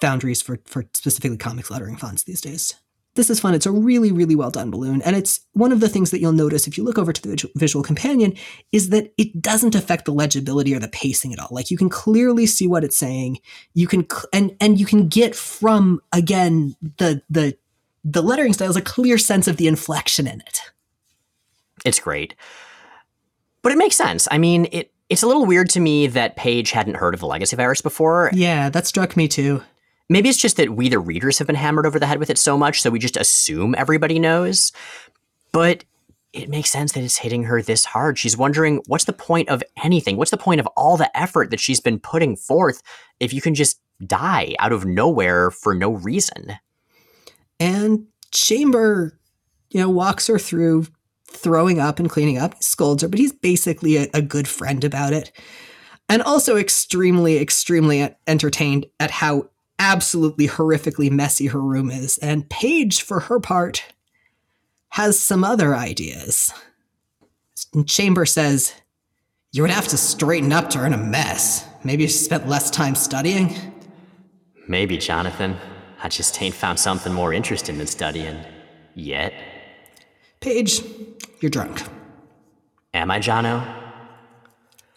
foundries 0.00 0.42
for, 0.42 0.58
for 0.64 0.84
specifically 0.92 1.36
comics 1.36 1.70
lettering 1.70 1.96
fonts 1.96 2.24
these 2.24 2.40
days 2.40 2.74
this 3.18 3.30
is 3.30 3.40
fun. 3.40 3.52
It's 3.52 3.66
a 3.66 3.72
really, 3.72 4.12
really 4.12 4.36
well 4.36 4.50
done 4.50 4.70
balloon. 4.70 5.02
And 5.02 5.16
it's 5.16 5.40
one 5.52 5.72
of 5.72 5.80
the 5.80 5.88
things 5.88 6.12
that 6.12 6.20
you'll 6.20 6.32
notice 6.32 6.68
if 6.68 6.78
you 6.78 6.84
look 6.84 6.98
over 6.98 7.12
to 7.12 7.20
the 7.20 7.50
visual 7.56 7.82
companion 7.82 8.34
is 8.70 8.90
that 8.90 9.12
it 9.18 9.42
doesn't 9.42 9.74
affect 9.74 10.04
the 10.04 10.12
legibility 10.12 10.72
or 10.74 10.78
the 10.78 10.88
pacing 10.88 11.32
at 11.32 11.40
all. 11.40 11.48
Like 11.50 11.70
you 11.70 11.76
can 11.76 11.88
clearly 11.88 12.46
see 12.46 12.68
what 12.68 12.84
it's 12.84 12.96
saying. 12.96 13.40
You 13.74 13.88
can, 13.88 14.06
and, 14.32 14.56
and 14.60 14.78
you 14.78 14.86
can 14.86 15.08
get 15.08 15.34
from, 15.34 16.00
again, 16.12 16.76
the, 16.98 17.20
the, 17.28 17.58
the 18.04 18.22
lettering 18.22 18.52
style 18.52 18.70
is 18.70 18.76
a 18.76 18.80
clear 18.80 19.18
sense 19.18 19.48
of 19.48 19.56
the 19.56 19.66
inflection 19.66 20.28
in 20.28 20.40
it. 20.40 20.60
It's 21.84 21.98
great. 21.98 22.36
But 23.62 23.72
it 23.72 23.78
makes 23.78 23.96
sense. 23.96 24.28
I 24.30 24.38
mean, 24.38 24.68
it, 24.70 24.92
it's 25.08 25.24
a 25.24 25.26
little 25.26 25.44
weird 25.44 25.70
to 25.70 25.80
me 25.80 26.06
that 26.06 26.36
Paige 26.36 26.70
hadn't 26.70 26.96
heard 26.96 27.14
of 27.14 27.20
the 27.20 27.26
legacy 27.26 27.56
virus 27.56 27.80
before. 27.80 28.30
Yeah, 28.32 28.70
that 28.70 28.86
struck 28.86 29.16
me 29.16 29.26
too. 29.26 29.62
Maybe 30.08 30.28
it's 30.28 30.38
just 30.38 30.56
that 30.56 30.70
we, 30.70 30.88
the 30.88 30.98
readers, 30.98 31.38
have 31.38 31.46
been 31.46 31.56
hammered 31.56 31.86
over 31.86 31.98
the 31.98 32.06
head 32.06 32.18
with 32.18 32.30
it 32.30 32.38
so 32.38 32.56
much, 32.56 32.80
so 32.80 32.90
we 32.90 32.98
just 32.98 33.16
assume 33.16 33.74
everybody 33.76 34.18
knows. 34.18 34.72
But 35.52 35.84
it 36.32 36.48
makes 36.48 36.70
sense 36.70 36.92
that 36.92 37.02
it's 37.02 37.18
hitting 37.18 37.44
her 37.44 37.62
this 37.62 37.84
hard. 37.84 38.18
She's 38.18 38.36
wondering 38.36 38.82
what's 38.86 39.04
the 39.04 39.12
point 39.12 39.48
of 39.48 39.62
anything? 39.82 40.16
What's 40.16 40.30
the 40.30 40.36
point 40.36 40.60
of 40.60 40.66
all 40.68 40.96
the 40.96 41.14
effort 41.18 41.50
that 41.50 41.60
she's 41.60 41.80
been 41.80 41.98
putting 41.98 42.36
forth 42.36 42.82
if 43.20 43.32
you 43.32 43.40
can 43.40 43.54
just 43.54 43.80
die 44.06 44.54
out 44.58 44.72
of 44.72 44.84
nowhere 44.84 45.50
for 45.50 45.74
no 45.74 45.92
reason? 45.92 46.52
And 47.58 48.06
Chamber, 48.30 49.18
you 49.70 49.80
know, 49.80 49.90
walks 49.90 50.26
her 50.26 50.38
through 50.38 50.86
throwing 51.26 51.80
up 51.80 51.98
and 51.98 52.10
cleaning 52.10 52.38
up. 52.38 52.54
He 52.54 52.62
scolds 52.62 53.02
her, 53.02 53.08
but 53.08 53.18
he's 53.18 53.32
basically 53.32 53.96
a, 53.96 54.08
a 54.14 54.22
good 54.22 54.48
friend 54.48 54.84
about 54.84 55.12
it. 55.12 55.32
And 56.08 56.22
also 56.22 56.56
extremely, 56.56 57.38
extremely 57.38 58.14
entertained 58.26 58.86
at 58.98 59.10
how 59.10 59.50
absolutely 59.78 60.48
horrifically 60.48 61.10
messy 61.10 61.46
her 61.46 61.60
room 61.60 61.90
is, 61.90 62.18
and 62.18 62.48
Paige, 62.48 63.02
for 63.02 63.20
her 63.20 63.40
part, 63.40 63.84
has 64.90 65.18
some 65.18 65.44
other 65.44 65.74
ideas. 65.74 66.52
Chamber 67.86 68.26
says, 68.26 68.74
You 69.52 69.62
would 69.62 69.70
have 69.70 69.88
to 69.88 69.96
straighten 69.96 70.52
up 70.52 70.70
to 70.70 70.78
earn 70.78 70.94
a 70.94 70.98
mess. 70.98 71.66
Maybe 71.84 72.04
you 72.04 72.08
spent 72.08 72.48
less 72.48 72.70
time 72.70 72.94
studying? 72.94 73.56
Maybe, 74.66 74.98
Jonathan. 74.98 75.56
I 76.02 76.08
just 76.08 76.40
ain't 76.40 76.54
found 76.54 76.78
something 76.78 77.12
more 77.12 77.32
interesting 77.32 77.78
than 77.78 77.86
studying. 77.86 78.38
Yet. 78.94 79.32
Paige, 80.40 80.82
you're 81.40 81.50
drunk. 81.50 81.82
Am 82.94 83.10
I, 83.10 83.18
Jono? 83.18 83.66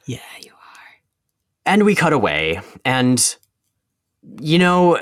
Yeah, 0.05 0.19
you 0.41 0.51
are. 0.51 0.89
And 1.65 1.83
we 1.83 1.95
cut 1.95 2.13
away, 2.13 2.61
and 2.85 3.35
you 4.39 4.59
know, 4.59 5.01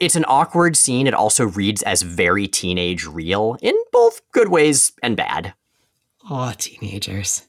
it's 0.00 0.16
an 0.16 0.24
awkward 0.28 0.76
scene. 0.76 1.06
It 1.06 1.14
also 1.14 1.46
reads 1.46 1.82
as 1.82 2.02
very 2.02 2.46
teenage 2.46 3.06
real 3.06 3.56
in 3.62 3.74
both 3.92 4.20
good 4.32 4.48
ways 4.48 4.92
and 5.02 5.16
bad. 5.16 5.54
Aw, 6.30 6.52
teenagers. 6.58 7.44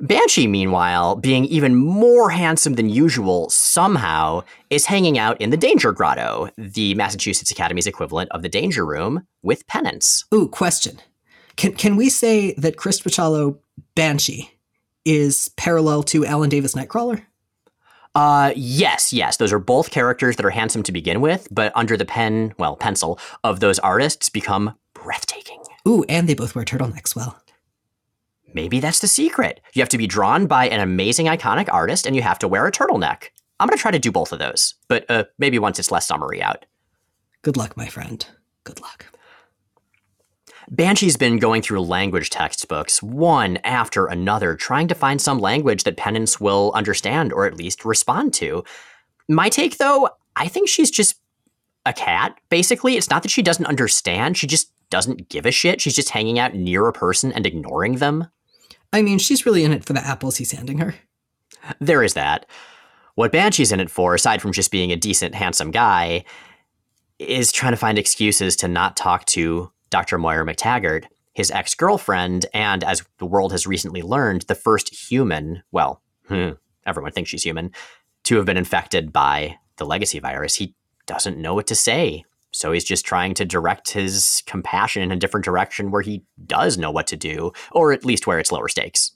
Banshee, 0.00 0.48
meanwhile, 0.48 1.14
being 1.14 1.44
even 1.44 1.76
more 1.76 2.30
handsome 2.30 2.74
than 2.74 2.88
usual, 2.88 3.48
somehow 3.50 4.42
is 4.68 4.86
hanging 4.86 5.16
out 5.16 5.40
in 5.40 5.50
the 5.50 5.56
Danger 5.56 5.92
Grotto, 5.92 6.48
the 6.58 6.94
Massachusetts 6.94 7.52
Academy's 7.52 7.86
equivalent 7.86 8.28
of 8.32 8.42
the 8.42 8.48
Danger 8.48 8.84
Room, 8.84 9.26
with 9.42 9.64
Penance. 9.68 10.24
Ooh, 10.34 10.48
question. 10.48 10.98
Can 11.56 11.74
can 11.74 11.96
we 11.96 12.08
say 12.08 12.54
that 12.54 12.76
Chris 12.76 13.00
Bachalo 13.00 13.58
Banshee 13.94 14.50
is 15.04 15.50
parallel 15.56 16.02
to 16.04 16.26
Alan 16.26 16.48
Davis 16.48 16.74
Nightcrawler? 16.74 17.22
Uh, 18.14 18.52
yes, 18.54 19.12
yes. 19.12 19.38
Those 19.38 19.52
are 19.52 19.58
both 19.58 19.90
characters 19.90 20.36
that 20.36 20.44
are 20.44 20.50
handsome 20.50 20.82
to 20.82 20.92
begin 20.92 21.20
with, 21.20 21.48
but 21.50 21.72
under 21.74 21.96
the 21.96 22.04
pen, 22.04 22.54
well, 22.58 22.76
pencil 22.76 23.18
of 23.42 23.60
those 23.60 23.78
artists 23.78 24.28
become 24.28 24.74
breathtaking. 24.94 25.62
Ooh, 25.88 26.04
and 26.08 26.28
they 26.28 26.34
both 26.34 26.54
wear 26.54 26.64
turtlenecks 26.64 27.16
well. 27.16 27.38
Maybe 28.54 28.80
that's 28.80 29.00
the 29.00 29.08
secret. 29.08 29.60
You 29.72 29.80
have 29.80 29.88
to 29.88 29.98
be 29.98 30.06
drawn 30.06 30.46
by 30.46 30.68
an 30.68 30.80
amazing, 30.80 31.26
iconic 31.26 31.72
artist, 31.72 32.06
and 32.06 32.14
you 32.14 32.22
have 32.22 32.38
to 32.40 32.48
wear 32.48 32.66
a 32.66 32.72
turtleneck. 32.72 33.28
I'm 33.58 33.68
going 33.68 33.78
to 33.78 33.80
try 33.80 33.90
to 33.90 33.98
do 33.98 34.12
both 34.12 34.32
of 34.32 34.38
those, 34.38 34.74
but 34.88 35.06
uh, 35.08 35.24
maybe 35.38 35.58
once 35.58 35.78
it's 35.78 35.90
less 35.90 36.06
summery 36.06 36.42
out. 36.42 36.66
Good 37.40 37.56
luck, 37.56 37.76
my 37.76 37.86
friend. 37.86 38.24
Good 38.64 38.80
luck. 38.80 39.06
Banshee's 40.72 41.18
been 41.18 41.38
going 41.38 41.60
through 41.60 41.82
language 41.82 42.30
textbooks, 42.30 43.02
one 43.02 43.58
after 43.58 44.06
another, 44.06 44.56
trying 44.56 44.88
to 44.88 44.94
find 44.94 45.20
some 45.20 45.38
language 45.38 45.84
that 45.84 45.98
Penance 45.98 46.40
will 46.40 46.72
understand 46.74 47.30
or 47.30 47.44
at 47.44 47.58
least 47.58 47.84
respond 47.84 48.32
to. 48.34 48.64
My 49.28 49.50
take, 49.50 49.76
though, 49.76 50.08
I 50.34 50.48
think 50.48 50.70
she's 50.70 50.90
just 50.90 51.16
a 51.84 51.92
cat, 51.92 52.38
basically. 52.48 52.96
It's 52.96 53.10
not 53.10 53.22
that 53.22 53.30
she 53.30 53.42
doesn't 53.42 53.66
understand, 53.66 54.38
she 54.38 54.46
just 54.46 54.72
doesn't 54.88 55.28
give 55.28 55.46
a 55.46 55.50
shit. 55.50 55.80
She's 55.80 55.96
just 55.96 56.10
hanging 56.10 56.38
out 56.38 56.54
near 56.54 56.86
a 56.86 56.92
person 56.92 57.32
and 57.32 57.46
ignoring 57.46 57.96
them. 57.96 58.28
I 58.92 59.02
mean, 59.02 59.18
she's 59.18 59.44
really 59.44 59.64
in 59.64 59.72
it 59.72 59.84
for 59.84 59.94
the 59.94 60.06
apples 60.06 60.36
he's 60.36 60.52
handing 60.52 60.78
her. 60.78 60.94
There 61.80 62.02
is 62.02 62.14
that. 62.14 62.46
What 63.14 63.32
Banshee's 63.32 63.72
in 63.72 63.80
it 63.80 63.90
for, 63.90 64.14
aside 64.14 64.40
from 64.40 64.52
just 64.52 64.70
being 64.70 64.92
a 64.92 64.96
decent, 64.96 65.34
handsome 65.34 65.70
guy, 65.70 66.24
is 67.18 67.52
trying 67.52 67.72
to 67.72 67.78
find 67.78 67.98
excuses 67.98 68.54
to 68.56 68.68
not 68.68 68.96
talk 68.96 69.24
to 69.26 69.71
Dr. 69.92 70.16
Moira 70.18 70.44
McTaggart, 70.44 71.04
his 71.34 71.50
ex 71.50 71.74
girlfriend, 71.74 72.46
and 72.54 72.82
as 72.82 73.04
the 73.18 73.26
world 73.26 73.52
has 73.52 73.66
recently 73.66 74.02
learned, 74.02 74.42
the 74.42 74.54
first 74.54 74.92
human, 74.92 75.62
well, 75.70 76.02
hmm, 76.26 76.52
everyone 76.86 77.12
thinks 77.12 77.30
she's 77.30 77.44
human, 77.44 77.70
to 78.24 78.36
have 78.36 78.46
been 78.46 78.56
infected 78.56 79.12
by 79.12 79.58
the 79.76 79.84
legacy 79.84 80.18
virus. 80.18 80.56
He 80.56 80.74
doesn't 81.06 81.38
know 81.38 81.54
what 81.54 81.66
to 81.68 81.74
say. 81.74 82.24
So 82.52 82.72
he's 82.72 82.84
just 82.84 83.04
trying 83.04 83.34
to 83.34 83.44
direct 83.44 83.90
his 83.90 84.42
compassion 84.46 85.02
in 85.02 85.12
a 85.12 85.16
different 85.16 85.44
direction 85.44 85.90
where 85.90 86.02
he 86.02 86.24
does 86.46 86.78
know 86.78 86.90
what 86.90 87.06
to 87.08 87.16
do, 87.16 87.52
or 87.70 87.92
at 87.92 88.04
least 88.04 88.26
where 88.26 88.38
it's 88.38 88.52
lower 88.52 88.68
stakes. 88.68 89.12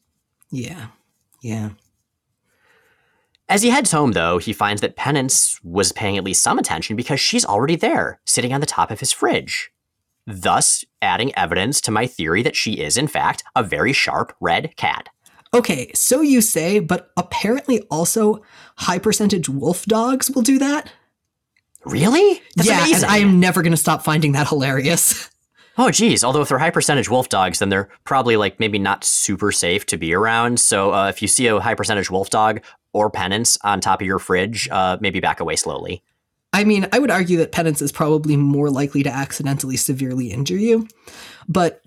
Yeah. 0.50 0.88
Yeah. 1.42 1.70
As 3.48 3.62
he 3.62 3.70
heads 3.70 3.92
home, 3.92 4.12
though, 4.12 4.38
he 4.38 4.52
finds 4.52 4.80
that 4.82 4.96
Penance 4.96 5.58
was 5.62 5.92
paying 5.92 6.16
at 6.16 6.24
least 6.24 6.42
some 6.42 6.58
attention 6.58 6.96
because 6.96 7.20
she's 7.20 7.44
already 7.44 7.76
there, 7.76 8.20
sitting 8.24 8.52
on 8.52 8.60
the 8.60 8.66
top 8.66 8.90
of 8.90 9.00
his 9.00 9.12
fridge 9.12 9.70
thus 10.26 10.84
adding 11.00 11.34
evidence 11.36 11.80
to 11.82 11.90
my 11.90 12.06
theory 12.06 12.42
that 12.42 12.56
she 12.56 12.74
is, 12.74 12.96
in 12.96 13.08
fact, 13.08 13.42
a 13.54 13.62
very 13.62 13.92
sharp 13.92 14.34
red 14.40 14.76
cat. 14.76 15.08
Okay, 15.54 15.90
so 15.94 16.20
you 16.20 16.40
say, 16.40 16.80
but 16.80 17.10
apparently 17.16 17.80
also 17.90 18.42
high 18.76 18.98
percentage 18.98 19.48
wolf 19.48 19.86
dogs 19.86 20.30
will 20.30 20.42
do 20.42 20.58
that? 20.58 20.90
Really? 21.84 22.42
That's 22.56 22.68
yeah, 22.68 22.82
amazing. 22.82 22.94
and 22.96 23.04
I 23.04 23.18
am 23.18 23.38
never 23.38 23.62
going 23.62 23.72
to 23.72 23.76
stop 23.76 24.02
finding 24.02 24.32
that 24.32 24.48
hilarious. 24.48 25.30
Oh, 25.78 25.90
geez. 25.90 26.24
Although 26.24 26.40
if 26.40 26.48
they're 26.48 26.58
high 26.58 26.70
percentage 26.70 27.10
wolf 27.10 27.28
dogs, 27.28 27.58
then 27.58 27.68
they're 27.68 27.90
probably 28.04 28.38
like 28.38 28.58
maybe 28.58 28.78
not 28.78 29.04
super 29.04 29.52
safe 29.52 29.84
to 29.86 29.98
be 29.98 30.14
around. 30.14 30.58
So 30.58 30.94
uh, 30.94 31.08
if 31.08 31.20
you 31.20 31.28
see 31.28 31.48
a 31.48 31.60
high 31.60 31.74
percentage 31.74 32.10
wolf 32.10 32.30
dog 32.30 32.62
or 32.94 33.10
penance 33.10 33.58
on 33.62 33.82
top 33.82 34.00
of 34.00 34.06
your 34.06 34.18
fridge, 34.18 34.70
uh, 34.70 34.96
maybe 35.02 35.20
back 35.20 35.38
away 35.38 35.54
slowly. 35.54 36.02
I 36.56 36.64
mean, 36.64 36.88
I 36.90 36.98
would 36.98 37.10
argue 37.10 37.36
that 37.38 37.52
penance 37.52 37.82
is 37.82 37.92
probably 37.92 38.34
more 38.34 38.70
likely 38.70 39.02
to 39.02 39.10
accidentally 39.10 39.76
severely 39.76 40.32
injure 40.32 40.56
you, 40.56 40.88
but 41.48 41.82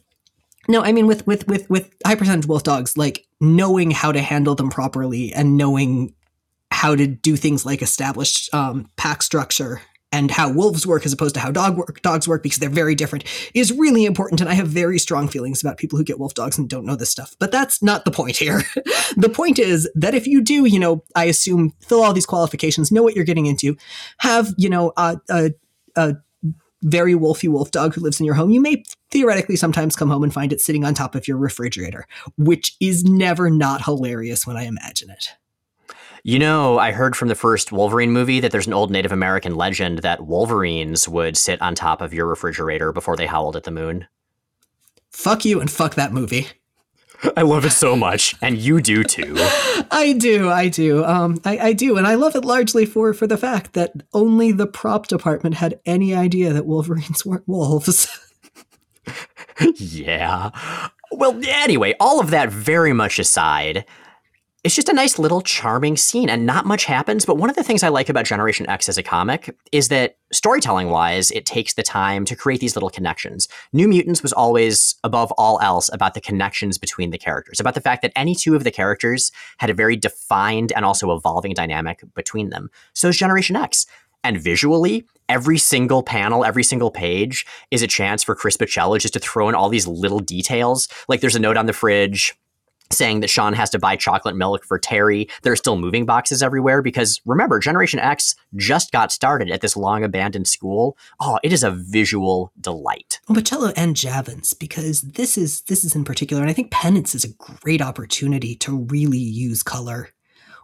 No, 0.68 0.84
I 0.84 0.92
mean 0.92 1.08
with 1.08 1.26
with 1.26 1.48
with 1.48 1.68
with 1.68 1.92
high 2.06 2.14
percentage 2.14 2.46
wolf 2.46 2.62
dogs, 2.62 2.96
like 2.96 3.26
knowing 3.42 3.90
how 3.90 4.12
to 4.12 4.22
handle 4.22 4.54
them 4.54 4.70
properly 4.70 5.34
and 5.34 5.58
knowing 5.58 6.14
how 6.70 6.96
to 6.96 7.08
do 7.08 7.36
things 7.36 7.66
like 7.66 7.82
establish 7.82 8.48
um, 8.54 8.88
pack 8.96 9.24
structure 9.24 9.82
and 10.12 10.32
how 10.32 10.52
wolves 10.52 10.88
work 10.88 11.06
as 11.06 11.14
opposed 11.14 11.36
to 11.36 11.40
how 11.40 11.52
dog 11.52 11.78
work, 11.78 12.02
dogs 12.02 12.28
work 12.28 12.42
because 12.42 12.60
they're 12.60 12.70
very 12.70 12.96
different 12.96 13.24
is 13.54 13.72
really 13.72 14.06
important. 14.06 14.42
And 14.42 14.50
I 14.50 14.54
have 14.54 14.68
very 14.68 14.98
strong 14.98 15.28
feelings 15.28 15.62
about 15.62 15.78
people 15.78 15.98
who 15.98 16.04
get 16.04 16.20
wolf 16.20 16.34
dogs 16.34 16.58
and 16.58 16.70
don't 16.70 16.86
know 16.86 16.96
this 16.96 17.12
stuff. 17.12 17.36
But 17.40 17.52
that's 17.52 17.84
not 17.84 18.06
the 18.06 18.12
point 18.12 18.38
here. 18.38 18.64
the 19.18 19.30
point 19.30 19.60
is 19.60 19.90
that 19.96 20.16
if 20.16 20.26
you 20.26 20.42
do, 20.42 20.66
you 20.66 20.80
know, 20.80 21.04
I 21.16 21.26
assume 21.26 21.74
fill 21.82 22.04
all 22.04 22.14
these 22.14 22.26
qualifications, 22.26 22.92
know 22.92 23.04
what 23.04 23.16
you're 23.16 23.26
getting 23.26 23.46
into, 23.46 23.78
have, 24.20 24.54
you 24.58 24.70
know, 24.70 24.94
a, 24.98 25.18
a, 25.30 25.52
a 25.96 26.16
very 26.82 27.14
wolfy 27.14 27.50
wolf 27.50 27.72
dog 27.72 27.94
who 27.94 28.02
lives 28.02 28.20
in 28.20 28.26
your 28.26 28.36
home, 28.36 28.50
you 28.50 28.62
may 28.62 28.84
theoretically 29.12 29.56
sometimes 29.56 29.96
come 29.96 30.10
home 30.10 30.24
and 30.24 30.34
find 30.34 30.54
it 30.54 30.62
sitting 30.62 30.86
on 30.86 30.94
top 30.94 31.14
of 31.14 31.28
your 31.28 31.38
refrigerator, 31.38 32.06
which 32.38 32.76
is 32.80 33.04
never 33.04 33.50
not 33.50 33.84
hilarious 33.84 34.48
when 34.48 34.58
I 34.58 34.64
imagine 34.64 35.10
it. 35.10 35.30
You 36.24 36.38
know, 36.38 36.78
I 36.78 36.92
heard 36.92 37.16
from 37.16 37.30
the 37.30 37.36
first 37.36 37.72
Wolverine 37.72 38.12
movie 38.12 38.40
that 38.40 38.52
there's 38.52 38.68
an 38.68 38.74
old 38.74 38.92
Native 38.92 39.12
American 39.12 39.56
legend 39.56 40.00
that 40.00 40.26
Wolverines 40.26 41.08
would 41.08 41.38
sit 41.38 41.62
on 41.62 41.76
top 41.76 42.02
of 42.02 42.14
your 42.14 42.28
refrigerator 42.28 42.92
before 42.92 43.16
they 43.16 43.26
howled 43.26 43.56
at 43.56 43.64
the 43.64 43.72
moon. 43.72 44.08
Fuck 45.12 45.46
you 45.46 45.62
and 45.62 45.72
fuck 45.72 45.96
that 45.96 46.14
movie. 46.14 46.48
I 47.36 47.42
love 47.42 47.66
it 47.66 47.72
so 47.72 47.96
much, 47.96 48.36
and 48.42 48.58
you 48.58 48.82
do 48.82 49.04
too. 49.04 49.36
I 49.92 50.16
do, 50.18 50.50
I 50.50 50.70
do, 50.70 51.04
um, 51.04 51.40
I, 51.44 51.58
I 51.58 51.74
do, 51.74 51.98
and 51.98 52.08
I 52.08 52.16
love 52.16 52.36
it 52.36 52.46
largely 52.46 52.86
for 52.86 53.14
for 53.14 53.28
the 53.28 53.38
fact 53.38 53.74
that 53.74 53.92
only 54.14 54.52
the 54.52 54.68
prop 54.68 55.08
department 55.08 55.56
had 55.56 55.80
any 55.86 56.16
idea 56.16 56.54
that 56.54 56.66
Wolverines 56.66 57.26
weren't 57.26 57.48
wolves. 57.48 58.08
yeah. 59.60 60.52
Well, 61.12 61.40
anyway, 61.46 61.96
all 62.00 62.20
of 62.20 62.30
that 62.30 62.50
very 62.52 62.94
much 62.94 63.20
aside, 63.20 63.86
it's 64.64 64.76
just 64.76 64.90
a 64.90 64.94
nice 64.94 65.18
little 65.18 65.42
charming 65.42 65.96
scene 65.96 66.30
and 66.30 66.46
not 66.46 66.66
much 66.66 66.86
happens 66.86 67.26
but 67.26 67.38
one 67.38 67.50
of 67.50 67.56
the 67.56 67.64
things 67.64 67.84
i 67.84 67.90
like 67.90 68.10
about 68.10 68.26
generation 68.26 68.70
x 68.70 68.90
as 68.90 68.98
a 68.98 69.04
comic 69.04 69.56
is 69.72 69.88
that 69.88 70.18
storytelling 70.32 70.90
wise 70.90 71.32
it 71.32 71.46
takes 71.46 71.74
the 71.74 71.84
time 71.84 72.26
to 72.26 72.36
create 72.36 72.60
these 72.60 72.76
little 72.76 72.90
connections. 72.90 73.48
New 73.74 73.88
mutants 73.88 74.22
was 74.22 74.34
always 74.34 74.96
above 75.04 75.32
all 75.34 75.60
else 75.62 75.90
about 75.92 76.14
the 76.14 76.22
connections 76.22 76.78
between 76.78 77.10
the 77.10 77.18
characters 77.18 77.60
about 77.60 77.74
the 77.74 77.82
fact 77.82 78.02
that 78.02 78.12
any 78.16 78.36
two 78.36 78.56
of 78.56 78.64
the 78.64 78.72
characters 78.72 79.32
had 79.58 79.70
a 79.70 79.74
very 79.74 79.96
defined 79.96 80.72
and 80.76 80.86
also 80.86 81.16
evolving 81.16 81.54
dynamic 81.54 82.04
between 82.16 82.50
them. 82.50 82.70
So 82.94 83.08
is 83.08 83.18
generation 83.18 83.56
x. 83.56 83.86
And 84.24 84.40
visually 84.40 85.06
every 85.30 85.58
single 85.58 86.04
panel, 86.04 86.44
every 86.44 86.64
single 86.64 86.92
page 86.92 87.46
is 87.72 87.82
a 87.82 87.88
chance 87.88 88.24
for 88.24 88.36
Chris 88.36 88.58
Bachalo 88.58 89.00
just 89.00 89.14
to 89.14 89.20
throw 89.20 89.48
in 89.48 89.56
all 89.56 89.70
these 89.70 89.88
little 89.88 90.20
details. 90.20 90.90
Like 91.08 91.22
there's 91.22 91.36
a 91.36 91.40
note 91.40 91.56
on 91.56 91.68
the 91.68 91.74
fridge 91.74 92.36
saying 92.92 93.20
that 93.20 93.30
Sean 93.30 93.54
has 93.54 93.70
to 93.72 93.80
buy 93.80 93.96
chocolate 93.96 94.36
milk 94.36 94.66
for 94.66 94.80
Terry. 94.80 95.28
There 95.44 95.54
are 95.54 95.58
still 95.58 95.78
moving 95.78 96.06
boxes 96.06 96.42
everywhere 96.42 96.82
because 96.82 97.22
remember, 97.26 97.60
Generation 97.60 98.00
X 98.00 98.36
just 98.56 98.92
got 98.92 99.12
started 99.12 99.52
at 99.52 99.62
this 99.62 99.78
long 99.78 100.04
abandoned 100.04 100.48
school. 100.48 100.98
Oh, 101.20 101.40
it 101.44 101.54
is 101.54 101.64
a 101.64 101.72
visual 101.72 102.52
delight. 102.60 103.20
Bachalo 103.30 103.74
and 103.76 103.96
Javins, 103.96 104.54
because 104.54 105.02
this 105.02 105.38
is 105.38 105.62
this 105.62 105.84
is 105.84 105.96
in 105.96 106.04
particular, 106.04 106.42
and 106.42 106.50
I 106.50 106.54
think 106.54 106.72
Penance 106.72 107.16
is 107.16 107.24
a 107.24 107.34
great 107.34 107.82
opportunity 107.82 108.56
to 108.56 108.78
really 108.78 109.18
use 109.18 109.64
color. 109.64 110.10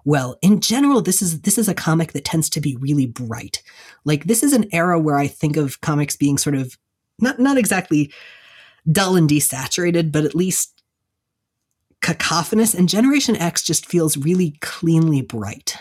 Well, 0.03 0.37
in 0.43 0.61
general, 0.61 1.01
this 1.01 1.21
is 1.21 1.41
this 1.41 1.57
is 1.57 1.67
a 1.67 1.73
comic 1.73 2.13
that 2.13 2.25
tends 2.25 2.49
to 2.51 2.61
be 2.61 2.75
really 2.77 3.07
bright. 3.07 3.63
Like 4.03 4.25
this 4.25 4.43
is 4.43 4.53
an 4.53 4.65
era 4.71 4.99
where 4.99 5.17
I 5.17 5.27
think 5.27 5.57
of 5.57 5.81
comics 5.81 6.15
being 6.15 6.37
sort 6.37 6.55
of 6.55 6.77
not 7.19 7.39
not 7.39 7.57
exactly 7.57 8.11
dull 8.91 9.15
and 9.15 9.29
desaturated, 9.29 10.11
but 10.11 10.25
at 10.25 10.35
least 10.35 10.74
cacophonous, 12.05 12.75
and 12.75 12.87
Generation 12.87 13.35
X 13.35 13.63
just 13.63 13.87
feels 13.87 14.15
really 14.15 14.51
cleanly 14.61 15.21
bright. 15.21 15.75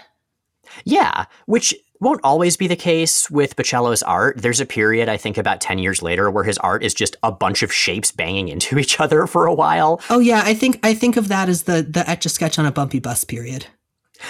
Yeah, 0.85 1.27
which 1.45 1.75
won't 2.01 2.23
always 2.25 2.57
be 2.57 2.67
the 2.67 2.77
case 2.77 3.31
with 3.31 3.57
Bachalo's 3.57 4.03
art. 4.03 4.39
There's 4.39 4.61
a 4.61 4.67
period, 4.67 5.09
I 5.11 5.19
think, 5.19 5.37
about 5.37 5.61
10 5.61 5.79
years 5.79 6.03
later 6.03 6.31
where 6.31 6.45
his 6.45 6.57
art 6.59 6.83
is 6.83 6.95
just 6.95 7.17
a 7.23 7.31
bunch 7.31 7.63
of 7.63 7.73
shapes 7.73 8.11
banging 8.11 8.49
into 8.49 8.79
each 8.83 9.01
other 9.01 9.27
for 9.27 9.47
a 9.47 9.55
while. 9.55 10.01
Oh 10.09 10.19
yeah, 10.19 10.41
I 10.45 10.55
think 10.55 10.81
I 10.83 10.95
think 10.95 11.19
of 11.19 11.29
that 11.29 11.51
as 11.51 11.65
the 11.65 11.83
the 11.83 12.09
etch 12.09 12.25
a 12.25 12.31
sketch 12.31 12.59
on 12.59 12.65
a 12.65 12.73
bumpy 12.73 13.01
bus 13.01 13.25
period. 13.25 13.67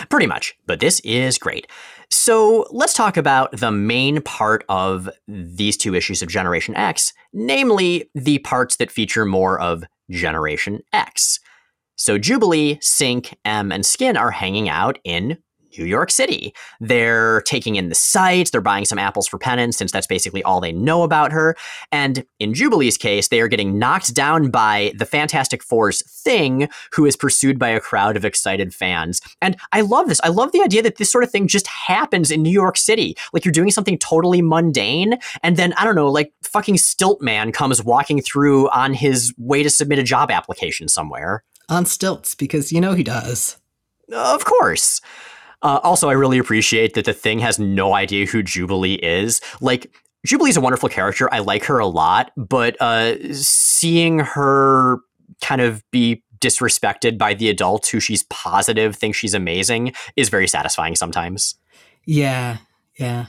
Pretty 0.08 0.26
much, 0.26 0.54
but 0.66 0.80
this 0.80 0.98
is 1.00 1.38
great. 1.38 1.68
So 2.10 2.66
let's 2.70 2.94
talk 2.94 3.16
about 3.16 3.52
the 3.52 3.70
main 3.70 4.20
part 4.20 4.64
of 4.68 5.08
these 5.28 5.76
two 5.76 5.94
issues 5.94 6.22
of 6.22 6.28
Generation 6.28 6.74
X, 6.74 7.12
namely 7.32 8.10
the 8.14 8.38
parts 8.40 8.76
that 8.76 8.90
feature 8.90 9.24
more 9.24 9.60
of 9.60 9.84
Generation 10.10 10.82
X. 10.92 11.38
So 11.96 12.18
Jubilee, 12.18 12.76
Synch, 12.76 13.34
M, 13.44 13.70
and 13.70 13.84
Skin 13.86 14.16
are 14.16 14.30
hanging 14.30 14.68
out 14.68 14.98
in 15.04 15.38
New 15.78 15.84
York 15.84 16.10
City. 16.10 16.54
They're 16.80 17.40
taking 17.42 17.76
in 17.76 17.88
the 17.88 17.94
sights, 17.94 18.50
they're 18.50 18.60
buying 18.60 18.84
some 18.84 18.98
apples 18.98 19.26
for 19.26 19.38
penance, 19.38 19.76
since 19.76 19.92
that's 19.92 20.06
basically 20.06 20.42
all 20.42 20.60
they 20.60 20.72
know 20.72 21.02
about 21.02 21.32
her. 21.32 21.56
And 21.90 22.24
in 22.38 22.54
Jubilee's 22.54 22.96
case, 22.96 23.28
they 23.28 23.40
are 23.40 23.48
getting 23.48 23.78
knocked 23.78 24.14
down 24.14 24.50
by 24.50 24.92
the 24.98 25.06
Fantastic 25.06 25.62
Four's 25.62 26.02
Thing, 26.22 26.68
who 26.92 27.06
is 27.06 27.16
pursued 27.16 27.58
by 27.58 27.70
a 27.70 27.80
crowd 27.80 28.16
of 28.16 28.24
excited 28.24 28.74
fans. 28.74 29.20
And 29.42 29.56
I 29.72 29.80
love 29.80 30.08
this. 30.08 30.20
I 30.22 30.28
love 30.28 30.52
the 30.52 30.62
idea 30.62 30.82
that 30.82 30.96
this 30.96 31.10
sort 31.10 31.24
of 31.24 31.30
thing 31.30 31.48
just 31.48 31.66
happens 31.66 32.30
in 32.30 32.42
New 32.42 32.50
York 32.50 32.76
City. 32.76 33.16
Like 33.32 33.44
you're 33.44 33.52
doing 33.52 33.70
something 33.70 33.98
totally 33.98 34.42
mundane, 34.42 35.18
and 35.42 35.56
then, 35.56 35.72
I 35.74 35.84
don't 35.84 35.96
know, 35.96 36.10
like 36.10 36.32
fucking 36.42 36.78
Stilt 36.78 37.20
Man 37.20 37.52
comes 37.52 37.82
walking 37.82 38.20
through 38.20 38.68
on 38.70 38.94
his 38.94 39.34
way 39.38 39.62
to 39.62 39.70
submit 39.70 39.98
a 39.98 40.04
job 40.04 40.30
application 40.30 40.88
somewhere 40.88 41.42
on 41.68 41.86
stilts 41.86 42.34
because 42.34 42.72
you 42.72 42.80
know 42.80 42.94
he 42.94 43.02
does. 43.02 43.58
Of 44.12 44.44
course. 44.44 45.00
Uh, 45.62 45.80
also, 45.82 46.10
I 46.10 46.12
really 46.12 46.38
appreciate 46.38 46.94
that 46.94 47.06
the 47.06 47.14
thing 47.14 47.38
has 47.38 47.58
no 47.58 47.94
idea 47.94 48.26
who 48.26 48.42
Jubilee 48.42 48.96
is. 48.96 49.40
Like, 49.62 49.94
Jubilee's 50.26 50.56
a 50.56 50.60
wonderful 50.60 50.88
character. 50.88 51.32
I 51.32 51.38
like 51.38 51.64
her 51.64 51.78
a 51.78 51.86
lot, 51.86 52.32
but 52.36 52.76
uh, 52.80 53.14
seeing 53.32 54.18
her 54.18 54.98
kind 55.42 55.60
of 55.60 55.82
be 55.90 56.22
disrespected 56.38 57.16
by 57.16 57.32
the 57.32 57.48
adults 57.48 57.88
who 57.88 58.00
she's 58.00 58.24
positive 58.24 58.94
think 58.94 59.14
she's 59.14 59.32
amazing 59.32 59.94
is 60.16 60.28
very 60.28 60.46
satisfying 60.46 60.94
sometimes. 60.94 61.54
Yeah, 62.04 62.58
yeah. 62.98 63.26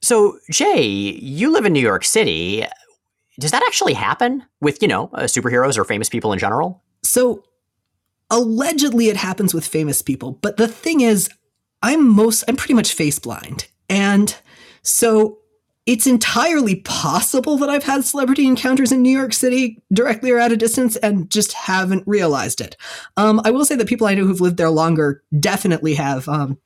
So, 0.00 0.38
Jay, 0.50 0.82
you 0.82 1.52
live 1.52 1.66
in 1.66 1.72
New 1.72 1.80
York 1.80 2.04
City. 2.04 2.64
Does 3.38 3.50
that 3.50 3.62
actually 3.66 3.94
happen 3.94 4.44
with, 4.60 4.80
you 4.80 4.88
know, 4.88 5.10
uh, 5.12 5.22
superheroes 5.24 5.76
or 5.76 5.84
famous 5.84 6.08
people 6.08 6.32
in 6.32 6.38
general? 6.38 6.82
So, 7.02 7.44
allegedly 8.34 9.08
it 9.08 9.16
happens 9.16 9.54
with 9.54 9.64
famous 9.66 10.02
people, 10.02 10.32
but 10.42 10.56
the 10.56 10.66
thing 10.66 11.00
is, 11.00 11.30
I'm 11.82 12.08
most, 12.08 12.42
I'm 12.48 12.56
pretty 12.56 12.74
much 12.74 12.92
face 12.92 13.18
blind. 13.18 13.68
And 13.88 14.36
so 14.82 15.38
it's 15.86 16.06
entirely 16.06 16.76
possible 16.76 17.56
that 17.58 17.68
I've 17.68 17.84
had 17.84 18.04
celebrity 18.04 18.46
encounters 18.46 18.90
in 18.90 19.02
New 19.02 19.16
York 19.16 19.34
City 19.34 19.80
directly 19.92 20.30
or 20.32 20.38
at 20.40 20.50
a 20.50 20.56
distance 20.56 20.96
and 20.96 21.30
just 21.30 21.52
haven't 21.52 22.02
realized 22.06 22.60
it. 22.60 22.76
Um, 23.16 23.40
I 23.44 23.52
will 23.52 23.64
say 23.64 23.76
that 23.76 23.86
people 23.86 24.06
I 24.06 24.14
know 24.14 24.24
who've 24.24 24.40
lived 24.40 24.56
there 24.56 24.70
longer 24.70 25.22
definitely 25.38 25.94
have. 25.94 26.28
Um, 26.28 26.58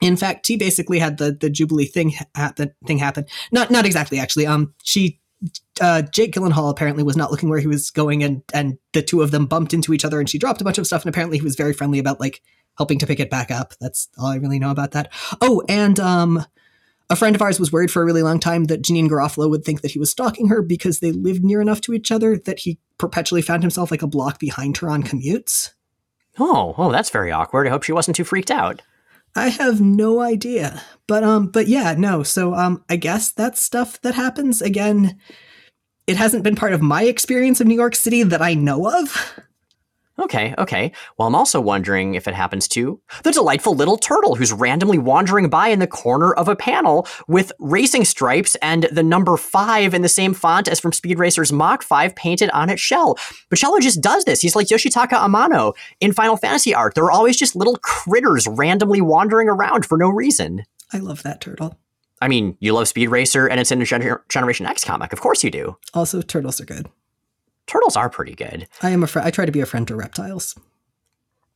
in 0.00 0.16
fact, 0.16 0.46
she 0.46 0.56
basically 0.56 1.00
had 1.00 1.18
the 1.18 1.32
the 1.32 1.50
Jubilee 1.50 1.86
thing 1.86 2.14
happen. 2.36 2.72
Thing 2.86 2.98
happen. 2.98 3.24
Not 3.50 3.70
not 3.72 3.86
exactly 3.86 4.20
actually. 4.20 4.46
Um, 4.46 4.74
she 4.84 5.18
uh, 5.80 6.02
Jake 6.02 6.32
Gyllenhaal 6.32 6.70
apparently 6.70 7.02
was 7.02 7.16
not 7.16 7.30
looking 7.30 7.48
where 7.48 7.60
he 7.60 7.66
was 7.66 7.90
going, 7.90 8.22
and 8.22 8.42
and 8.52 8.78
the 8.92 9.02
two 9.02 9.22
of 9.22 9.30
them 9.30 9.46
bumped 9.46 9.74
into 9.74 9.92
each 9.92 10.04
other, 10.04 10.18
and 10.18 10.28
she 10.28 10.38
dropped 10.38 10.60
a 10.60 10.64
bunch 10.64 10.78
of 10.78 10.86
stuff, 10.86 11.02
and 11.02 11.08
apparently 11.08 11.38
he 11.38 11.44
was 11.44 11.56
very 11.56 11.72
friendly 11.72 11.98
about 11.98 12.20
like 12.20 12.42
helping 12.76 12.98
to 12.98 13.06
pick 13.06 13.20
it 13.20 13.30
back 13.30 13.50
up. 13.50 13.74
That's 13.80 14.08
all 14.18 14.26
I 14.26 14.36
really 14.36 14.58
know 14.58 14.70
about 14.70 14.92
that. 14.92 15.12
Oh, 15.40 15.62
and 15.68 15.98
um, 15.98 16.44
a 17.10 17.16
friend 17.16 17.34
of 17.34 17.42
ours 17.42 17.58
was 17.58 17.72
worried 17.72 17.90
for 17.90 18.02
a 18.02 18.04
really 18.04 18.22
long 18.22 18.38
time 18.38 18.64
that 18.64 18.82
Janeane 18.82 19.08
Garofalo 19.08 19.48
would 19.50 19.64
think 19.64 19.80
that 19.80 19.92
he 19.92 19.98
was 19.98 20.10
stalking 20.10 20.48
her 20.48 20.62
because 20.62 21.00
they 21.00 21.12
lived 21.12 21.44
near 21.44 21.60
enough 21.60 21.80
to 21.82 21.92
each 21.92 22.12
other 22.12 22.36
that 22.38 22.60
he 22.60 22.78
perpetually 22.98 23.42
found 23.42 23.62
himself 23.62 23.90
like 23.90 24.02
a 24.02 24.06
block 24.06 24.38
behind 24.38 24.76
her 24.78 24.90
on 24.90 25.02
commutes. 25.02 25.72
Oh, 26.38 26.74
oh, 26.78 26.92
that's 26.92 27.10
very 27.10 27.32
awkward. 27.32 27.66
I 27.66 27.70
hope 27.70 27.82
she 27.82 27.92
wasn't 27.92 28.16
too 28.16 28.24
freaked 28.24 28.50
out. 28.50 28.82
I 29.38 29.48
have 29.48 29.80
no 29.80 30.20
idea. 30.20 30.82
But 31.06 31.24
um 31.24 31.46
but 31.48 31.68
yeah, 31.68 31.94
no. 31.96 32.22
So 32.22 32.54
um 32.54 32.84
I 32.88 32.96
guess 32.96 33.30
that's 33.32 33.62
stuff 33.62 34.00
that 34.02 34.14
happens 34.14 34.60
again. 34.60 35.18
It 36.06 36.16
hasn't 36.16 36.42
been 36.42 36.56
part 36.56 36.72
of 36.72 36.82
my 36.82 37.04
experience 37.04 37.60
of 37.60 37.66
New 37.66 37.74
York 37.74 37.94
City 37.94 38.22
that 38.22 38.42
I 38.42 38.54
know 38.54 38.90
of. 38.90 39.40
Okay, 40.20 40.54
okay. 40.58 40.90
Well, 41.16 41.28
I'm 41.28 41.34
also 41.36 41.60
wondering 41.60 42.14
if 42.14 42.26
it 42.26 42.34
happens 42.34 42.66
to 42.68 43.00
the 43.22 43.30
delightful 43.30 43.74
little 43.74 43.96
turtle 43.96 44.34
who's 44.34 44.52
randomly 44.52 44.98
wandering 44.98 45.48
by 45.48 45.68
in 45.68 45.78
the 45.78 45.86
corner 45.86 46.32
of 46.34 46.48
a 46.48 46.56
panel 46.56 47.06
with 47.28 47.52
racing 47.60 48.04
stripes 48.04 48.56
and 48.56 48.88
the 48.90 49.02
number 49.04 49.36
five 49.36 49.94
in 49.94 50.02
the 50.02 50.08
same 50.08 50.34
font 50.34 50.66
as 50.66 50.80
from 50.80 50.92
Speed 50.92 51.18
Racer's 51.18 51.52
Mach 51.52 51.82
5 51.82 52.16
painted 52.16 52.50
on 52.50 52.68
its 52.68 52.82
shell. 52.82 53.14
Bachalo 53.50 53.80
just 53.80 54.00
does 54.00 54.24
this. 54.24 54.40
He's 54.40 54.56
like 54.56 54.66
Yoshitaka 54.66 55.10
Amano 55.10 55.74
in 56.00 56.12
Final 56.12 56.36
Fantasy 56.36 56.74
art. 56.74 56.94
There 56.94 57.04
are 57.04 57.12
always 57.12 57.36
just 57.36 57.54
little 57.54 57.76
critters 57.76 58.46
randomly 58.48 59.00
wandering 59.00 59.48
around 59.48 59.86
for 59.86 59.96
no 59.96 60.08
reason. 60.08 60.64
I 60.92 60.98
love 60.98 61.22
that 61.22 61.40
turtle. 61.40 61.78
I 62.20 62.26
mean, 62.26 62.56
you 62.58 62.72
love 62.72 62.88
Speed 62.88 63.08
Racer 63.08 63.46
and 63.46 63.60
it's 63.60 63.70
in 63.70 63.80
a 63.80 63.84
Gen- 63.84 64.18
Generation 64.28 64.66
X 64.66 64.82
comic. 64.82 65.12
Of 65.12 65.20
course 65.20 65.44
you 65.44 65.50
do. 65.52 65.76
Also, 65.94 66.22
turtles 66.22 66.60
are 66.60 66.64
good. 66.64 66.88
Turtles 67.68 67.96
are 67.96 68.10
pretty 68.10 68.34
good. 68.34 68.66
I 68.82 68.90
am 68.90 69.04
a 69.04 69.06
fr- 69.06 69.20
I 69.20 69.30
try 69.30 69.46
to 69.46 69.52
be 69.52 69.60
a 69.60 69.66
friend 69.66 69.86
to 69.86 69.94
reptiles. 69.94 70.58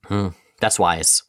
Hmm, 0.04 0.28
that's 0.60 0.78
wise. 0.78 1.22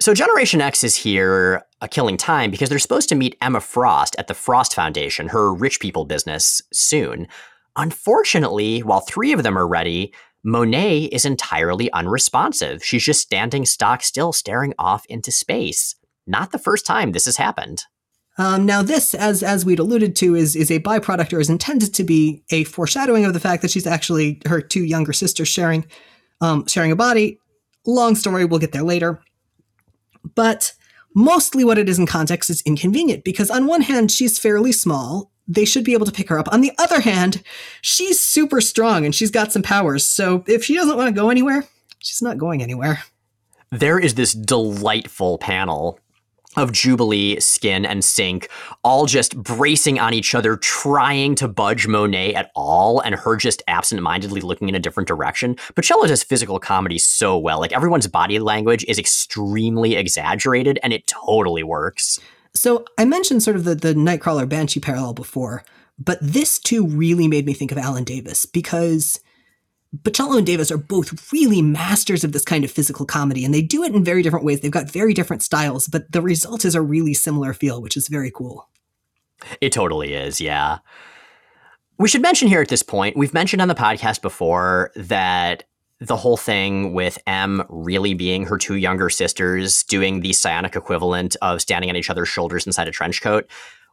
So 0.00 0.14
Generation 0.14 0.62
X 0.62 0.82
is 0.82 0.96
here 0.96 1.62
a 1.82 1.88
killing 1.88 2.16
time 2.16 2.50
because 2.50 2.70
they're 2.70 2.78
supposed 2.78 3.10
to 3.10 3.14
meet 3.14 3.36
Emma 3.42 3.60
Frost 3.60 4.16
at 4.18 4.26
the 4.26 4.34
Frost 4.34 4.74
Foundation, 4.74 5.28
her 5.28 5.52
rich 5.52 5.78
people 5.78 6.06
business, 6.06 6.62
soon. 6.72 7.28
Unfortunately, 7.76 8.80
while 8.80 9.00
three 9.00 9.32
of 9.32 9.42
them 9.42 9.58
are 9.58 9.68
ready, 9.68 10.14
Monet 10.42 11.04
is 11.12 11.26
entirely 11.26 11.92
unresponsive. 11.92 12.82
She's 12.82 13.04
just 13.04 13.20
standing 13.20 13.66
stock 13.66 14.02
still, 14.02 14.32
staring 14.32 14.72
off 14.78 15.04
into 15.06 15.30
space. 15.30 15.94
Not 16.26 16.52
the 16.52 16.58
first 16.58 16.86
time 16.86 17.12
this 17.12 17.26
has 17.26 17.36
happened. 17.36 17.84
Um, 18.40 18.64
now, 18.64 18.80
this, 18.80 19.14
as 19.14 19.42
as 19.42 19.66
we'd 19.66 19.78
alluded 19.78 20.16
to, 20.16 20.34
is 20.34 20.56
is 20.56 20.70
a 20.70 20.80
byproduct 20.80 21.34
or 21.34 21.40
is 21.40 21.50
intended 21.50 21.92
to 21.92 22.02
be 22.02 22.42
a 22.50 22.64
foreshadowing 22.64 23.26
of 23.26 23.34
the 23.34 23.40
fact 23.40 23.60
that 23.60 23.70
she's 23.70 23.86
actually 23.86 24.40
her 24.46 24.62
two 24.62 24.82
younger 24.82 25.12
sisters 25.12 25.46
sharing 25.46 25.84
um, 26.40 26.66
sharing 26.66 26.90
a 26.90 26.96
body. 26.96 27.38
Long 27.84 28.14
story, 28.14 28.46
we'll 28.46 28.58
get 28.58 28.72
there 28.72 28.82
later. 28.82 29.20
But 30.34 30.72
mostly, 31.14 31.64
what 31.64 31.76
it 31.76 31.86
is 31.86 31.98
in 31.98 32.06
context 32.06 32.48
is 32.48 32.62
inconvenient 32.62 33.24
because 33.24 33.50
on 33.50 33.66
one 33.66 33.82
hand, 33.82 34.10
she's 34.10 34.38
fairly 34.38 34.72
small. 34.72 35.30
They 35.46 35.66
should 35.66 35.84
be 35.84 35.92
able 35.92 36.06
to 36.06 36.12
pick 36.12 36.30
her 36.30 36.38
up. 36.38 36.50
On 36.50 36.62
the 36.62 36.72
other 36.78 37.00
hand, 37.00 37.42
she's 37.82 38.18
super 38.18 38.62
strong 38.62 39.04
and 39.04 39.14
she's 39.14 39.30
got 39.30 39.52
some 39.52 39.62
powers. 39.62 40.08
So 40.08 40.44
if 40.46 40.64
she 40.64 40.76
doesn't 40.76 40.96
want 40.96 41.14
to 41.14 41.20
go 41.20 41.28
anywhere, 41.28 41.66
she's 41.98 42.22
not 42.22 42.38
going 42.38 42.62
anywhere. 42.62 43.02
There 43.70 43.98
is 43.98 44.14
this 44.14 44.32
delightful 44.32 45.36
panel 45.36 46.00
of 46.56 46.72
Jubilee, 46.72 47.38
Skin, 47.38 47.86
and 47.86 48.02
Synch 48.02 48.46
all 48.82 49.06
just 49.06 49.36
bracing 49.36 49.98
on 50.00 50.12
each 50.12 50.34
other, 50.34 50.56
trying 50.56 51.34
to 51.36 51.46
budge 51.46 51.86
Monet 51.86 52.34
at 52.34 52.50
all, 52.56 53.00
and 53.00 53.14
her 53.14 53.36
just 53.36 53.62
absent-mindedly 53.68 54.40
looking 54.40 54.68
in 54.68 54.74
a 54.74 54.80
different 54.80 55.06
direction. 55.06 55.54
Bachalo 55.74 56.08
does 56.08 56.22
physical 56.22 56.58
comedy 56.58 56.98
so 56.98 57.38
well. 57.38 57.60
Like 57.60 57.72
everyone's 57.72 58.08
body 58.08 58.38
language 58.38 58.84
is 58.88 58.98
extremely 58.98 59.94
exaggerated, 59.94 60.78
and 60.82 60.92
it 60.92 61.06
totally 61.06 61.62
works. 61.62 62.18
So 62.52 62.84
I 62.98 63.04
mentioned 63.04 63.42
sort 63.42 63.56
of 63.56 63.64
the, 63.64 63.74
the 63.76 63.94
Nightcrawler 63.94 64.48
Banshee 64.48 64.80
parallel 64.80 65.14
before, 65.14 65.62
but 65.98 66.18
this 66.20 66.58
too 66.58 66.86
really 66.86 67.28
made 67.28 67.46
me 67.46 67.52
think 67.52 67.70
of 67.70 67.78
Alan 67.78 68.04
Davis 68.04 68.44
because 68.44 69.20
Bachalo 69.96 70.38
and 70.38 70.46
Davis 70.46 70.70
are 70.70 70.78
both 70.78 71.32
really 71.32 71.62
masters 71.62 72.22
of 72.22 72.32
this 72.32 72.44
kind 72.44 72.64
of 72.64 72.70
physical 72.70 73.04
comedy, 73.04 73.44
and 73.44 73.52
they 73.52 73.62
do 73.62 73.82
it 73.82 73.94
in 73.94 74.04
very 74.04 74.22
different 74.22 74.44
ways. 74.44 74.60
They've 74.60 74.70
got 74.70 74.90
very 74.90 75.14
different 75.14 75.42
styles, 75.42 75.88
but 75.88 76.12
the 76.12 76.22
result 76.22 76.64
is 76.64 76.74
a 76.74 76.82
really 76.82 77.14
similar 77.14 77.52
feel, 77.52 77.82
which 77.82 77.96
is 77.96 78.06
very 78.08 78.30
cool. 78.30 78.68
It 79.60 79.72
totally 79.72 80.14
is, 80.14 80.40
yeah. 80.40 80.78
We 81.98 82.08
should 82.08 82.22
mention 82.22 82.46
here 82.48 82.60
at 82.60 82.68
this 82.68 82.82
point, 82.82 83.16
we've 83.16 83.34
mentioned 83.34 83.60
on 83.60 83.68
the 83.68 83.74
podcast 83.74 84.22
before 84.22 84.92
that 84.94 85.64
the 85.98 86.16
whole 86.16 86.36
thing 86.36 86.94
with 86.94 87.18
M 87.26 87.62
really 87.68 88.14
being 88.14 88.46
her 88.46 88.56
two 88.56 88.76
younger 88.76 89.10
sisters 89.10 89.82
doing 89.82 90.20
the 90.20 90.32
psionic 90.32 90.76
equivalent 90.76 91.36
of 91.42 91.60
standing 91.60 91.90
on 91.90 91.96
each 91.96 92.08
other's 92.08 92.28
shoulders 92.28 92.66
inside 92.66 92.88
a 92.88 92.92
trench 92.92 93.20
coat 93.20 93.46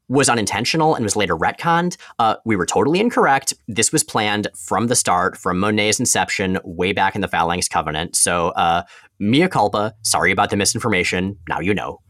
was 0.09 0.29
unintentional 0.29 0.95
and 0.95 1.03
was 1.03 1.15
later 1.15 1.35
retconned. 1.35 1.97
Uh, 2.19 2.35
we 2.45 2.55
were 2.55 2.65
totally 2.65 2.99
incorrect. 2.99 3.53
This 3.67 3.91
was 3.91 4.03
planned 4.03 4.47
from 4.55 4.87
the 4.87 4.95
start, 4.95 5.37
from 5.37 5.59
Monet's 5.59 5.99
inception, 5.99 6.59
way 6.63 6.93
back 6.93 7.15
in 7.15 7.21
the 7.21 7.27
Phalanx 7.27 7.67
Covenant. 7.67 8.15
So, 8.15 8.49
uh, 8.49 8.83
mea 9.19 9.47
culpa. 9.47 9.93
Sorry 10.03 10.31
about 10.31 10.49
the 10.49 10.57
misinformation. 10.57 11.37
Now 11.49 11.59
you 11.59 11.73
know. 11.73 12.01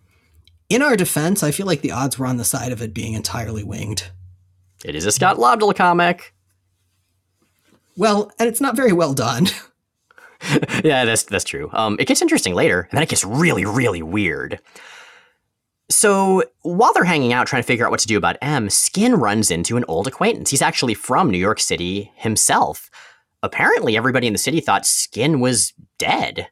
In 0.70 0.82
our 0.82 0.98
defense, 0.98 1.44
I 1.44 1.52
feel 1.52 1.66
like 1.66 1.82
the 1.82 1.92
odds 1.92 2.20
were 2.20 2.26
on 2.26 2.38
the 2.38 2.44
side 2.44 2.72
of 2.72 2.82
it 2.82 2.94
being 2.94 3.14
entirely 3.14 3.64
winged. 3.64 4.10
It 4.84 4.96
is 4.96 5.06
a 5.06 5.12
Scott 5.12 5.38
Lobdell 5.38 5.76
comic. 5.76 6.34
Well, 7.96 8.32
and 8.38 8.48
it's 8.48 8.62
not 8.62 8.76
very 8.76 8.92
well 8.92 9.14
done. 9.14 9.48
yeah, 10.84 11.06
that's 11.06 11.24
that's 11.24 11.44
true. 11.44 11.70
Um, 11.74 11.98
it 12.00 12.08
gets 12.08 12.22
interesting 12.22 12.54
later, 12.54 12.82
and 12.82 12.98
then 12.98 13.04
it 13.04 13.10
gets 13.10 13.24
really, 13.24 13.66
really 13.66 14.02
weird. 14.02 14.60
So 15.90 16.44
while 16.64 16.92
they're 16.94 17.06
hanging 17.06 17.34
out 17.34 17.48
trying 17.48 17.62
to 17.62 17.68
figure 17.68 17.86
out 17.86 17.92
what 17.92 18.02
to 18.02 18.08
do 18.08 18.18
about 18.18 18.38
M, 18.42 18.70
Skin 18.70 19.16
runs 19.16 19.50
into 19.50 19.78
an 19.78 19.86
old 19.88 20.08
acquaintance. 20.08 20.50
He's 20.50 20.62
actually 20.62 20.94
from 20.94 21.32
New 21.32 21.38
York 21.38 21.60
City 21.60 22.12
himself. 22.16 22.90
Apparently, 23.42 23.96
everybody 23.96 24.28
in 24.28 24.34
the 24.34 24.40
city 24.40 24.60
thought 24.60 24.86
Skin 24.86 25.40
was 25.40 25.74
dead. 25.98 26.50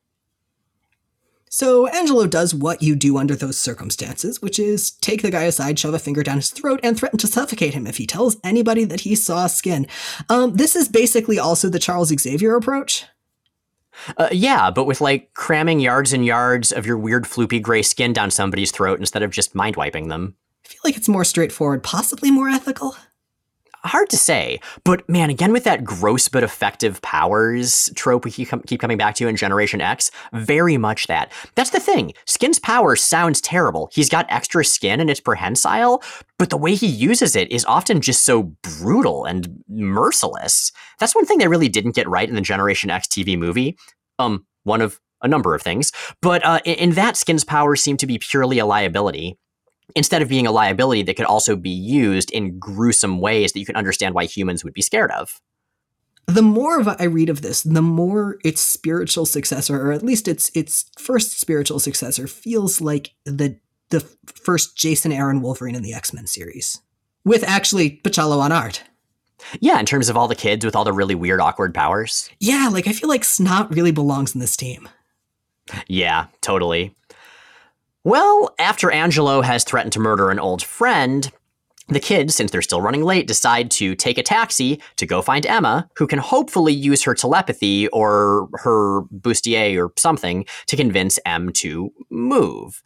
So 1.50 1.88
Angelo 1.88 2.28
does 2.28 2.54
what 2.54 2.82
you 2.82 2.96
do 2.96 3.18
under 3.18 3.34
those 3.34 3.58
circumstances, 3.58 4.42
which 4.42 4.60
is 4.60 4.92
take 4.92 5.22
the 5.22 5.32
guy 5.32 5.44
aside, 5.44 5.80
shove 5.80 5.94
a 5.94 6.00
finger 6.00 6.22
down 6.22 6.36
his 6.36 6.52
throat, 6.52 6.82
and 6.84 6.98
threaten 6.98 7.18
to 7.20 7.28
suffocate 7.28 7.74
him 7.74 7.88
if 7.88 7.96
he 7.96 8.06
tells 8.06 8.36
anybody 8.44 8.84
that 8.84 9.02
he 9.02 9.16
saw 9.16 9.48
Skin. 9.48 9.88
Um, 10.30 10.56
this 10.56 10.76
is 10.76 10.90
basically 10.90 11.40
also 11.40 11.70
the 11.70 11.80
Charles 11.80 12.10
Xavier 12.10 12.56
approach. 12.56 13.06
Uh, 14.18 14.30
yeah, 14.32 14.70
but 14.70 14.86
with 14.86 15.02
like 15.02 15.34
cramming 15.34 15.80
yards 15.80 16.14
and 16.14 16.26
yards 16.26 16.72
of 16.72 16.86
your 16.86 16.98
weird 16.98 17.26
floopy 17.26 17.62
gray 17.62 17.82
skin 17.82 18.14
down 18.14 18.32
somebody's 18.32 18.72
throat 18.72 19.00
instead 19.00 19.24
of 19.24 19.32
just 19.32 19.56
mind 19.56 19.76
wiping 19.76 20.08
them. 20.08 20.36
I 20.66 20.70
feel 20.70 20.82
like 20.84 20.98
it's 20.98 21.10
more 21.10 21.24
straightforward, 21.24 21.84
possibly 21.84 22.32
more 22.32 22.50
ethical. 22.50 22.96
Hard 23.86 24.10
to 24.10 24.18
say, 24.18 24.60
but 24.84 25.08
man, 25.08 25.30
again 25.30 25.54
with 25.54 25.64
that 25.66 25.84
gross 25.84 26.28
but 26.28 26.44
effective 26.44 27.00
powers 27.04 27.88
trope 27.96 28.26
we 28.26 28.32
keep, 28.32 28.50
coming 28.80 28.98
back 28.98 29.14
to 29.16 29.28
in 29.28 29.36
Generation 29.36 29.80
X, 29.80 30.10
very 30.34 30.76
much 30.76 31.06
that. 31.06 31.32
That's 31.54 31.70
the 31.70 31.80
thing. 31.80 32.14
Skin's 32.26 32.58
power 32.58 32.96
sounds 32.96 33.40
terrible. 33.42 33.92
He's 33.94 34.10
got 34.10 34.26
extra 34.30 34.66
skin 34.66 35.00
and 35.00 35.10
it's 35.10 35.20
prehensile, 35.20 36.02
but 36.40 36.50
the 36.50 36.58
way 36.58 36.74
he 36.74 36.88
uses 36.88 37.36
it 37.36 37.52
is 37.52 37.64
often 37.66 38.02
just 38.02 38.24
so 38.26 38.56
brutal 38.80 39.24
and 39.24 39.64
merciless. 39.70 40.72
That's 41.00 41.14
one 41.14 41.28
thing 41.28 41.38
they 41.38 41.48
really 41.48 41.70
didn't 41.70 41.96
get 41.96 42.10
right 42.10 42.28
in 42.28 42.34
the 42.34 42.42
Generation 42.42 42.90
X 42.90 43.06
TV 43.06 43.38
movie. 43.38 43.78
Um, 44.18 44.48
one 44.64 44.82
of 44.82 45.00
a 45.22 45.28
number 45.28 45.54
of 45.54 45.62
things, 45.62 45.92
but 46.24 46.44
uh, 46.44 46.60
in, 46.66 46.76
in 46.76 46.92
that, 46.92 47.18
Skin's 47.18 47.44
powers 47.44 47.84
seem 47.84 47.98
to 47.98 48.08
be 48.08 48.18
purely 48.18 48.58
a 48.58 48.66
liability 48.66 49.38
instead 49.96 50.22
of 50.22 50.30
being 50.30 50.46
a 50.46 50.52
liability 50.52 51.04
that 51.04 51.16
could 51.16 51.26
also 51.26 51.56
be 51.56 51.70
used 51.70 52.30
in 52.32 52.60
gruesome 52.60 53.20
ways 53.20 53.54
that 53.54 53.60
you 53.60 53.66
can 53.66 53.76
understand 53.76 54.14
why 54.14 54.26
humans 54.26 54.64
would 54.64 54.74
be 54.74 54.82
scared 54.82 55.12
of. 55.12 55.42
The 56.28 56.42
more 56.42 56.84
I 57.00 57.06
read 57.06 57.30
of 57.30 57.42
this, 57.42 57.62
the 57.62 57.84
more 57.84 58.38
its 58.44 58.60
spiritual 58.60 59.26
successor, 59.26 59.80
or 59.80 59.92
at 59.92 60.04
least 60.04 60.28
its 60.28 60.50
its 60.56 60.90
first 60.98 61.40
spiritual 61.40 61.80
successor, 61.80 62.28
feels 62.28 62.82
like 62.82 63.12
the 63.26 63.60
the 63.90 64.02
first 64.44 64.76
Jason 64.76 65.12
Aaron 65.12 65.42
Wolverine 65.42 65.76
in 65.76 65.84
the 65.84 65.94
X 65.94 66.14
Men 66.14 66.26
series, 66.26 66.82
with 67.24 67.44
actually 67.44 68.02
Bachalo 68.04 68.40
on 68.40 68.52
art. 68.52 68.84
Yeah, 69.60 69.80
in 69.80 69.86
terms 69.86 70.10
of 70.10 70.18
all 70.18 70.28
the 70.28 70.36
kids 70.36 70.66
with 70.66 70.76
all 70.76 70.84
the 70.84 70.94
really 70.94 71.14
weird, 71.14 71.40
awkward 71.40 71.76
powers. 71.76 72.30
Yeah, 72.40 72.70
like 72.72 72.88
I 72.88 72.94
feel 72.94 73.10
like 73.10 73.24
Snot 73.24 73.76
really 73.76 73.92
belongs 73.92 74.34
in 74.34 74.42
this 74.42 74.58
team. 74.58 74.90
Yeah, 75.88 76.28
totally. 76.42 76.96
Well, 78.06 78.54
after 78.60 78.92
Angelo 78.92 79.42
has 79.42 79.64
threatened 79.64 79.94
to 79.94 80.00
murder 80.00 80.30
an 80.30 80.38
old 80.38 80.62
friend, 80.62 81.32
the 81.88 82.00
kids, 82.00 82.36
since 82.36 82.52
they're 82.52 82.62
still 82.62 82.80
running 82.80 83.02
late, 83.02 83.26
decide 83.26 83.72
to 83.72 83.96
take 83.96 84.20
a 84.20 84.24
taxi 84.24 84.80
to 84.98 85.08
go 85.08 85.24
find 85.24 85.44
Emma, 85.44 85.90
who 85.96 86.06
can 86.06 86.20
hopefully 86.20 86.72
use 86.72 87.02
her 87.02 87.16
telepathy 87.16 87.88
or 87.88 88.48
her 88.58 89.02
bustier 89.06 89.88
or 89.88 89.92
something 89.98 90.46
to 90.68 90.76
convince 90.76 91.18
M 91.26 91.52
to 91.54 91.92
move 92.12 92.84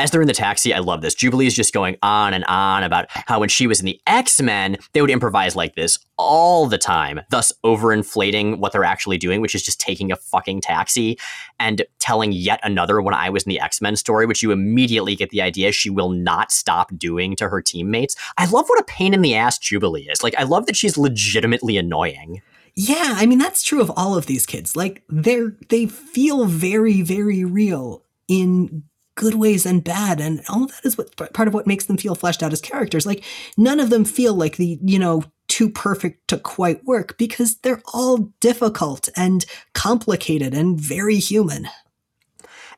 as 0.00 0.10
they're 0.10 0.22
in 0.22 0.26
the 0.26 0.32
taxi, 0.32 0.72
I 0.72 0.78
love 0.78 1.02
this. 1.02 1.14
Jubilee 1.14 1.46
is 1.46 1.54
just 1.54 1.74
going 1.74 1.96
on 2.02 2.32
and 2.32 2.44
on 2.46 2.82
about 2.82 3.06
how 3.10 3.40
when 3.40 3.50
she 3.50 3.66
was 3.66 3.80
in 3.80 3.86
the 3.86 4.00
X 4.06 4.40
Men, 4.40 4.78
they 4.92 5.02
would 5.02 5.10
improvise 5.10 5.54
like 5.54 5.74
this 5.74 5.98
all 6.16 6.66
the 6.66 6.78
time, 6.78 7.20
thus 7.30 7.52
overinflating 7.64 8.58
what 8.58 8.72
they're 8.72 8.84
actually 8.84 9.18
doing, 9.18 9.42
which 9.42 9.54
is 9.54 9.62
just 9.62 9.78
taking 9.78 10.10
a 10.10 10.16
fucking 10.16 10.62
taxi 10.62 11.18
and 11.58 11.82
telling 11.98 12.32
yet 12.32 12.60
another 12.62 13.02
when 13.02 13.14
I 13.14 13.28
was 13.28 13.42
in 13.42 13.50
the 13.50 13.60
X 13.60 13.82
Men 13.82 13.94
story, 13.94 14.24
which 14.24 14.42
you 14.42 14.52
immediately 14.52 15.14
get 15.14 15.30
the 15.30 15.42
idea 15.42 15.70
she 15.70 15.90
will 15.90 16.10
not 16.10 16.50
stop 16.50 16.96
doing 16.96 17.36
to 17.36 17.48
her 17.48 17.60
teammates. 17.60 18.16
I 18.38 18.46
love 18.46 18.68
what 18.68 18.80
a 18.80 18.84
pain 18.84 19.12
in 19.12 19.20
the 19.20 19.34
ass 19.34 19.58
Jubilee 19.58 20.08
is. 20.10 20.22
Like, 20.22 20.34
I 20.38 20.44
love 20.44 20.64
that 20.66 20.76
she's 20.76 20.96
legitimately 20.96 21.76
annoying. 21.76 22.40
Yeah, 22.74 23.14
I 23.16 23.26
mean 23.26 23.38
that's 23.38 23.62
true 23.62 23.80
of 23.80 23.90
all 23.96 24.16
of 24.16 24.26
these 24.26 24.46
kids. 24.46 24.76
Like 24.76 25.02
they're 25.08 25.54
they 25.68 25.86
feel 25.86 26.46
very 26.46 27.02
very 27.02 27.44
real 27.44 28.04
in 28.28 28.84
good 29.14 29.34
ways 29.34 29.66
and 29.66 29.84
bad 29.84 30.20
and 30.20 30.40
all 30.48 30.64
of 30.64 30.70
that 30.70 30.84
is 30.84 30.96
what 30.96 31.14
part 31.16 31.48
of 31.48 31.54
what 31.54 31.66
makes 31.66 31.86
them 31.86 31.96
feel 31.96 32.14
fleshed 32.14 32.42
out 32.42 32.52
as 32.52 32.60
characters 32.60 33.06
like 33.06 33.24
none 33.56 33.80
of 33.80 33.90
them 33.90 34.04
feel 34.04 34.34
like 34.34 34.56
the 34.56 34.78
you 34.82 34.98
know 34.98 35.22
too 35.48 35.68
perfect 35.68 36.26
to 36.28 36.38
quite 36.38 36.84
work 36.84 37.18
because 37.18 37.56
they're 37.58 37.82
all 37.92 38.32
difficult 38.40 39.08
and 39.16 39.44
complicated 39.74 40.54
and 40.54 40.80
very 40.80 41.16
human 41.16 41.68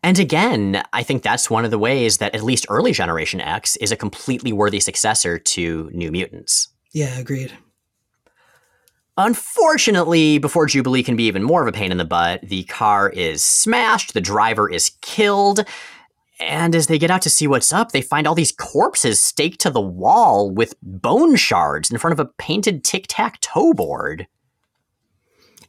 and 0.05 0.19
again, 0.19 0.83
I 0.93 1.05
think 1.05 1.23
that's 1.23 1.49
one 1.49 1.65
of 1.65 1.71
the 1.71 1.79
ways 1.79 2.19
that 2.19 2.35
at 2.35 2.43
least 2.43 2.67
early 2.69 2.91
Generation 2.91 3.41
X 3.41 3.77
is 3.77 3.93
a 3.93 3.97
completely 3.97 4.53
worthy 4.53 4.81
successor 4.81 5.39
to 5.39 5.91
New 5.93 6.11
Mutants. 6.11 6.69
Yeah, 6.93 7.19
agreed. 7.19 7.53
Unfortunately, 9.17 10.39
before 10.39 10.67
Jubilee 10.67 11.03
can 11.03 11.17
be 11.17 11.25
even 11.25 11.43
more 11.43 11.63
of 11.63 11.69
a 11.69 11.73
pain 11.73 11.93
in 11.93 11.99
the 11.99 12.05
butt, 12.05 12.41
the 12.43 12.65
car 12.65 13.11
is 13.11 13.45
smashed, 13.45 14.15
the 14.15 14.21
driver 14.21 14.71
is 14.71 14.93
killed, 15.03 15.65
and 16.43 16.75
as 16.75 16.87
they 16.87 16.99
get 16.99 17.11
out 17.11 17.23
to 17.23 17.31
see 17.31 17.47
what's 17.47 17.73
up, 17.73 17.93
they 17.93 18.03
find 18.03 18.27
all 18.27 18.35
these 18.35 18.53
corpses 18.53 19.21
staked 19.21 19.61
to 19.61 19.71
the 19.71 19.81
wall 19.81 20.51
with 20.51 20.75
bone 20.83 21.37
shards 21.37 21.91
in 21.91 21.99
front 21.99 22.13
of 22.13 22.21
a 22.21 22.31
painted 22.39 22.85
tic 22.85 23.07
tac 23.09 23.41
toe 23.41 23.73
board. 23.73 24.27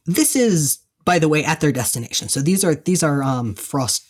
This 0.06 0.36
is, 0.36 0.78
by 1.04 1.18
the 1.18 1.28
way, 1.28 1.44
at 1.44 1.60
their 1.60 1.72
destination. 1.72 2.28
So 2.28 2.40
these 2.40 2.64
are 2.64 2.74
these 2.74 3.02
are 3.02 3.22
um, 3.22 3.54
Frost 3.54 4.04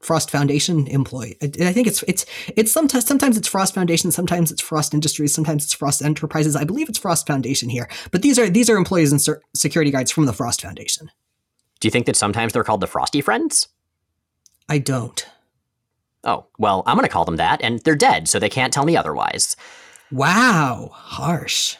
Frost 0.00 0.30
Foundation 0.30 0.86
employee. 0.86 1.36
I, 1.42 1.46
I 1.46 1.72
think 1.72 1.86
it's 1.86 2.02
it's 2.04 2.26
it's 2.56 2.70
sometimes 2.70 3.06
sometimes 3.06 3.36
it's 3.36 3.48
Frost 3.48 3.74
Foundation, 3.74 4.12
sometimes 4.12 4.52
it's 4.52 4.62
Frost 4.62 4.94
Industries, 4.94 5.34
sometimes 5.34 5.64
it's 5.64 5.74
Frost 5.74 6.02
Enterprises. 6.02 6.54
I 6.54 6.64
believe 6.64 6.88
it's 6.88 6.98
Frost 6.98 7.26
Foundation 7.26 7.68
here, 7.68 7.88
but 8.10 8.22
these 8.22 8.38
are 8.38 8.48
these 8.48 8.70
are 8.70 8.76
employees 8.76 9.10
and 9.10 9.20
ser- 9.20 9.42
security 9.54 9.90
guards 9.90 10.10
from 10.10 10.26
the 10.26 10.32
Frost 10.32 10.62
Foundation. 10.62 11.10
Do 11.80 11.86
you 11.86 11.90
think 11.90 12.06
that 12.06 12.16
sometimes 12.16 12.52
they're 12.52 12.64
called 12.64 12.80
the 12.80 12.86
Frosty 12.86 13.20
Friends? 13.20 13.68
I 14.68 14.78
don't. 14.78 15.26
Oh, 16.26 16.46
well, 16.58 16.82
I'm 16.86 16.96
going 16.96 17.06
to 17.06 17.12
call 17.12 17.24
them 17.24 17.36
that, 17.36 17.62
and 17.62 17.78
they're 17.80 17.94
dead, 17.94 18.28
so 18.28 18.38
they 18.38 18.48
can't 18.48 18.72
tell 18.72 18.84
me 18.84 18.96
otherwise. 18.96 19.56
Wow, 20.10 20.90
harsh. 20.92 21.76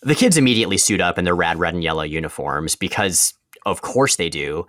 The 0.00 0.14
kids 0.14 0.36
immediately 0.36 0.78
suit 0.78 1.00
up 1.00 1.18
in 1.18 1.24
their 1.24 1.34
rad 1.34 1.58
red 1.58 1.74
and 1.74 1.82
yellow 1.82 2.04
uniforms 2.04 2.76
because, 2.76 3.34
of 3.66 3.82
course, 3.82 4.16
they 4.16 4.28
do, 4.28 4.66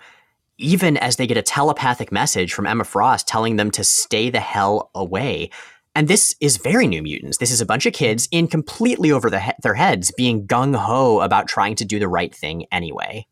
even 0.58 0.98
as 0.98 1.18
they 1.18 1.28
get 1.28 1.38
a 1.38 1.44
telepathic 1.44 2.12
message 2.12 2.54
from 2.54 2.66
Emma 2.66 2.84
Frost 2.84 3.28
telling 3.28 3.58
them 3.58 3.70
to 3.72 3.84
stay 3.84 4.30
the 4.30 4.40
hell 4.40 4.90
away. 4.96 5.52
And 5.94 6.08
this 6.08 6.36
is 6.42 6.58
very 6.58 6.88
New 6.88 7.04
Mutants. 7.04 7.38
This 7.38 7.52
is 7.52 7.62
a 7.62 7.66
bunch 7.66 7.86
of 7.86 7.94
kids 7.94 8.28
in 8.32 8.48
completely 8.48 9.12
over 9.12 9.30
the 9.30 9.40
he- 9.40 9.52
their 9.62 9.76
heads 9.76 10.12
being 10.12 10.48
gung 10.48 10.76
ho 10.76 11.22
about 11.22 11.48
trying 11.48 11.76
to 11.76 11.86
do 11.86 12.00
the 12.00 12.08
right 12.08 12.34
thing 12.34 12.66
anyway. 12.72 13.28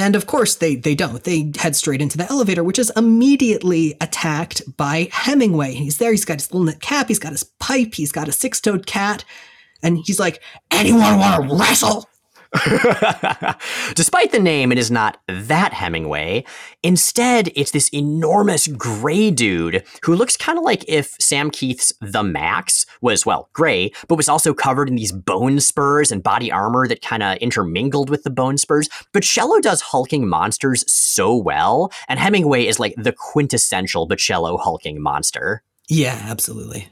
And 0.00 0.16
of 0.16 0.26
course, 0.26 0.54
they 0.54 0.76
they 0.76 0.94
don't. 0.94 1.22
They 1.22 1.52
head 1.58 1.76
straight 1.76 2.00
into 2.00 2.16
the 2.16 2.28
elevator, 2.30 2.64
which 2.64 2.78
is 2.78 2.90
immediately 2.96 3.98
attacked 4.00 4.62
by 4.78 5.10
Hemingway. 5.12 5.74
He's 5.74 5.98
there. 5.98 6.10
He's 6.10 6.24
got 6.24 6.38
his 6.38 6.50
little 6.50 6.64
knit 6.64 6.80
cap. 6.80 7.08
He's 7.08 7.18
got 7.18 7.32
his 7.32 7.44
pipe. 7.44 7.94
He's 7.94 8.10
got 8.10 8.26
a 8.26 8.32
six-toed 8.32 8.86
cat, 8.86 9.26
and 9.82 9.98
he's 9.98 10.18
like, 10.18 10.40
"Anyone 10.70 11.18
want 11.18 11.46
to 11.46 11.54
wrestle?" 11.54 12.08
Despite 13.94 14.32
the 14.32 14.40
name, 14.40 14.72
it 14.72 14.78
is 14.78 14.90
not 14.90 15.18
that 15.28 15.72
Hemingway. 15.72 16.44
Instead, 16.82 17.50
it's 17.54 17.70
this 17.70 17.88
enormous 17.94 18.66
gray 18.66 19.30
dude 19.30 19.84
who 20.02 20.14
looks 20.14 20.36
kind 20.36 20.58
of 20.58 20.64
like 20.64 20.84
if 20.88 21.14
Sam 21.20 21.50
Kieth's 21.50 21.92
The 22.00 22.22
Maxx 22.22 22.86
was, 23.00 23.24
well, 23.24 23.48
gray, 23.52 23.92
but 24.08 24.16
was 24.16 24.28
also 24.28 24.52
covered 24.52 24.88
in 24.88 24.96
these 24.96 25.12
bone 25.12 25.60
spurs 25.60 26.10
and 26.10 26.22
body 26.22 26.50
armor 26.50 26.88
that 26.88 27.02
kind 27.02 27.22
of 27.22 27.38
intermingled 27.38 28.10
with 28.10 28.24
the 28.24 28.30
bone 28.30 28.58
spurs. 28.58 28.88
But 29.12 29.24
Bachalo 29.30 29.60
does 29.60 29.80
hulking 29.80 30.28
monsters 30.28 30.84
so 30.92 31.36
well, 31.36 31.92
and 32.08 32.18
Hemingway 32.18 32.66
is 32.66 32.80
like 32.80 32.94
the 32.96 33.12
quintessential 33.12 34.08
Bachalo 34.08 34.58
hulking 34.58 35.00
monster. 35.00 35.62
Yeah, 35.88 36.20
absolutely. 36.24 36.88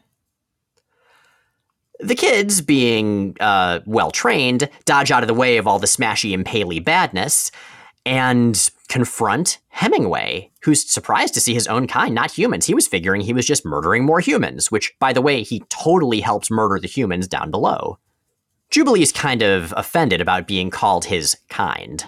The 2.00 2.14
kids, 2.14 2.60
being 2.60 3.36
uh, 3.40 3.80
well 3.86 4.10
trained, 4.10 4.68
dodge 4.84 5.10
out 5.10 5.22
of 5.22 5.26
the 5.26 5.34
way 5.34 5.56
of 5.56 5.66
all 5.66 5.78
the 5.78 5.86
smashy 5.86 6.32
and 6.32 6.46
paley 6.46 6.78
badness 6.78 7.50
and 8.06 8.70
confront 8.88 9.58
Hemingway, 9.68 10.50
who's 10.62 10.90
surprised 10.90 11.34
to 11.34 11.40
see 11.40 11.54
his 11.54 11.66
own 11.66 11.86
kind, 11.86 12.14
not 12.14 12.30
humans. 12.30 12.66
He 12.66 12.74
was 12.74 12.88
figuring 12.88 13.20
he 13.20 13.32
was 13.32 13.46
just 13.46 13.66
murdering 13.66 14.04
more 14.04 14.20
humans, 14.20 14.70
which, 14.70 14.94
by 14.98 15.12
the 15.12 15.20
way, 15.20 15.42
he 15.42 15.60
totally 15.68 16.20
helps 16.20 16.50
murder 16.50 16.78
the 16.80 16.88
humans 16.88 17.28
down 17.28 17.50
below. 17.50 17.98
Jubilee's 18.70 19.12
kind 19.12 19.42
of 19.42 19.74
offended 19.76 20.20
about 20.20 20.46
being 20.46 20.70
called 20.70 21.06
his 21.06 21.36
kind. 21.48 22.04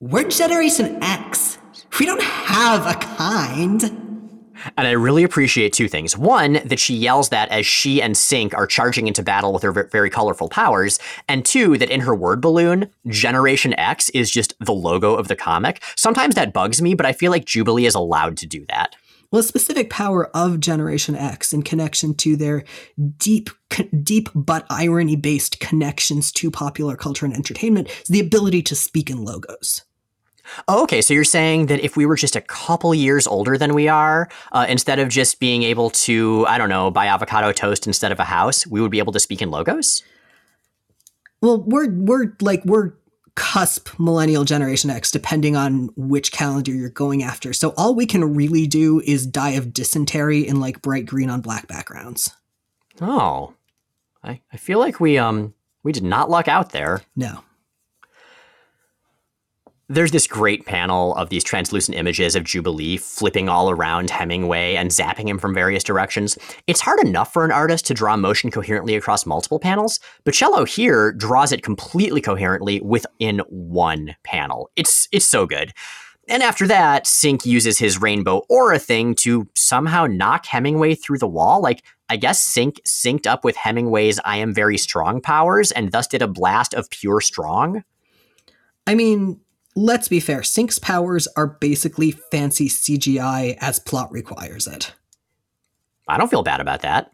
We're 0.00 0.28
Generation 0.28 1.02
X. 1.02 1.58
We 1.98 2.06
don't 2.06 2.22
have 2.22 2.86
a 2.86 2.94
kind. 2.94 4.05
And 4.76 4.86
I 4.86 4.92
really 4.92 5.24
appreciate 5.24 5.72
two 5.72 5.88
things. 5.88 6.16
One, 6.16 6.60
that 6.64 6.78
she 6.78 6.94
yells 6.94 7.28
that 7.30 7.48
as 7.50 7.66
she 7.66 8.00
and 8.00 8.14
Synch 8.14 8.54
are 8.54 8.66
charging 8.66 9.06
into 9.06 9.22
battle 9.22 9.52
with 9.52 9.62
her 9.62 9.72
very 9.72 10.10
colorful 10.10 10.48
powers. 10.48 10.98
And 11.28 11.44
two, 11.44 11.78
that 11.78 11.90
in 11.90 12.00
her 12.00 12.14
word 12.14 12.40
balloon, 12.40 12.90
Generation 13.08 13.78
X 13.78 14.08
is 14.10 14.30
just 14.30 14.54
the 14.60 14.72
logo 14.72 15.14
of 15.14 15.28
the 15.28 15.36
comic. 15.36 15.82
Sometimes 15.96 16.34
that 16.34 16.52
bugs 16.52 16.82
me, 16.82 16.94
but 16.94 17.06
I 17.06 17.12
feel 17.12 17.30
like 17.30 17.44
Jubilee 17.44 17.86
is 17.86 17.94
allowed 17.94 18.36
to 18.38 18.46
do 18.46 18.64
that. 18.68 18.96
Well, 19.32 19.40
a 19.40 19.42
specific 19.42 19.90
power 19.90 20.28
of 20.36 20.60
Generation 20.60 21.16
X 21.16 21.52
in 21.52 21.62
connection 21.62 22.14
to 22.14 22.36
their 22.36 22.62
deep, 23.18 23.50
deep 24.02 24.28
but 24.34 24.64
irony-based 24.70 25.58
connections 25.58 26.30
to 26.32 26.50
popular 26.50 26.96
culture 26.96 27.26
and 27.26 27.34
entertainment 27.34 27.88
is 27.88 28.08
the 28.08 28.20
ability 28.20 28.62
to 28.62 28.76
speak 28.76 29.10
in 29.10 29.24
logos. 29.24 29.82
Oh, 30.68 30.82
okay, 30.84 31.02
so 31.02 31.14
you're 31.14 31.24
saying 31.24 31.66
that 31.66 31.80
if 31.80 31.96
we 31.96 32.06
were 32.06 32.16
just 32.16 32.36
a 32.36 32.40
couple 32.40 32.94
years 32.94 33.26
older 33.26 33.58
than 33.58 33.74
we 33.74 33.88
are, 33.88 34.28
uh, 34.52 34.66
instead 34.68 34.98
of 34.98 35.08
just 35.08 35.40
being 35.40 35.62
able 35.62 35.90
to, 35.90 36.46
I 36.46 36.58
don't 36.58 36.68
know, 36.68 36.90
buy 36.90 37.06
avocado 37.06 37.52
toast 37.52 37.86
instead 37.86 38.12
of 38.12 38.20
a 38.20 38.24
house, 38.24 38.66
we 38.66 38.80
would 38.80 38.90
be 38.90 38.98
able 38.98 39.12
to 39.12 39.20
speak 39.20 39.42
in 39.42 39.50
logos? 39.50 40.02
Well, 41.40 41.62
we're 41.62 41.90
we're 41.90 42.32
like 42.40 42.64
we're 42.64 42.92
cusp 43.34 43.90
millennial 43.98 44.44
generation 44.44 44.88
X, 44.88 45.10
depending 45.10 45.54
on 45.54 45.90
which 45.94 46.32
calendar 46.32 46.72
you're 46.72 46.88
going 46.88 47.22
after. 47.22 47.52
So 47.52 47.74
all 47.76 47.94
we 47.94 48.06
can 48.06 48.34
really 48.34 48.66
do 48.66 49.00
is 49.04 49.26
die 49.26 49.50
of 49.50 49.74
dysentery 49.74 50.46
in 50.46 50.58
like 50.58 50.80
bright 50.80 51.04
green 51.04 51.28
on 51.28 51.42
black 51.42 51.68
backgrounds. 51.68 52.34
Oh, 53.00 53.54
I, 54.24 54.40
I 54.52 54.56
feel 54.56 54.78
like 54.78 54.98
we 54.98 55.18
um 55.18 55.54
we 55.82 55.92
did 55.92 56.04
not 56.04 56.30
luck 56.30 56.48
out 56.48 56.72
there. 56.72 57.02
No 57.14 57.42
there's 59.88 60.10
this 60.10 60.26
great 60.26 60.66
panel 60.66 61.14
of 61.14 61.28
these 61.28 61.44
translucent 61.44 61.96
images 61.96 62.34
of 62.34 62.42
Jubilee 62.42 62.96
flipping 62.96 63.48
all 63.48 63.70
around 63.70 64.10
Hemingway 64.10 64.74
and 64.74 64.90
zapping 64.90 65.28
him 65.28 65.38
from 65.38 65.54
various 65.54 65.84
directions. 65.84 66.36
It's 66.66 66.80
hard 66.80 66.98
enough 67.00 67.32
for 67.32 67.44
an 67.44 67.52
artist 67.52 67.86
to 67.86 67.94
draw 67.94 68.16
motion 68.16 68.50
coherently 68.50 68.96
across 68.96 69.26
multiple 69.26 69.60
panels, 69.60 70.00
but 70.24 70.34
Bachalo 70.34 70.68
here 70.68 71.12
draws 71.12 71.52
it 71.52 71.62
completely 71.62 72.20
coherently 72.20 72.80
within 72.80 73.40
one 73.48 74.16
panel. 74.24 74.70
It's 74.74 75.08
it's 75.12 75.26
so 75.26 75.46
good. 75.46 75.72
And 76.28 76.42
after 76.42 76.66
that, 76.66 77.04
Synch 77.04 77.46
uses 77.46 77.78
his 77.78 78.00
rainbow 78.00 78.42
aura 78.48 78.80
thing 78.80 79.14
to 79.16 79.48
somehow 79.54 80.06
knock 80.06 80.46
Hemingway 80.46 80.96
through 80.96 81.18
the 81.18 81.28
wall. 81.28 81.60
Like, 81.60 81.84
I 82.08 82.16
guess 82.16 82.44
Synch 82.44 82.80
synced 82.82 83.28
up 83.28 83.44
with 83.44 83.54
Hemingway's 83.54 84.18
I 84.24 84.38
am 84.38 84.52
very 84.52 84.76
strong 84.76 85.20
powers 85.20 85.70
and 85.70 85.92
thus 85.92 86.08
did 86.08 86.22
a 86.22 86.28
blast 86.28 86.74
of 86.74 86.90
pure 86.90 87.20
strong. 87.20 87.84
I 88.88 88.96
mean, 88.96 89.40
let's 89.76 90.08
be 90.08 90.18
fair, 90.18 90.42
Synch's 90.42 90.80
powers 90.80 91.28
are 91.36 91.46
basically 91.46 92.10
fancy 92.10 92.68
CGI 92.68 93.56
as 93.60 93.78
plot 93.78 94.10
requires 94.10 94.66
it. 94.66 94.94
I 96.08 96.18
don't 96.18 96.30
feel 96.30 96.42
bad 96.42 96.60
about 96.60 96.82
that. 96.82 97.12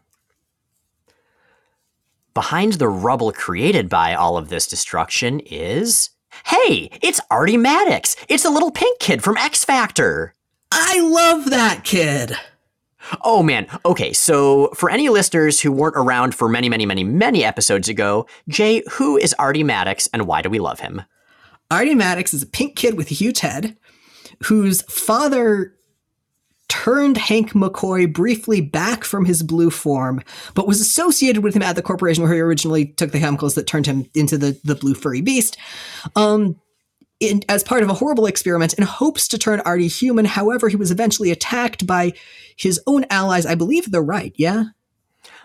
Behind 2.33 2.73
the 2.73 2.87
rubble 2.87 3.31
created 3.31 3.89
by 3.89 4.15
all 4.15 4.37
of 4.37 4.49
this 4.49 4.65
destruction 4.65 5.39
is. 5.41 6.09
Hey, 6.45 6.89
it's 7.03 7.21
Artie 7.29 7.57
Maddicks! 7.57 8.15
It's 8.27 8.41
the 8.41 8.49
little 8.49 8.71
pink 8.71 8.99
kid 8.99 9.21
from 9.21 9.37
X 9.37 9.63
Factor! 9.63 10.33
I 10.71 10.99
love 10.99 11.51
that 11.51 11.83
kid! 11.83 12.35
Oh 13.23 13.43
man, 13.43 13.67
okay, 13.85 14.13
so 14.13 14.69
for 14.69 14.89
any 14.89 15.09
listeners 15.09 15.59
who 15.59 15.71
weren't 15.71 15.97
around 15.97 16.33
for 16.33 16.49
many, 16.49 16.69
many, 16.69 16.85
many, 16.85 17.03
many 17.03 17.43
episodes 17.43 17.89
ago, 17.89 18.25
Jay, 18.47 18.81
who 18.93 19.17
is 19.17 19.35
Artie 19.37 19.63
Maddicks 19.63 20.07
and 20.13 20.25
why 20.25 20.41
do 20.41 20.49
we 20.49 20.59
love 20.59 20.79
him? 20.79 21.03
Artie 21.73 21.95
Maddicks 21.95 22.35
is 22.35 22.43
a 22.43 22.47
pink 22.47 22.75
kid 22.75 22.95
with 22.95 23.09
a 23.09 23.15
huge 23.15 23.39
head 23.39 23.75
whose 24.43 24.83
father 24.83 25.73
turned 26.67 27.17
Hank 27.17 27.53
McCoy 27.53 28.11
briefly 28.11 28.61
back 28.61 29.03
from 29.03 29.25
his 29.25 29.41
blue 29.41 29.71
form, 29.71 30.21
but 30.53 30.67
was 30.67 30.79
associated 30.79 31.43
with 31.43 31.55
him 31.55 31.63
at 31.63 31.75
the 31.75 31.81
corporation 31.81 32.23
where 32.23 32.31
he 32.31 32.39
originally 32.39 32.85
took 32.85 33.11
the 33.11 33.19
chemicals 33.19 33.55
that 33.55 33.65
turned 33.65 33.87
him 33.87 34.05
into 34.13 34.37
the, 34.37 34.59
the 34.63 34.75
blue 34.75 34.93
furry 34.93 35.21
beast. 35.21 35.57
Um, 36.15 36.59
in, 37.19 37.41
as 37.49 37.63
part 37.63 37.81
of 37.81 37.89
a 37.89 37.95
horrible 37.95 38.27
experiment 38.27 38.73
in 38.73 38.83
hopes 38.83 39.27
to 39.29 39.39
turn 39.39 39.59
Artie 39.61 39.87
human. 39.87 40.25
However, 40.25 40.69
he 40.69 40.75
was 40.75 40.91
eventually 40.91 41.31
attacked 41.31 41.87
by 41.87 42.13
his 42.55 42.79
own 42.85 43.05
allies. 43.09 43.47
I 43.47 43.55
believe 43.55 43.89
they're 43.89 44.01
right, 44.01 44.33
yeah? 44.35 44.65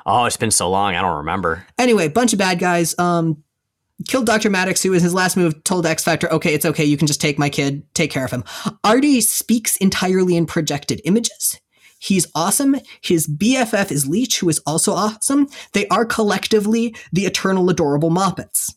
Oh, 0.05 0.27
it's 0.27 0.37
been 0.37 0.51
so 0.51 0.69
long, 0.69 0.95
I 0.95 1.01
don't 1.01 1.19
remember. 1.19 1.67
Anyway, 1.79 2.09
bunch 2.09 2.35
of 2.35 2.39
bad 2.39 2.59
guys. 2.59 2.99
Um, 2.99 3.45
killed 4.07 4.27
Dr. 4.27 4.51
Maddicks, 4.51 4.83
who 4.83 4.93
in 4.93 5.03
his 5.03 5.15
last 5.15 5.37
move 5.37 5.65
told 5.65 5.87
X 5.87 6.05
Factor, 6.05 6.31
okay, 6.33 6.55
it's 6.55 6.67
okay, 6.67 6.85
you 6.85 6.97
can 6.97 7.07
just 7.07 7.21
take 7.21 7.39
my 7.39 7.49
kid, 7.49 7.83
take 7.95 8.11
care 8.11 8.25
of 8.25 8.31
him. 8.31 8.45
Artie 8.85 9.21
speaks 9.21 9.77
entirely 9.77 10.37
in 10.37 10.47
projected 10.47 11.01
images. 11.05 11.61
He's 11.99 12.29
awesome. 12.35 12.77
His 13.01 13.27
BFF 13.27 13.91
is 13.91 14.07
Leech, 14.07 14.39
who 14.39 14.49
is 14.49 14.61
also 14.67 14.93
awesome. 14.93 15.49
They 15.73 15.89
are 15.89 16.05
collectively 16.05 16.95
the 17.13 17.27
eternal 17.27 17.69
adorable 17.71 18.11
Moppets. 18.11 18.73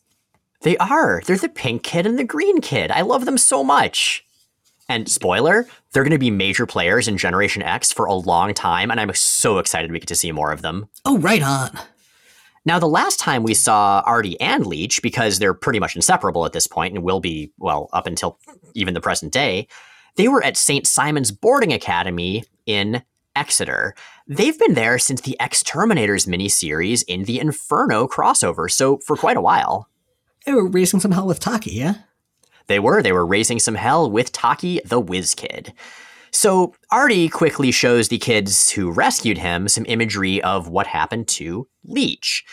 They 0.62 0.76
are. 0.78 1.22
They're 1.24 1.36
the 1.36 1.48
pink 1.48 1.84
kid 1.84 2.06
and 2.06 2.18
the 2.18 2.24
green 2.24 2.60
kid. 2.60 2.90
I 2.90 3.02
love 3.02 3.24
them 3.24 3.38
so 3.38 3.62
much. 3.62 4.24
And 4.88 5.08
spoiler, 5.08 5.66
they're 5.92 6.02
going 6.02 6.10
to 6.10 6.18
be 6.18 6.30
major 6.30 6.66
players 6.66 7.06
in 7.06 7.16
Generation 7.16 7.62
X 7.62 7.92
for 7.92 8.06
a 8.06 8.14
long 8.14 8.52
time, 8.54 8.90
and 8.90 9.00
I'm 9.00 9.14
so 9.14 9.58
excited 9.58 9.92
we 9.92 10.00
get 10.00 10.08
to 10.08 10.14
see 10.14 10.32
more 10.32 10.52
of 10.52 10.62
them. 10.62 10.88
Oh, 11.04 11.18
right 11.18 11.42
on. 11.42 11.70
Now, 12.64 12.78
the 12.78 12.86
last 12.86 13.18
time 13.18 13.42
we 13.42 13.54
saw 13.54 14.02
Artie 14.06 14.40
and 14.40 14.64
Leech, 14.66 15.02
because 15.02 15.38
they're 15.38 15.54
pretty 15.54 15.80
much 15.80 15.96
inseparable 15.96 16.46
at 16.46 16.52
this 16.52 16.66
point 16.68 16.94
and 16.94 17.02
will 17.02 17.20
be, 17.20 17.52
well, 17.58 17.88
up 17.92 18.06
until 18.06 18.38
even 18.74 18.94
the 18.94 19.00
present 19.00 19.32
day, 19.32 19.66
they 20.16 20.28
were 20.28 20.44
at 20.44 20.56
St. 20.56 20.86
Simon's 20.86 21.32
Boarding 21.32 21.72
Academy 21.72 22.44
in 22.66 23.02
Exeter. 23.34 23.94
They've 24.28 24.58
been 24.58 24.74
there 24.74 24.98
since 24.98 25.22
the 25.22 25.38
X 25.40 25.62
Terminators 25.62 26.28
miniseries 26.28 27.02
in 27.08 27.24
the 27.24 27.40
Inferno 27.40 28.06
crossover, 28.06 28.70
so 28.70 28.98
for 28.98 29.16
quite 29.16 29.36
a 29.36 29.42
while. 29.42 29.88
They 30.46 30.52
were 30.52 30.68
raising 30.68 31.00
some 31.00 31.12
hell 31.12 31.26
with 31.26 31.40
Taki, 31.40 31.72
yeah? 31.72 31.94
They 32.66 32.78
were. 32.78 33.02
They 33.02 33.12
were 33.12 33.26
raising 33.26 33.58
some 33.58 33.74
hell 33.74 34.10
with 34.10 34.32
Taki 34.32 34.80
the 34.84 35.00
Whiz 35.00 35.34
Kid. 35.34 35.72
So 36.32 36.74
Artie 36.90 37.28
quickly 37.28 37.70
shows 37.70 38.08
the 38.08 38.18
kids 38.18 38.70
who 38.70 38.90
rescued 38.90 39.38
him 39.38 39.68
some 39.68 39.84
imagery 39.86 40.42
of 40.42 40.68
what 40.68 40.86
happened 40.86 41.28
to 41.28 41.68
Leech. 41.84 42.44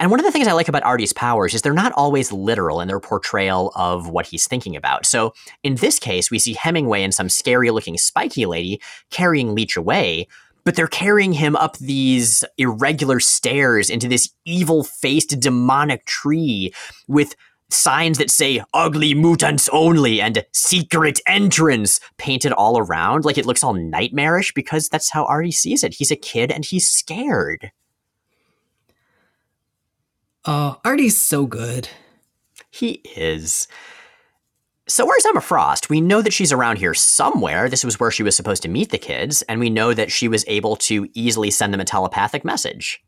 And 0.00 0.10
one 0.10 0.20
of 0.20 0.26
the 0.26 0.32
things 0.32 0.46
I 0.46 0.52
like 0.52 0.68
about 0.68 0.84
Artie's 0.84 1.12
powers 1.12 1.54
is 1.54 1.62
they're 1.62 1.72
not 1.72 1.92
always 1.92 2.30
literal 2.30 2.80
in 2.80 2.88
their 2.88 3.00
portrayal 3.00 3.72
of 3.74 4.08
what 4.08 4.26
he's 4.26 4.46
thinking 4.46 4.76
about. 4.76 5.06
So 5.06 5.32
in 5.62 5.76
this 5.76 5.98
case, 5.98 6.30
we 6.30 6.38
see 6.38 6.54
Hemingway 6.54 7.02
and 7.02 7.14
some 7.14 7.28
scary 7.28 7.70
looking 7.70 7.98
spiky 7.98 8.46
lady 8.46 8.80
carrying 9.10 9.54
Leech 9.54 9.76
away, 9.76 10.28
but 10.64 10.76
they're 10.76 10.86
carrying 10.86 11.32
him 11.32 11.56
up 11.56 11.78
these 11.78 12.44
irregular 12.58 13.18
stairs 13.18 13.90
into 13.90 14.06
this 14.06 14.30
evil 14.44 14.84
faced 14.84 15.40
demonic 15.40 16.04
tree 16.04 16.72
with 17.08 17.34
signs 17.70 18.18
that 18.18 18.30
say 18.30 18.62
ugly 18.74 19.14
mutants 19.14 19.68
only 19.72 20.20
and 20.20 20.44
secret 20.52 21.20
entrance 21.26 22.00
painted 22.16 22.52
all 22.52 22.78
around. 22.78 23.24
Like 23.24 23.38
it 23.38 23.46
looks 23.46 23.62
all 23.62 23.74
nightmarish 23.74 24.52
because 24.54 24.88
that's 24.88 25.10
how 25.10 25.24
Artie 25.24 25.52
sees 25.52 25.84
it. 25.84 25.94
He's 25.94 26.10
a 26.10 26.16
kid 26.16 26.50
and 26.50 26.64
he's 26.64 26.88
scared. 26.88 27.70
Oh, 30.44 30.80
Artie's 30.84 31.20
so 31.20 31.46
good. 31.46 31.88
He 32.70 33.02
is. 33.16 33.68
So 34.86 35.04
where's 35.04 35.26
Emma 35.26 35.42
Frost? 35.42 35.90
We 35.90 36.00
know 36.00 36.22
that 36.22 36.32
she's 36.32 36.52
around 36.52 36.78
here 36.78 36.94
somewhere. 36.94 37.68
This 37.68 37.84
was 37.84 38.00
where 38.00 38.10
she 38.10 38.22
was 38.22 38.34
supposed 38.34 38.62
to 38.62 38.70
meet 38.70 38.90
the 38.90 38.96
kids, 38.96 39.42
and 39.42 39.60
we 39.60 39.68
know 39.68 39.92
that 39.92 40.10
she 40.10 40.28
was 40.28 40.46
able 40.48 40.76
to 40.76 41.06
easily 41.12 41.50
send 41.50 41.74
them 41.74 41.80
a 41.80 41.84
telepathic 41.84 42.42
message. 42.44 43.02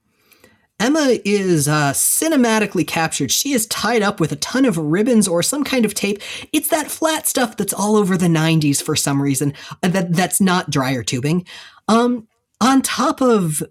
Emma 0.80 1.18
is 1.24 1.68
uh, 1.68 1.92
cinematically 1.92 2.86
captured. 2.86 3.30
She 3.30 3.52
is 3.52 3.66
tied 3.66 4.02
up 4.02 4.18
with 4.18 4.32
a 4.32 4.36
ton 4.36 4.64
of 4.64 4.78
ribbons 4.78 5.28
or 5.28 5.42
some 5.42 5.62
kind 5.62 5.84
of 5.84 5.94
tape. 5.94 6.22
It's 6.52 6.68
that 6.68 6.90
flat 6.90 7.28
stuff 7.28 7.56
that's 7.56 7.74
all 7.74 7.96
over 7.96 8.16
the 8.16 8.26
90s 8.26 8.82
for 8.82 8.96
some 8.96 9.20
reason. 9.20 9.52
Uh, 9.82 9.88
that 9.88 10.14
that's 10.14 10.40
not 10.40 10.70
dryer 10.70 11.02
tubing. 11.02 11.44
Um, 11.86 12.26
on 12.62 12.80
top 12.80 13.20
of 13.20 13.62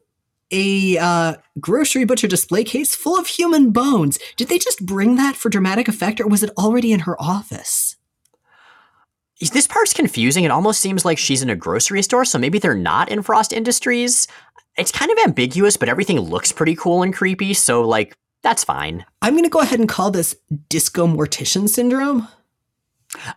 a 0.52 0.98
uh, 0.98 1.36
grocery 1.60 2.06
butcher 2.06 2.28
display 2.28 2.64
case 2.64 2.96
full 2.96 3.18
of 3.18 3.28
human 3.28 3.72
bones. 3.72 4.18
Did 4.36 4.50
they 4.50 4.58
just 4.58 4.86
bring 4.86 5.16
that 5.16 5.36
for 5.36 5.50
dramatic 5.50 5.88
effect, 5.88 6.20
or 6.20 6.28
was 6.28 6.44
it 6.44 6.52
already 6.58 6.92
in 6.92 7.02
her 7.02 7.20
office? 7.22 7.96
This 9.40 9.68
part's 9.68 9.94
confusing. 9.94 10.44
It 10.44 10.52
almost 10.52 10.82
seems 10.82 11.06
like 11.06 11.18
she's 11.18 11.42
in 11.42 11.50
a 11.50 11.56
grocery 11.56 12.02
store, 12.02 12.26
so 12.26 12.38
maybe 12.38 12.60
they're 12.60 12.76
not 12.76 13.10
in 13.10 13.22
Frost 13.22 13.54
Industries. 13.54 14.28
It's 14.78 14.92
kind 14.92 15.12
of 15.12 15.18
ambiguous, 15.26 15.78
but 15.78 15.90
everything 15.90 16.20
looks 16.20 16.52
pretty 16.52 16.76
cool 16.76 17.04
and 17.04 17.14
creepy, 17.14 17.54
so, 17.54 17.82
like, 17.82 18.16
that's 18.44 18.64
fine. 18.64 19.06
I'm 19.22 19.34
going 19.34 19.44
to 19.44 19.50
go 19.50 19.60
ahead 19.60 19.80
and 19.80 19.90
call 19.90 20.12
this 20.12 20.36
disco 20.70 21.06
mortician 21.06 21.68
syndrome. 21.68 22.28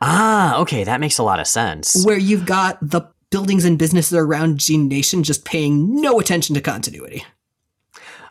Ah, 0.00 0.56
okay, 0.58 0.84
that 0.84 1.00
makes 1.00 1.18
a 1.18 1.22
lot 1.22 1.40
of 1.40 1.46
sense. 1.46 2.04
Where 2.04 2.18
you've 2.18 2.46
got 2.46 2.78
the 2.80 3.02
buildings 3.30 3.64
and 3.64 3.78
businesses 3.78 4.12
around 4.12 4.60
Gene 4.60 4.88
Nation 4.88 5.22
just 5.22 5.44
paying 5.44 6.00
no 6.00 6.20
attention 6.20 6.54
to 6.54 6.60
continuity. 6.60 7.24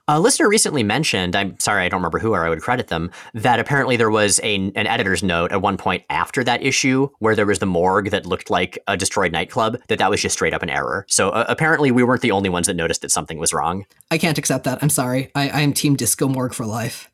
A 0.08 0.20
listener 0.20 0.50
recently 0.50 0.84
mentioned, 0.84 1.36
I'm 1.36 1.60
sorry, 1.60 1.84
I 1.84 1.90
don't 1.90 2.00
remember 2.00 2.20
who 2.20 2.34
or 2.34 2.46
I 2.46 2.50
would 2.50 2.62
credit 2.62 2.88
them, 2.88 3.12
that 3.34 3.60
apparently 3.60 3.98
there 3.98 4.10
was 4.10 4.40
a, 4.44 4.56
an 4.56 4.88
editor's 4.88 5.22
note 5.22 5.52
at 5.52 5.62
one 5.62 5.78
point 5.78 6.04
after 6.10 6.44
that 6.44 6.64
issue 6.64 7.08
where 7.20 7.36
there 7.36 7.46
was 7.46 7.60
the 7.60 7.66
morgue 7.66 8.10
that 8.10 8.26
looked 8.26 8.50
like 8.50 8.80
a 8.88 8.98
destroyed 8.98 9.32
nightclub, 9.32 9.78
that 9.88 10.00
that 10.00 10.10
was 10.10 10.22
just 10.22 10.34
straight 10.34 10.54
up 10.54 10.64
an 10.64 10.70
error. 10.70 11.06
So 11.08 11.30
uh, 11.30 11.46
apparently 11.48 11.92
we 11.92 12.04
weren't 12.04 12.22
the 12.22 12.32
only 12.32 12.50
ones 12.50 12.68
that 12.68 12.76
noticed 12.76 13.02
that 13.04 13.12
something 13.12 13.38
was 13.38 13.54
wrong. 13.54 13.86
I 14.10 14.18
can't 14.18 14.38
accept 14.38 14.64
that. 14.66 14.82
I'm 14.82 14.90
sorry. 14.90 15.32
I, 15.36 15.50
I 15.50 15.62
am 15.62 15.74
Team 15.74 15.96
Disco 15.96 16.28
Morgue 16.28 16.54
for 16.54 16.66
life. 16.66 17.10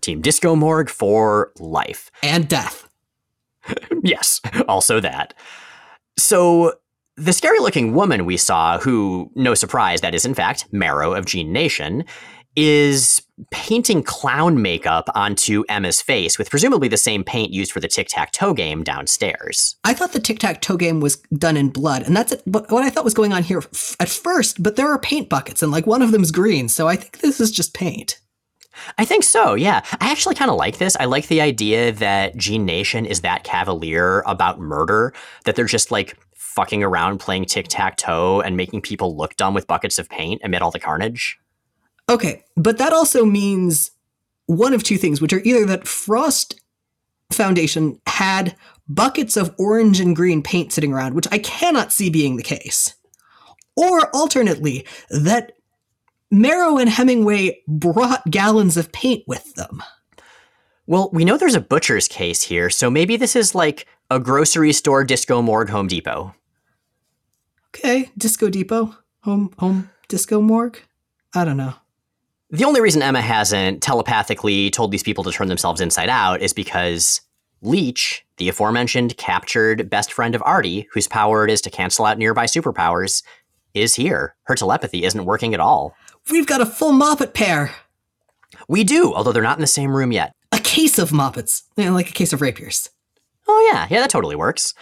Team 0.00 0.20
Disco 0.20 0.56
Morgue 0.56 0.90
for 0.90 1.52
life. 1.58 2.10
And 2.22 2.48
death. 2.48 2.88
yes, 4.02 4.40
also 4.66 5.00
that. 5.00 5.34
So 6.18 6.74
the 7.18 7.32
scary 7.32 7.58
looking 7.58 7.94
woman 7.94 8.24
we 8.24 8.36
saw, 8.36 8.78
who, 8.78 9.30
no 9.34 9.54
surprise, 9.54 10.00
that 10.00 10.14
is 10.14 10.24
in 10.24 10.34
fact 10.34 10.66
Marrow 10.72 11.14
of 11.14 11.26
Gene 11.26 11.52
Nation, 11.52 12.04
is 12.56 13.22
painting 13.52 14.02
clown 14.02 14.60
makeup 14.62 15.08
onto 15.14 15.62
Emma's 15.68 16.02
face 16.02 16.38
with 16.38 16.50
presumably 16.50 16.88
the 16.88 16.96
same 16.96 17.22
paint 17.22 17.52
used 17.52 17.70
for 17.70 17.78
the 17.78 17.86
tic 17.86 18.08
tac 18.08 18.32
toe 18.32 18.52
game 18.52 18.82
downstairs. 18.82 19.76
I 19.84 19.94
thought 19.94 20.12
the 20.12 20.20
tic 20.20 20.38
tac 20.40 20.60
toe 20.60 20.76
game 20.76 21.00
was 21.00 21.16
done 21.36 21.56
in 21.56 21.68
blood, 21.68 22.02
and 22.02 22.16
that's 22.16 22.34
what 22.44 22.84
I 22.84 22.90
thought 22.90 23.04
was 23.04 23.14
going 23.14 23.32
on 23.32 23.42
here 23.42 23.62
at 24.00 24.08
first, 24.08 24.62
but 24.62 24.76
there 24.76 24.88
are 24.88 24.98
paint 24.98 25.28
buckets, 25.28 25.62
and 25.62 25.70
like 25.70 25.86
one 25.86 26.02
of 26.02 26.10
them's 26.10 26.30
green, 26.30 26.68
so 26.68 26.88
I 26.88 26.96
think 26.96 27.18
this 27.18 27.40
is 27.40 27.50
just 27.50 27.74
paint. 27.74 28.20
I 28.96 29.04
think 29.04 29.24
so, 29.24 29.54
yeah. 29.54 29.82
I 30.00 30.10
actually 30.10 30.36
kind 30.36 30.50
of 30.50 30.56
like 30.56 30.78
this. 30.78 30.96
I 31.00 31.04
like 31.06 31.26
the 31.28 31.40
idea 31.40 31.92
that 31.92 32.36
Gene 32.36 32.64
Nation 32.64 33.06
is 33.06 33.22
that 33.22 33.44
cavalier 33.44 34.22
about 34.26 34.60
murder, 34.60 35.12
that 35.44 35.56
they're 35.56 35.64
just 35.64 35.90
like 35.90 36.16
fucking 36.58 36.82
around 36.82 37.18
playing 37.18 37.44
tic 37.44 37.68
tac 37.68 37.96
toe 37.96 38.40
and 38.40 38.56
making 38.56 38.82
people 38.82 39.16
look 39.16 39.36
dumb 39.36 39.54
with 39.54 39.68
buckets 39.68 39.96
of 39.96 40.08
paint 40.08 40.40
amid 40.42 40.60
all 40.60 40.72
the 40.72 40.80
carnage. 40.80 41.38
Okay, 42.08 42.42
but 42.56 42.78
that 42.78 42.92
also 42.92 43.24
means 43.24 43.92
one 44.46 44.74
of 44.74 44.82
two 44.82 44.98
things, 44.98 45.20
which 45.20 45.32
are 45.32 45.40
either 45.44 45.64
that 45.66 45.86
Frost 45.86 46.60
Foundation 47.30 48.00
had 48.08 48.56
buckets 48.88 49.36
of 49.36 49.54
orange 49.56 50.00
and 50.00 50.16
green 50.16 50.42
paint 50.42 50.72
sitting 50.72 50.92
around, 50.92 51.14
which 51.14 51.28
I 51.30 51.38
cannot 51.38 51.92
see 51.92 52.10
being 52.10 52.36
the 52.36 52.42
case, 52.42 52.96
or 53.76 54.10
alternately, 54.12 54.84
that 55.10 55.52
Marrow 56.32 56.76
and 56.76 56.90
Hemingway 56.90 57.62
brought 57.68 58.28
gallons 58.32 58.76
of 58.76 58.90
paint 58.90 59.22
with 59.28 59.54
them. 59.54 59.80
Well, 60.88 61.08
we 61.12 61.24
know 61.24 61.36
there's 61.36 61.54
a 61.54 61.60
butcher's 61.60 62.08
case 62.08 62.42
here, 62.42 62.68
so 62.68 62.90
maybe 62.90 63.16
this 63.16 63.36
is 63.36 63.54
like 63.54 63.86
a 64.10 64.18
grocery 64.18 64.72
store 64.72 65.04
disco 65.04 65.40
morgue 65.40 65.68
Home 65.68 65.86
Depot. 65.86 66.34
Okay, 67.74 68.10
Disco 68.16 68.48
Depot, 68.48 68.94
home 69.22 69.52
home 69.58 69.90
disco 70.08 70.40
morgue. 70.40 70.80
I 71.34 71.44
don't 71.44 71.56
know. 71.56 71.74
The 72.50 72.64
only 72.64 72.80
reason 72.80 73.02
Emma 73.02 73.20
hasn't 73.20 73.82
telepathically 73.82 74.70
told 74.70 74.90
these 74.90 75.02
people 75.02 75.22
to 75.24 75.30
turn 75.30 75.48
themselves 75.48 75.82
inside 75.82 76.08
out 76.08 76.40
is 76.40 76.54
because 76.54 77.20
Leech, 77.60 78.24
the 78.38 78.48
aforementioned 78.48 79.16
captured 79.18 79.90
best 79.90 80.12
friend 80.12 80.34
of 80.34 80.42
Artie, 80.46 80.88
whose 80.92 81.06
power 81.06 81.44
it 81.44 81.50
is 81.50 81.60
to 81.62 81.70
cancel 81.70 82.06
out 82.06 82.16
nearby 82.16 82.46
superpowers, 82.46 83.22
is 83.74 83.94
here. 83.96 84.34
Her 84.44 84.54
telepathy 84.54 85.04
isn't 85.04 85.26
working 85.26 85.52
at 85.52 85.60
all. 85.60 85.94
We've 86.30 86.46
got 86.46 86.62
a 86.62 86.66
full 86.66 86.92
Moppet 86.92 87.34
pair. 87.34 87.74
We 88.66 88.82
do, 88.82 89.12
although 89.12 89.32
they're 89.32 89.42
not 89.42 89.58
in 89.58 89.62
the 89.62 89.66
same 89.66 89.94
room 89.94 90.12
yet. 90.12 90.32
A 90.52 90.58
case 90.58 90.98
of 90.98 91.10
Moppets, 91.10 91.64
you 91.76 91.84
know, 91.84 91.92
like 91.92 92.08
a 92.08 92.14
case 92.14 92.32
of 92.32 92.40
rapiers. 92.40 92.88
Oh, 93.46 93.70
yeah, 93.72 93.86
yeah, 93.90 94.00
that 94.00 94.10
totally 94.10 94.36
works. 94.36 94.72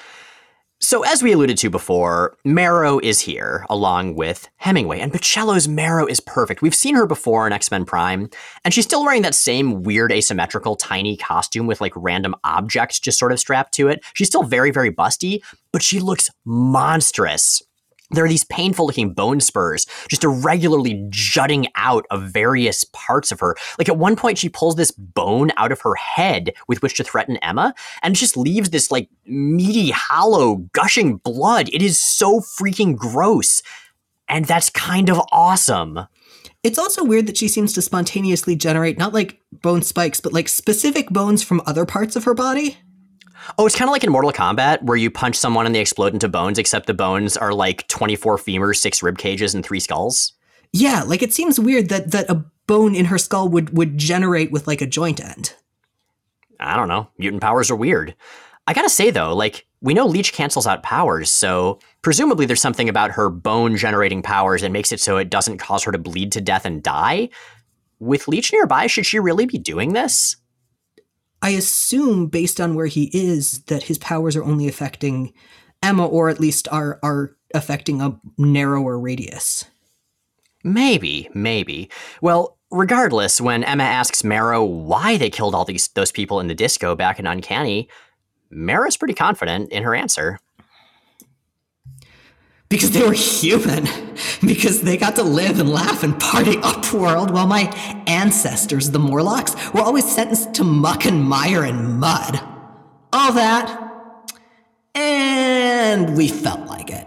So, 0.78 1.04
as 1.04 1.22
we 1.22 1.32
alluded 1.32 1.56
to 1.58 1.70
before, 1.70 2.36
Marrow 2.44 2.98
is 2.98 3.20
here 3.20 3.64
along 3.70 4.14
with 4.14 4.50
Hemingway, 4.56 5.00
and 5.00 5.10
Bachalo's 5.10 5.66
Marrow 5.66 6.04
is 6.04 6.20
perfect. 6.20 6.60
We've 6.60 6.74
seen 6.74 6.94
her 6.96 7.06
before 7.06 7.46
in 7.46 7.52
X 7.54 7.70
Men 7.70 7.86
Prime, 7.86 8.28
and 8.62 8.74
she's 8.74 8.84
still 8.84 9.02
wearing 9.02 9.22
that 9.22 9.34
same 9.34 9.82
weird, 9.84 10.12
asymmetrical, 10.12 10.76
tiny 10.76 11.16
costume 11.16 11.66
with 11.66 11.80
like 11.80 11.94
random 11.96 12.34
objects 12.44 13.00
just 13.00 13.18
sort 13.18 13.32
of 13.32 13.40
strapped 13.40 13.72
to 13.74 13.88
it. 13.88 14.04
She's 14.12 14.28
still 14.28 14.42
very, 14.42 14.70
very 14.70 14.92
busty, 14.92 15.42
but 15.72 15.82
she 15.82 15.98
looks 15.98 16.30
monstrous 16.44 17.62
there 18.10 18.24
are 18.24 18.28
these 18.28 18.44
painful 18.44 18.86
looking 18.86 19.12
bone 19.12 19.40
spurs 19.40 19.86
just 20.08 20.24
irregularly 20.24 21.06
jutting 21.08 21.66
out 21.74 22.06
of 22.10 22.22
various 22.22 22.84
parts 22.92 23.32
of 23.32 23.40
her. 23.40 23.56
Like 23.78 23.88
at 23.88 23.98
one 23.98 24.16
point, 24.16 24.38
she 24.38 24.48
pulls 24.48 24.76
this 24.76 24.92
bone 24.92 25.50
out 25.56 25.72
of 25.72 25.80
her 25.80 25.94
head 25.96 26.52
with 26.68 26.82
which 26.82 26.96
to 26.96 27.04
threaten 27.04 27.36
Emma 27.38 27.74
and 28.02 28.14
just 28.14 28.36
leaves 28.36 28.70
this 28.70 28.90
like 28.90 29.08
meaty, 29.26 29.90
hollow, 29.90 30.56
gushing 30.72 31.16
blood. 31.16 31.68
It 31.72 31.82
is 31.82 31.98
so 31.98 32.40
freaking 32.40 32.96
gross. 32.96 33.62
And 34.28 34.44
that's 34.44 34.70
kind 34.70 35.08
of 35.08 35.20
awesome. 35.32 36.00
It's 36.62 36.78
also 36.78 37.04
weird 37.04 37.26
that 37.28 37.36
she 37.36 37.46
seems 37.46 37.72
to 37.74 37.82
spontaneously 37.82 38.56
generate 38.56 38.98
not 38.98 39.14
like 39.14 39.40
bone 39.52 39.82
spikes, 39.82 40.20
but 40.20 40.32
like 40.32 40.48
specific 40.48 41.08
bones 41.10 41.42
from 41.42 41.62
other 41.64 41.86
parts 41.86 42.16
of 42.16 42.24
her 42.24 42.34
body. 42.34 42.78
Oh, 43.58 43.66
it's 43.66 43.76
kind 43.76 43.88
of 43.88 43.92
like 43.92 44.04
in 44.04 44.10
Mortal 44.10 44.32
Kombat 44.32 44.82
where 44.82 44.96
you 44.96 45.10
punch 45.10 45.36
someone 45.36 45.66
and 45.66 45.74
they 45.74 45.80
explode 45.80 46.12
into 46.12 46.28
bones, 46.28 46.58
except 46.58 46.86
the 46.86 46.94
bones 46.94 47.36
are 47.36 47.52
like 47.52 47.86
24 47.88 48.38
femurs, 48.38 48.76
six 48.76 49.02
rib 49.02 49.18
cages, 49.18 49.54
and 49.54 49.64
three 49.64 49.80
skulls. 49.80 50.32
Yeah, 50.72 51.02
like 51.02 51.22
it 51.22 51.32
seems 51.32 51.58
weird 51.58 51.88
that 51.88 52.10
that 52.10 52.28
a 52.30 52.44
bone 52.66 52.94
in 52.94 53.06
her 53.06 53.18
skull 53.18 53.48
would 53.48 53.76
would 53.76 53.96
generate 53.96 54.50
with 54.50 54.66
like 54.66 54.80
a 54.80 54.86
joint 54.86 55.20
end. 55.20 55.54
I 56.58 56.76
don't 56.76 56.88
know. 56.88 57.08
Mutant 57.18 57.42
powers 57.42 57.70
are 57.70 57.76
weird. 57.76 58.14
I 58.66 58.72
gotta 58.72 58.88
say 58.88 59.10
though, 59.10 59.34
like 59.34 59.66
we 59.80 59.94
know 59.94 60.06
Leech 60.06 60.32
cancels 60.32 60.66
out 60.66 60.82
powers, 60.82 61.30
so 61.30 61.78
presumably 62.02 62.46
there's 62.46 62.60
something 62.60 62.88
about 62.88 63.12
her 63.12 63.30
bone 63.30 63.76
generating 63.76 64.22
powers 64.22 64.62
that 64.62 64.72
makes 64.72 64.90
it 64.90 65.00
so 65.00 65.16
it 65.16 65.30
doesn't 65.30 65.58
cause 65.58 65.84
her 65.84 65.92
to 65.92 65.98
bleed 65.98 66.32
to 66.32 66.40
death 66.40 66.64
and 66.64 66.82
die. 66.82 67.28
With 67.98 68.28
Leech 68.28 68.52
nearby, 68.52 68.88
should 68.88 69.06
she 69.06 69.18
really 69.18 69.46
be 69.46 69.58
doing 69.58 69.92
this? 69.92 70.36
I 71.42 71.50
assume, 71.50 72.26
based 72.26 72.60
on 72.60 72.74
where 72.74 72.86
he 72.86 73.10
is, 73.12 73.62
that 73.64 73.84
his 73.84 73.98
powers 73.98 74.36
are 74.36 74.44
only 74.44 74.68
affecting 74.68 75.32
Emma, 75.82 76.06
or 76.06 76.28
at 76.28 76.40
least 76.40 76.66
are 76.68 76.98
are 77.02 77.36
affecting 77.54 78.00
a 78.00 78.18
narrower 78.38 78.98
radius. 78.98 79.64
Maybe, 80.64 81.28
maybe. 81.34 81.90
Well, 82.20 82.56
Regardless, 82.72 83.40
when 83.40 83.62
Emma 83.62 83.84
asks 83.84 84.24
Marrow 84.24 84.64
why 84.64 85.16
they 85.16 85.30
killed 85.30 85.54
all 85.54 85.64
these 85.64 85.86
those 85.88 86.10
people 86.10 86.40
in 86.40 86.48
the 86.48 86.54
disco 86.54 86.96
back 86.96 87.20
in 87.20 87.26
Uncanny, 87.26 87.88
Marrow's 88.50 88.96
pretty 88.96 89.14
confident 89.14 89.70
in 89.70 89.84
her 89.84 89.94
answer. 89.94 90.40
Because 92.68 92.90
they 92.90 93.02
were 93.02 93.12
human. 93.12 93.86
Because 94.40 94.82
they 94.82 94.96
got 94.96 95.16
to 95.16 95.22
live 95.22 95.60
and 95.60 95.70
laugh 95.70 96.02
and 96.02 96.18
party 96.18 96.56
upworld 96.56 97.30
while 97.30 97.46
my 97.46 97.62
ancestors, 98.06 98.90
the 98.90 98.98
Morlocks, 98.98 99.54
were 99.72 99.82
always 99.82 100.10
sentenced 100.10 100.54
to 100.54 100.64
muck 100.64 101.04
and 101.06 101.22
mire 101.22 101.64
and 101.64 102.00
mud. 102.00 102.40
All 103.12 103.32
that. 103.32 103.82
And 104.94 106.16
we 106.16 106.28
felt 106.28 106.66
like 106.66 106.90
it. 106.90 107.06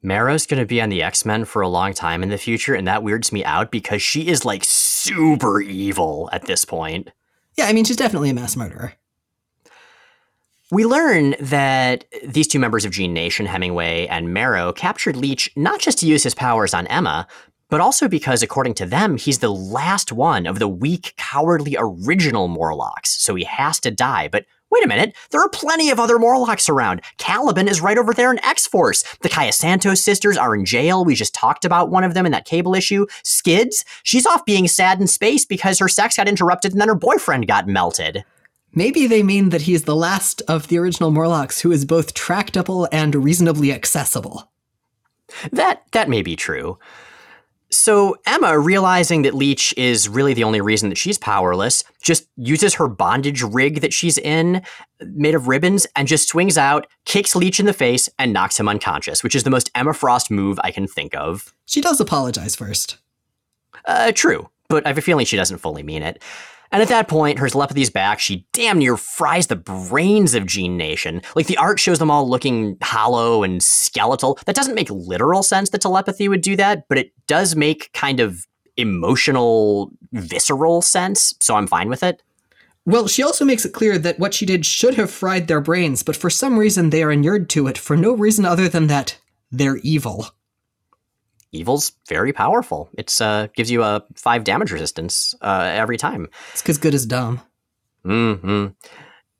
Marrow's 0.00 0.46
to 0.46 0.64
be 0.64 0.80
on 0.80 0.88
the 0.88 1.02
X 1.02 1.24
Men 1.24 1.44
for 1.44 1.60
a 1.60 1.68
long 1.68 1.92
time 1.92 2.22
in 2.22 2.28
the 2.28 2.38
future, 2.38 2.74
and 2.74 2.86
that 2.86 3.02
weirds 3.02 3.32
me 3.32 3.44
out 3.44 3.70
because 3.70 4.00
she 4.00 4.28
is 4.28 4.44
like 4.44 4.62
super 4.64 5.60
evil 5.60 6.30
at 6.32 6.46
this 6.46 6.64
point. 6.64 7.10
Yeah, 7.56 7.66
I 7.66 7.72
mean, 7.72 7.84
she's 7.84 7.96
definitely 7.96 8.30
a 8.30 8.34
mass 8.34 8.56
murderer. 8.56 8.94
We 10.70 10.84
learn 10.84 11.34
that 11.40 12.04
these 12.22 12.46
two 12.46 12.58
members 12.58 12.84
of 12.84 12.90
Gene 12.90 13.14
Nation, 13.14 13.46
Hemingway 13.46 14.06
and 14.08 14.34
Marrow, 14.34 14.70
captured 14.70 15.16
Leech 15.16 15.50
not 15.56 15.80
just 15.80 15.96
to 16.00 16.06
use 16.06 16.22
his 16.22 16.34
powers 16.34 16.74
on 16.74 16.86
Emma, 16.88 17.26
but 17.70 17.80
also 17.80 18.06
because, 18.06 18.42
according 18.42 18.74
to 18.74 18.84
them, 18.84 19.16
he's 19.16 19.38
the 19.38 19.50
last 19.50 20.12
one 20.12 20.46
of 20.46 20.58
the 20.58 20.68
weak, 20.68 21.14
cowardly 21.16 21.74
original 21.78 22.48
Morlocks, 22.48 23.18
so 23.18 23.34
he 23.34 23.44
has 23.44 23.80
to 23.80 23.90
die. 23.90 24.28
But 24.28 24.44
wait 24.70 24.84
a 24.84 24.88
minute, 24.88 25.16
there 25.30 25.40
are 25.40 25.48
plenty 25.48 25.88
of 25.88 25.98
other 25.98 26.18
Morlocks 26.18 26.68
around. 26.68 27.00
Caliban 27.16 27.66
is 27.66 27.80
right 27.80 27.96
over 27.96 28.12
there 28.12 28.30
in 28.30 28.44
X 28.44 28.66
Force. 28.66 29.04
The 29.22 29.30
Callasantos 29.30 30.02
sisters 30.02 30.36
are 30.36 30.54
in 30.54 30.66
jail. 30.66 31.02
We 31.02 31.14
just 31.14 31.32
talked 31.34 31.64
about 31.64 31.88
one 31.88 32.04
of 32.04 32.12
them 32.12 32.26
in 32.26 32.32
that 32.32 32.44
cable 32.44 32.74
issue. 32.74 33.06
Skids, 33.22 33.86
she's 34.02 34.26
off 34.26 34.44
being 34.44 34.68
sad 34.68 35.00
in 35.00 35.06
space 35.06 35.46
because 35.46 35.78
her 35.78 35.88
sex 35.88 36.18
got 36.18 36.28
interrupted 36.28 36.72
and 36.72 36.80
then 36.80 36.88
her 36.88 36.94
boyfriend 36.94 37.46
got 37.46 37.66
melted. 37.66 38.22
Maybe 38.74 39.06
they 39.06 39.22
mean 39.22 39.48
that 39.50 39.62
he's 39.62 39.84
the 39.84 39.96
last 39.96 40.42
of 40.48 40.68
the 40.68 40.78
original 40.78 41.10
Morlocks 41.10 41.60
who 41.60 41.72
is 41.72 41.84
both 41.84 42.14
tractable 42.14 42.88
and 42.92 43.14
reasonably 43.14 43.72
accessible. 43.72 44.50
That 45.52 45.82
that 45.92 46.08
may 46.08 46.22
be 46.22 46.36
true. 46.36 46.78
So 47.70 48.16
Emma, 48.24 48.58
realizing 48.58 49.22
that 49.22 49.34
Leech 49.34 49.74
is 49.76 50.08
really 50.08 50.32
the 50.32 50.44
only 50.44 50.60
reason 50.60 50.88
that 50.88 50.96
she's 50.96 51.18
powerless, 51.18 51.84
just 52.00 52.26
uses 52.36 52.74
her 52.74 52.88
bondage 52.88 53.42
rig 53.42 53.82
that 53.82 53.92
she's 53.92 54.16
in, 54.16 54.62
made 55.02 55.34
of 55.34 55.48
ribbons, 55.48 55.86
and 55.94 56.08
just 56.08 56.28
swings 56.28 56.56
out, 56.56 56.86
kicks 57.04 57.36
Leech 57.36 57.60
in 57.60 57.66
the 57.66 57.74
face, 57.74 58.08
and 58.18 58.32
knocks 58.32 58.58
him 58.58 58.70
unconscious, 58.70 59.22
which 59.22 59.34
is 59.34 59.42
the 59.42 59.50
most 59.50 59.70
Emma 59.74 59.92
Frost 59.92 60.30
move 60.30 60.58
I 60.64 60.70
can 60.70 60.86
think 60.86 61.14
of. 61.14 61.54
She 61.66 61.82
does 61.82 62.00
apologize 62.00 62.56
first. 62.56 62.96
Uh, 63.84 64.12
true, 64.12 64.48
but 64.68 64.86
I 64.86 64.88
have 64.88 64.98
a 64.98 65.02
feeling 65.02 65.26
she 65.26 65.36
doesn't 65.36 65.58
fully 65.58 65.82
mean 65.82 66.02
it. 66.02 66.22
And 66.70 66.82
at 66.82 66.88
that 66.88 67.08
point, 67.08 67.38
her 67.38 67.48
telepathy's 67.48 67.90
back. 67.90 68.20
She 68.20 68.46
damn 68.52 68.78
near 68.78 68.96
fries 68.96 69.46
the 69.46 69.56
brains 69.56 70.34
of 70.34 70.46
Gene 70.46 70.76
Nation. 70.76 71.22
Like 71.34 71.46
the 71.46 71.56
art 71.56 71.80
shows 71.80 71.98
them 71.98 72.10
all 72.10 72.28
looking 72.28 72.76
hollow 72.82 73.42
and 73.42 73.62
skeletal. 73.62 74.38
That 74.46 74.56
doesn't 74.56 74.74
make 74.74 74.90
literal 74.90 75.42
sense 75.42 75.70
that 75.70 75.80
telepathy 75.80 76.28
would 76.28 76.42
do 76.42 76.56
that, 76.56 76.84
but 76.88 76.98
it 76.98 77.12
does 77.26 77.56
make 77.56 77.90
kind 77.92 78.20
of 78.20 78.46
emotional, 78.76 79.90
visceral 80.12 80.82
sense. 80.82 81.34
So 81.40 81.56
I'm 81.56 81.66
fine 81.66 81.88
with 81.88 82.02
it. 82.02 82.22
Well, 82.84 83.06
she 83.06 83.22
also 83.22 83.44
makes 83.44 83.64
it 83.64 83.74
clear 83.74 83.98
that 83.98 84.18
what 84.18 84.32
she 84.32 84.46
did 84.46 84.64
should 84.64 84.94
have 84.94 85.10
fried 85.10 85.46
their 85.46 85.60
brains, 85.60 86.02
but 86.02 86.16
for 86.16 86.30
some 86.30 86.58
reason 86.58 86.88
they 86.90 87.02
are 87.02 87.12
inured 87.12 87.50
to 87.50 87.66
it 87.66 87.76
for 87.76 87.96
no 87.96 88.14
reason 88.14 88.46
other 88.46 88.68
than 88.68 88.86
that 88.86 89.18
they're 89.50 89.76
evil 89.78 90.28
evil's 91.52 91.92
very 92.08 92.32
powerful. 92.32 92.88
It's 92.96 93.20
uh 93.20 93.48
gives 93.54 93.70
you 93.70 93.82
a 93.82 94.04
five 94.14 94.44
damage 94.44 94.72
resistance 94.72 95.34
uh, 95.40 95.70
every 95.72 95.96
time. 95.96 96.28
It's 96.52 96.62
because 96.62 96.78
good 96.78 96.94
is 96.94 97.06
dumb. 97.06 97.40
hmm 98.04 98.66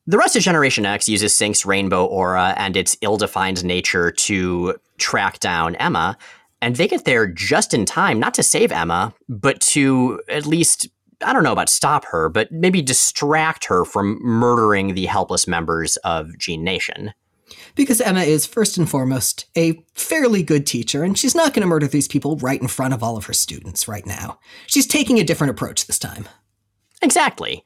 The 0.06 0.18
rest 0.18 0.36
of 0.36 0.42
Generation 0.42 0.86
X 0.86 1.08
uses 1.08 1.34
Synch's 1.34 1.66
rainbow 1.66 2.04
aura 2.06 2.54
and 2.56 2.76
its 2.76 2.96
ill-defined 3.02 3.64
nature 3.64 4.10
to 4.10 4.76
track 4.96 5.38
down 5.40 5.76
Emma, 5.76 6.16
and 6.62 6.76
they 6.76 6.88
get 6.88 7.04
there 7.04 7.26
just 7.26 7.74
in 7.74 7.84
time, 7.84 8.18
not 8.18 8.34
to 8.34 8.42
save 8.42 8.72
Emma, 8.72 9.14
but 9.28 9.60
to 9.60 10.20
at 10.28 10.46
least 10.46 10.88
I 11.24 11.32
don't 11.32 11.42
know 11.42 11.52
about 11.52 11.68
stop 11.68 12.04
her, 12.06 12.28
but 12.28 12.52
maybe 12.52 12.80
distract 12.80 13.64
her 13.64 13.84
from 13.84 14.18
murdering 14.22 14.94
the 14.94 15.06
helpless 15.06 15.48
members 15.48 15.96
of 15.98 16.38
Gene 16.38 16.62
Nation 16.62 17.12
because 17.74 18.00
Emma 18.00 18.20
is, 18.20 18.46
first 18.46 18.76
and 18.76 18.88
foremost, 18.88 19.46
a 19.56 19.84
fairly 19.94 20.42
good 20.42 20.66
teacher, 20.66 21.04
and 21.04 21.18
she's 21.18 21.34
not 21.34 21.54
going 21.54 21.62
to 21.62 21.68
murder 21.68 21.86
these 21.86 22.08
people 22.08 22.36
right 22.36 22.60
in 22.60 22.68
front 22.68 22.94
of 22.94 23.02
all 23.02 23.16
of 23.16 23.26
her 23.26 23.32
students 23.32 23.88
right 23.88 24.06
now. 24.06 24.38
She's 24.66 24.86
taking 24.86 25.18
a 25.18 25.24
different 25.24 25.50
approach 25.50 25.86
this 25.86 25.98
time. 25.98 26.28
Exactly. 27.02 27.64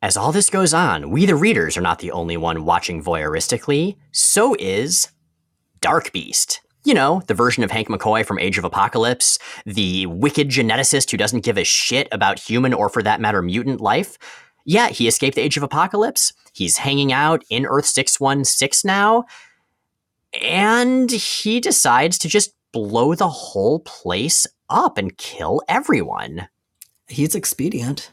As 0.00 0.16
all 0.16 0.32
this 0.32 0.50
goes 0.50 0.74
on, 0.74 1.10
we 1.10 1.26
the 1.26 1.36
readers 1.36 1.76
are 1.76 1.82
not 1.82 2.00
the 2.00 2.10
only 2.10 2.36
one 2.36 2.64
watching 2.64 3.02
voyeuristically, 3.04 3.96
so 4.10 4.56
is 4.58 5.08
Dark 5.80 6.12
Beast. 6.12 6.60
You 6.84 6.94
know, 6.94 7.22
the 7.28 7.34
version 7.34 7.62
of 7.62 7.70
Hank 7.70 7.88
McCoy 7.88 8.26
from 8.26 8.40
Age 8.40 8.58
of 8.58 8.64
Apocalypse, 8.64 9.38
the 9.64 10.06
wicked 10.06 10.48
geneticist 10.48 11.10
who 11.12 11.16
doesn't 11.16 11.44
give 11.44 11.56
a 11.56 11.62
shit 11.62 12.08
about 12.10 12.40
human 12.40 12.74
or, 12.74 12.88
for 12.88 13.04
that 13.04 13.20
matter, 13.20 13.42
mutant 13.42 13.80
life. 13.80 14.18
Yeah, 14.64 14.88
he 14.88 15.06
escaped 15.06 15.36
the 15.36 15.42
Age 15.42 15.56
of 15.56 15.62
Apocalypse. 15.62 16.32
He's 16.52 16.78
hanging 16.78 17.12
out 17.12 17.42
in 17.50 17.66
Earth 17.66 17.86
616 17.86 18.86
now. 18.86 19.24
And 20.40 21.10
he 21.10 21.60
decides 21.60 22.18
to 22.18 22.28
just 22.28 22.54
blow 22.72 23.14
the 23.14 23.28
whole 23.28 23.80
place 23.80 24.46
up 24.70 24.96
and 24.98 25.16
kill 25.18 25.62
everyone. 25.68 26.48
He's 27.06 27.34
expedient. 27.34 28.12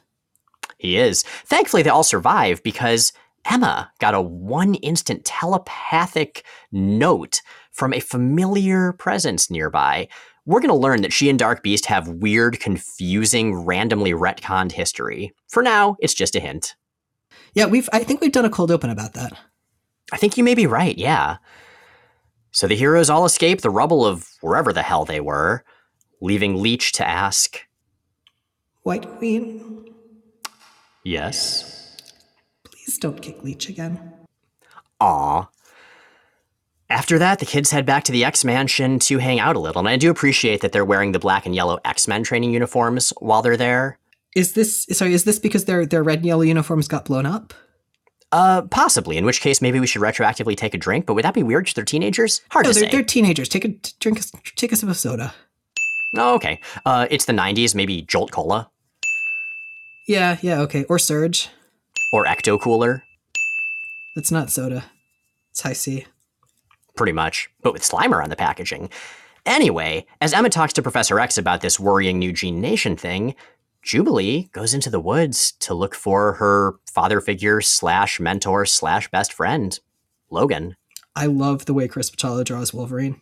He 0.78 0.98
is. 0.98 1.24
Thankfully, 1.46 1.84
they 1.84 1.90
all 1.90 2.04
survive 2.04 2.62
because 2.64 3.14
Emma 3.50 3.92
got 4.00 4.14
a 4.14 4.22
one 4.22 4.76
instant 4.76 5.26
telepathic 5.26 6.46
note 6.72 7.42
from 7.72 7.94
a 7.94 8.00
familiar 8.00 8.94
presence 8.94 9.50
nearby. 9.50 10.08
We're 10.46 10.60
going 10.60 10.70
to 10.70 10.76
learn 10.76 11.02
that 11.02 11.14
she 11.14 11.30
and 11.30 11.38
Dark 11.38 11.64
Beast 11.64 11.86
have 11.86 12.08
weird, 12.08 12.60
confusing, 12.60 13.56
randomly 13.56 14.14
retconned 14.14 14.72
history. 14.72 15.34
For 15.48 15.62
now, 15.62 15.96
it's 16.00 16.14
just 16.14 16.36
a 16.36 16.40
hint. 16.40 16.76
Yeah, 17.60 17.66
we've 17.66 17.89
I 17.91 18.05
think 18.05 18.22
we've 18.22 18.32
done 18.32 18.45
a 18.45 18.49
cold 18.49 18.72
open 18.72 18.89
about 18.89 19.16
that. 19.16 19.34
I 20.14 20.18
think 20.18 20.38
you 20.38 20.45
may 20.45 20.55
be 20.55 20.66
right, 20.66 20.97
yeah. 20.97 21.39
So 22.51 22.68
the 22.68 22.76
heroes 22.76 23.10
all 23.10 23.26
escape 23.26 23.60
the 23.60 23.70
rubble 23.70 24.05
of 24.05 24.30
wherever 24.39 24.72
the 24.72 24.82
hell 24.82 25.03
they 25.03 25.20
were, 25.20 25.66
leaving 26.22 26.55
Leech 26.55 26.93
to 26.93 27.05
ask 27.05 27.60
White 28.84 29.05
Queen? 29.18 29.93
Yes. 31.03 31.97
Please 32.64 32.97
don't 32.97 33.22
kick 33.22 33.43
Leech 33.43 33.68
again. 33.68 34.14
Aw. 35.01 35.49
After 36.89 37.20
that, 37.20 37.39
the 37.39 37.45
kids 37.45 37.72
head 37.72 37.86
back 37.86 38.05
to 38.05 38.14
the 38.14 38.24
X 38.24 38.45
Mansion 38.45 38.99
to 38.99 39.18
hang 39.18 39.41
out 39.41 39.57
a 39.57 39.60
little, 39.60 39.80
and 39.80 39.89
I 39.89 39.97
do 39.97 40.10
appreciate 40.10 40.62
that 40.62 40.72
they're 40.72 40.86
wearing 40.86 41.12
the 41.12 41.20
black 41.20 41.45
and 41.45 41.53
yellow 41.53 41.78
X 41.84 42.07
Men 42.07 42.24
training 42.24 42.53
uniforms 42.53 43.12
while 43.20 43.41
they're 43.41 43.57
there. 43.57 43.99
Is 44.36 44.54
this 44.54 44.86
sorry? 44.92 45.14
Is 45.14 45.24
this 45.24 45.40
because 45.40 45.66
their 45.66 45.86
their 45.86 46.04
red 46.04 46.20
and 46.20 46.26
yellow 46.26 46.42
uniforms 46.44 46.88
got 46.88 47.06
blown 47.06 47.26
up? 47.26 47.54
Uh, 48.32 48.62
possibly. 48.64 49.18
In 49.18 49.26
which 49.26 49.42
case, 49.42 49.60
maybe 49.62 49.80
we 49.80 49.88
should 49.88 50.04
retroactively 50.04 50.56
take 50.56 50.76
a 50.76 50.78
drink. 50.78 51.08
But 51.08 51.16
would 51.16 51.26
that 51.26 51.34
be 51.34 51.42
weird? 51.42 51.68
They're 51.74 51.84
teenagers. 51.84 52.42
Hard 52.52 52.66
no, 52.66 52.72
to 52.72 52.80
they're, 52.80 52.90
say. 52.90 52.96
they're 52.96 53.04
teenagers. 53.04 53.50
Take 53.50 53.66
a 53.66 53.70
drink. 54.00 54.22
Take 54.56 54.72
a 54.72 54.76
sip 54.76 54.88
of 54.90 54.98
soda. 54.98 55.34
Oh, 56.16 56.36
okay. 56.36 56.60
Uh, 56.86 57.08
it's 57.10 57.26
the 57.26 57.34
'90s. 57.34 57.74
Maybe 57.74 58.02
Jolt 58.04 58.32
Cola 58.32 58.70
Yeah, 60.08 60.38
yeah, 60.42 60.62
okay. 60.62 60.84
Or 60.86 61.00
Surge. 61.00 61.50
or 62.14 62.26
Ecto 62.26 62.60
Cooler. 62.62 63.04
That's 64.16 64.32
not 64.32 64.50
soda. 64.52 64.86
It's 65.52 65.62
Hi-C. 65.62 66.06
pretty 66.96 67.12
much, 67.14 67.50
but 67.62 67.74
with 67.74 67.82
Slimer 67.84 68.22
on 68.24 68.30
the 68.30 68.36
packaging. 68.36 68.90
Anyway, 69.46 70.06
as 70.22 70.34
Emma 70.34 70.50
talks 70.50 70.74
to 70.74 70.82
Professor 70.82 71.20
X 71.20 71.38
about 71.38 71.62
this 71.62 71.80
worrying 71.80 72.20
new 72.20 72.32
Gene 72.34 72.60
Nation 72.62 72.96
thing, 72.98 73.36
Jubilee 73.82 74.50
goes 74.52 74.74
into 74.74 74.90
the 74.90 75.00
woods 75.00 75.54
to 75.54 75.74
look 75.74 75.96
for 75.96 76.34
her 76.34 76.76
father 76.92 77.22
figure 77.22 77.62
slash 77.62 78.20
mentor 78.20 78.66
slash 78.66 79.10
best 79.10 79.34
friend, 79.34 79.80
Logan. 80.30 80.76
I 81.16 81.26
love 81.26 81.66
the 81.66 81.74
way 81.74 81.88
Chris 81.88 82.12
Bachalo 82.12 82.44
draws 82.44 82.74
Wolverine. 82.74 83.22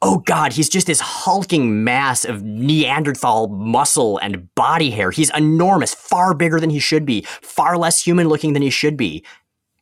Oh 0.00 0.18
god, 0.18 0.54
he's 0.54 0.68
just 0.68 0.86
this 0.86 1.00
hulking 1.00 1.84
mass 1.84 2.24
of 2.24 2.42
Neanderthal 2.42 3.48
muscle 3.48 4.18
and 4.18 4.52
body 4.54 4.90
hair. 4.90 5.10
He's 5.10 5.30
enormous, 5.36 5.94
far 5.94 6.34
bigger 6.34 6.58
than 6.58 6.70
he 6.70 6.78
should 6.78 7.04
be, 7.04 7.22
far 7.22 7.76
less 7.76 8.02
human 8.02 8.28
looking 8.28 8.54
than 8.54 8.62
he 8.62 8.70
should 8.70 8.96
be. 8.96 9.24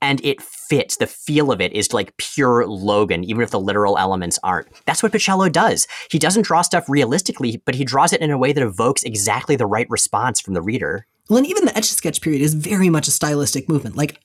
And 0.02 0.20
it 0.24 0.42
fits. 0.42 0.96
The 0.96 1.06
feel 1.06 1.50
of 1.52 1.60
it 1.60 1.72
is 1.72 1.94
like 1.94 2.16
pure 2.16 2.66
Logan, 2.66 3.24
even 3.24 3.40
if 3.40 3.50
the 3.50 3.60
literal 3.60 3.96
elements 3.96 4.38
aren't. 4.42 4.66
That's 4.84 5.02
what 5.02 5.12
Bachalo 5.12 5.50
does. 5.50 5.86
He 6.10 6.18
doesn't 6.18 6.42
draw 6.42 6.60
stuff 6.60 6.88
realistically, 6.88 7.62
but 7.64 7.76
he 7.76 7.84
draws 7.84 8.12
it 8.12 8.20
in 8.20 8.30
a 8.30 8.36
way 8.36 8.52
that 8.52 8.62
evokes 8.62 9.04
exactly 9.04 9.56
the 9.56 9.64
right 9.64 9.86
response 9.88 10.40
from 10.40 10.54
the 10.54 10.62
reader. 10.62 11.06
Well, 11.30 11.38
and 11.38 11.46
even 11.46 11.64
the 11.64 11.76
etch 11.76 11.90
a 11.90 11.94
sketch 11.94 12.20
period 12.20 12.42
is 12.42 12.52
very 12.52 12.90
much 12.90 13.08
a 13.08 13.12
stylistic 13.12 13.68
movement. 13.68 13.96
Like, 13.96 14.20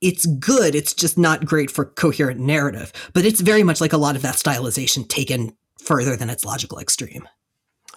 it's 0.00 0.26
good, 0.26 0.74
it's 0.74 0.94
just 0.94 1.16
not 1.16 1.44
great 1.44 1.70
for 1.70 1.84
coherent 1.84 2.40
narrative, 2.40 2.92
but 3.12 3.24
it's 3.24 3.40
very 3.40 3.62
much 3.62 3.80
like 3.80 3.92
a 3.92 3.98
lot 3.98 4.16
of 4.16 4.22
that 4.22 4.34
stylization 4.34 5.06
taken 5.06 5.56
further 5.78 6.16
than 6.16 6.30
its 6.30 6.44
logical 6.44 6.78
extreme. 6.78 7.28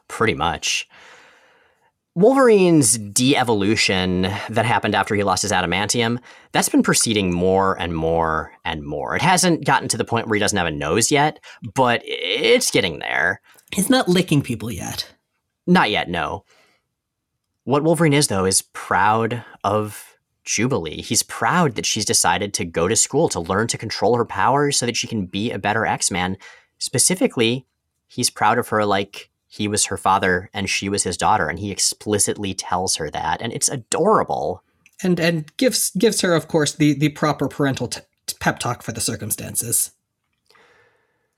Pretty 0.08 0.36
much. 0.36 0.88
Wolverine's 2.16 2.98
de 2.98 3.36
evolution 3.36 4.22
that 4.50 4.66
happened 4.66 4.96
after 4.96 5.16
he 5.16 5.24
lost 5.24 5.42
his 5.42 5.52
adamantium, 5.52 6.18
that's 6.54 6.70
been 6.70 6.82
proceeding 6.82 7.34
more 7.34 7.80
and 7.80 7.94
more 7.94 8.54
and 8.64 8.84
more. 8.84 9.18
It 9.18 9.22
hasn't 9.22 9.66
gotten 9.66 9.90
to 9.90 9.98
the 9.98 10.06
point 10.06 10.28
where 10.28 10.36
he 10.36 10.40
doesn't 10.40 10.58
have 10.58 10.66
a 10.66 10.72
nose 10.72 11.12
yet, 11.12 11.44
but 11.74 12.02
it's 12.06 12.72
getting 12.72 13.00
there. 13.00 13.42
He's 13.74 13.90
not 13.90 14.08
licking 14.08 14.42
people 14.42 14.72
yet. 14.72 15.14
Not 15.68 15.92
yet, 15.92 16.08
no. 16.08 16.46
What 17.66 17.84
Wolverine 17.84 18.14
is, 18.14 18.28
though, 18.28 18.46
is 18.46 18.62
proud 18.62 19.44
of 19.66 20.16
Jubilee. 20.46 21.02
He's 21.02 21.24
proud 21.24 21.76
that 21.76 21.86
she's 21.86 22.06
decided 22.06 22.54
to 22.54 22.64
go 22.64 22.88
to 22.88 22.96
school 22.96 23.28
to 23.30 23.42
learn 23.42 23.68
to 23.68 23.78
control 23.78 24.16
her 24.16 24.26
powers 24.26 24.78
so 24.78 24.86
that 24.86 24.96
she 24.96 25.08
can 25.08 25.26
be 25.26 25.52
a 25.52 25.60
better 25.60 25.86
X 25.86 26.10
Man. 26.12 26.38
Specifically, 26.78 27.66
he's 28.08 28.30
proud 28.30 28.58
of 28.58 28.70
her 28.70 28.86
like 28.86 29.32
he 29.56 29.70
was 29.70 29.86
her 29.86 29.96
father 29.96 30.50
and 30.54 30.70
she 30.70 30.90
was 30.90 31.04
his 31.04 31.16
daughter, 31.16 31.48
and 31.48 31.60
he 31.60 31.72
explicitly 31.72 32.54
tells 32.54 32.98
her 32.98 33.10
that, 33.10 33.42
and 33.42 33.54
it's 33.54 33.70
adorable. 33.70 34.62
And 35.02 35.18
and 35.18 35.56
gives 35.56 35.92
gives 35.92 36.20
her, 36.22 36.34
of 36.34 36.50
course, 36.50 36.74
the 36.74 36.94
the 36.94 37.10
proper 37.10 37.48
parental 37.48 37.88
t- 37.88 38.02
pep 38.42 38.60
talk 38.60 38.84
for 38.84 38.92
the 38.92 39.00
circumstances. 39.00 39.92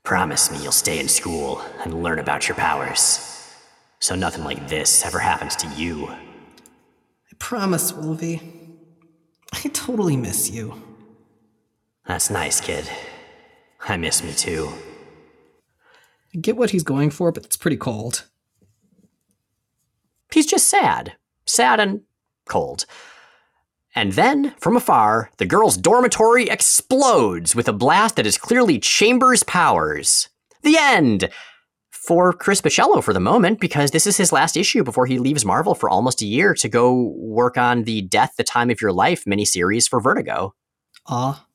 Promise 0.03 0.51
me 0.51 0.63
you'll 0.63 0.72
stay 0.72 0.99
in 0.99 1.07
school 1.07 1.61
and 1.84 2.01
learn 2.01 2.18
about 2.18 2.47
your 2.47 2.55
powers, 2.55 3.53
so 3.99 4.15
nothing 4.15 4.43
like 4.43 4.68
this 4.68 5.05
ever 5.05 5.20
happens 5.20 5.55
to 5.57 5.68
you. 5.76 6.07
I 6.07 7.36
promise, 7.38 7.93
Wolvie. 7.93 8.41
I 9.53 9.70
totally 9.70 10.18
miss 10.18 10.49
you. 10.49 10.82
That's 12.07 12.32
nice, 12.32 12.61
kid. 12.61 12.89
I 13.88 13.95
miss 13.97 14.24
me 14.24 14.34
too. 14.34 14.74
I 16.34 16.40
get 16.40 16.58
what 16.58 16.72
he's 16.72 16.84
going 16.84 17.10
for, 17.10 17.32
but 17.32 17.46
it's 17.46 17.58
pretty 17.58 17.78
cold. 17.78 18.26
He's 20.32 20.46
just 20.46 20.68
sad. 20.68 21.14
Sad 21.46 21.80
and 21.80 22.02
cold. 22.48 22.86
And 23.96 24.14
then, 24.14 24.54
from 24.60 24.76
afar, 24.76 25.32
the 25.38 25.46
girl's 25.46 25.78
dormitory 25.78 26.50
explodes 26.50 27.56
with 27.56 27.68
a 27.68 27.74
blast 27.74 28.18
that 28.18 28.28
is 28.28 28.38
clearly 28.38 28.78
Chambers' 28.78 29.44
powers. 29.44 30.30
The 30.62 30.78
end! 30.78 31.30
For 31.90 32.32
Chris 32.32 32.62
Bachalo 32.62 33.04
for 33.04 33.12
the 33.12 33.20
moment, 33.20 33.60
because 33.60 33.92
this 33.92 34.06
is 34.08 34.16
his 34.16 34.32
last 34.32 34.56
issue 34.56 34.84
before 34.84 35.08
he 35.08 35.20
leaves 35.20 35.44
Marvel 35.44 35.76
for 35.76 35.90
almost 35.90 36.22
a 36.22 36.26
year 36.26 36.54
to 36.54 36.70
go 36.70 37.14
work 37.18 37.58
on 37.58 37.84
the 37.84 38.04
Death, 38.04 38.34
the 38.38 38.44
Time 38.44 38.70
of 38.70 38.82
Your 38.82 38.94
Life 38.94 39.26
miniseries 39.26 39.90
for 39.90 40.00
Vertigo. 40.00 40.54
Ah, 41.08 41.47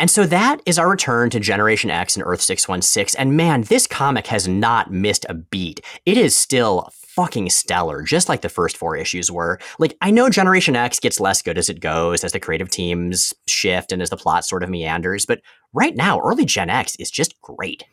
and 0.00 0.10
so 0.10 0.24
that 0.24 0.62
is 0.64 0.78
our 0.78 0.88
return 0.88 1.28
to 1.30 1.38
Generation 1.38 1.90
X 1.90 2.16
and 2.16 2.24
Earth 2.26 2.40
616. 2.40 3.20
And 3.20 3.36
man, 3.36 3.62
this 3.62 3.86
comic 3.86 4.26
has 4.28 4.48
not 4.48 4.90
missed 4.90 5.26
a 5.28 5.34
beat. 5.34 5.80
It 6.06 6.16
is 6.16 6.34
still 6.34 6.88
fucking 6.92 7.50
stellar, 7.50 8.02
just 8.02 8.26
like 8.26 8.40
the 8.40 8.48
first 8.48 8.78
four 8.78 8.96
issues 8.96 9.30
were. 9.30 9.58
Like, 9.78 9.98
I 10.00 10.10
know 10.10 10.30
Generation 10.30 10.74
X 10.74 10.98
gets 11.00 11.20
less 11.20 11.42
good 11.42 11.58
as 11.58 11.68
it 11.68 11.80
goes, 11.80 12.24
as 12.24 12.32
the 12.32 12.40
creative 12.40 12.70
teams 12.70 13.34
shift 13.46 13.92
and 13.92 14.00
as 14.00 14.08
the 14.08 14.16
plot 14.16 14.46
sort 14.46 14.62
of 14.62 14.70
meanders, 14.70 15.26
but 15.26 15.42
right 15.74 15.94
now, 15.94 16.18
early 16.20 16.46
Gen 16.46 16.70
X 16.70 16.96
is 16.96 17.10
just 17.10 17.38
great. 17.42 17.84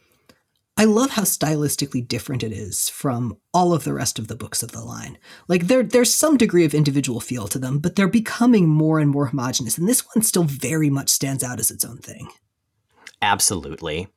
I 0.80 0.86
love 0.86 1.12
how 1.12 1.24
stylistically 1.24 2.08
different 2.08 2.44
it 2.44 2.52
is 2.52 2.88
from 2.88 3.38
all 3.52 3.74
of 3.74 3.84
the 3.84 3.96
rest 3.96 4.20
of 4.20 4.28
the 4.28 4.36
books 4.36 4.62
of 4.62 4.72
the 4.72 4.84
line. 4.84 5.18
Like 5.48 5.68
there 5.68 5.82
there's 5.82 6.14
some 6.14 6.38
degree 6.38 6.66
of 6.66 6.76
individual 6.76 7.20
feel 7.20 7.48
to 7.48 7.58
them, 7.58 7.80
but 7.80 7.96
they're 7.96 8.08
becoming 8.08 8.68
more 8.70 9.00
and 9.00 9.10
more 9.10 9.26
homogenous, 9.26 9.80
and 9.80 9.90
this 9.90 10.06
one 10.14 10.22
still 10.24 10.44
very 10.44 10.92
much 10.92 11.10
stands 11.10 11.44
out 11.44 11.60
as 11.60 11.72
its 11.72 11.84
own 11.84 11.98
thing. 11.98 12.30
Absolutely. 13.24 14.08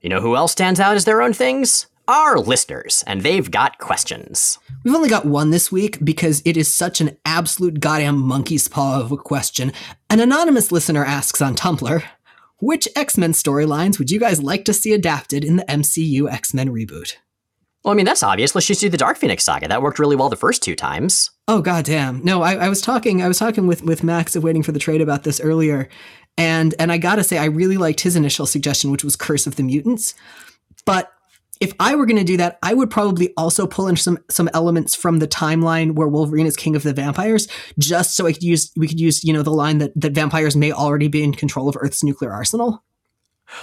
You 0.00 0.08
know 0.08 0.20
who 0.20 0.34
else 0.34 0.50
stands 0.50 0.80
out 0.80 0.96
as 0.96 1.04
their 1.04 1.22
own 1.22 1.32
things? 1.32 1.86
Our 2.08 2.40
listeners, 2.40 3.04
and 3.06 3.20
they've 3.20 3.48
got 3.48 3.78
questions. 3.78 4.58
We've 4.82 4.96
only 4.96 5.08
got 5.08 5.26
one 5.26 5.50
this 5.50 5.70
week 5.70 6.04
because 6.04 6.42
it 6.44 6.56
is 6.56 6.66
such 6.66 7.00
an 7.00 7.16
absolute 7.24 7.78
goddamn 7.78 8.18
monkey's 8.18 8.66
paw 8.66 8.98
of 8.98 9.12
a 9.12 9.16
question. 9.16 9.72
An 10.08 10.18
anonymous 10.18 10.72
listener 10.72 11.04
asks 11.04 11.40
on 11.40 11.54
Tumblr, 11.54 12.02
which 12.60 12.88
X 12.94 13.18
Men 13.18 13.32
storylines 13.32 13.98
would 13.98 14.10
you 14.10 14.20
guys 14.20 14.42
like 14.42 14.64
to 14.66 14.72
see 14.72 14.92
adapted 14.92 15.44
in 15.44 15.56
the 15.56 15.64
MCU 15.64 16.30
X 16.30 16.54
Men 16.54 16.68
reboot? 16.68 17.16
Well, 17.82 17.92
I 17.92 17.96
mean, 17.96 18.04
that's 18.04 18.22
obvious. 18.22 18.54
Let's 18.54 18.66
just 18.66 18.82
do 18.82 18.90
the 18.90 18.98
Dark 18.98 19.16
Phoenix 19.16 19.42
saga. 19.42 19.66
That 19.66 19.80
worked 19.80 19.98
really 19.98 20.16
well 20.16 20.28
the 20.28 20.36
first 20.36 20.62
two 20.62 20.76
times. 20.76 21.30
Oh 21.48 21.62
goddamn! 21.62 22.22
No, 22.22 22.42
I, 22.42 22.54
I 22.54 22.68
was 22.68 22.82
talking. 22.82 23.22
I 23.22 23.28
was 23.28 23.38
talking 23.38 23.66
with 23.66 23.82
with 23.82 24.04
Max 24.04 24.36
of 24.36 24.44
Waiting 24.44 24.62
for 24.62 24.72
the 24.72 24.78
Trade 24.78 25.00
about 25.00 25.24
this 25.24 25.40
earlier, 25.40 25.88
and 26.36 26.74
and 26.78 26.92
I 26.92 26.98
gotta 26.98 27.24
say, 27.24 27.38
I 27.38 27.46
really 27.46 27.78
liked 27.78 28.00
his 28.00 28.16
initial 28.16 28.46
suggestion, 28.46 28.90
which 28.90 29.04
was 29.04 29.16
Curse 29.16 29.46
of 29.46 29.56
the 29.56 29.62
Mutants. 29.62 30.14
But 30.84 31.10
if 31.60 31.74
I 31.78 31.94
were 31.94 32.06
going 32.06 32.16
to 32.16 32.24
do 32.24 32.38
that, 32.38 32.58
I 32.62 32.72
would 32.72 32.90
probably 32.90 33.34
also 33.36 33.66
pull 33.66 33.86
in 33.86 33.96
some 33.96 34.18
some 34.30 34.48
elements 34.54 34.94
from 34.94 35.18
the 35.18 35.28
timeline 35.28 35.92
where 35.92 36.08
Wolverine 36.08 36.46
is 36.46 36.56
king 36.56 36.74
of 36.74 36.82
the 36.82 36.94
vampires, 36.94 37.46
just 37.78 38.16
so 38.16 38.26
I 38.26 38.32
could 38.32 38.42
use 38.42 38.72
we 38.76 38.88
could 38.88 38.98
use 38.98 39.22
you 39.22 39.32
know 39.32 39.42
the 39.42 39.50
line 39.50 39.78
that 39.78 39.92
that 39.96 40.12
vampires 40.12 40.56
may 40.56 40.72
already 40.72 41.08
be 41.08 41.22
in 41.22 41.32
control 41.32 41.68
of 41.68 41.76
Earth's 41.78 42.02
nuclear 42.02 42.32
arsenal. 42.32 42.82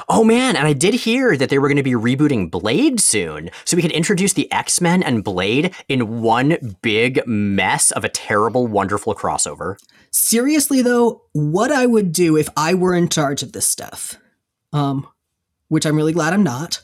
Oh 0.10 0.24
man, 0.24 0.56
and 0.56 0.68
I 0.68 0.74
did 0.74 0.94
hear 0.94 1.38
that 1.38 1.50
they 1.50 1.60
were 1.60 1.70
going 1.70 1.78
to 1.78 1.84
be 1.84 1.94
rebooting 1.94 2.52
Blade 2.52 3.00
soon, 3.00 3.50
so 3.66 3.76
we 3.76 3.82
could 3.82 3.92
introduce 3.92 4.34
the 4.34 4.52
X 4.52 4.80
Men 4.80 5.02
and 5.02 5.24
Blade 5.24 5.74
in 5.90 6.22
one 6.22 6.78
big 6.82 7.26
mess 7.26 7.92
of 7.92 8.04
a 8.04 8.10
terrible, 8.10 8.68
wonderful 8.68 9.16
crossover. 9.16 9.78
Seriously 10.12 10.84
though, 10.84 11.24
what 11.32 11.72
I 11.72 11.88
would 11.88 12.12
do 12.12 12.38
if 12.38 12.48
I 12.56 12.76
were 12.76 12.94
in 12.94 13.10
charge 13.10 13.42
of 13.42 13.54
this 13.54 13.66
stuff, 13.66 14.18
um, 14.72 15.08
which 15.70 15.86
I'm 15.86 15.96
really 15.96 16.14
glad 16.14 16.34
I'm 16.34 16.44
not 16.44 16.82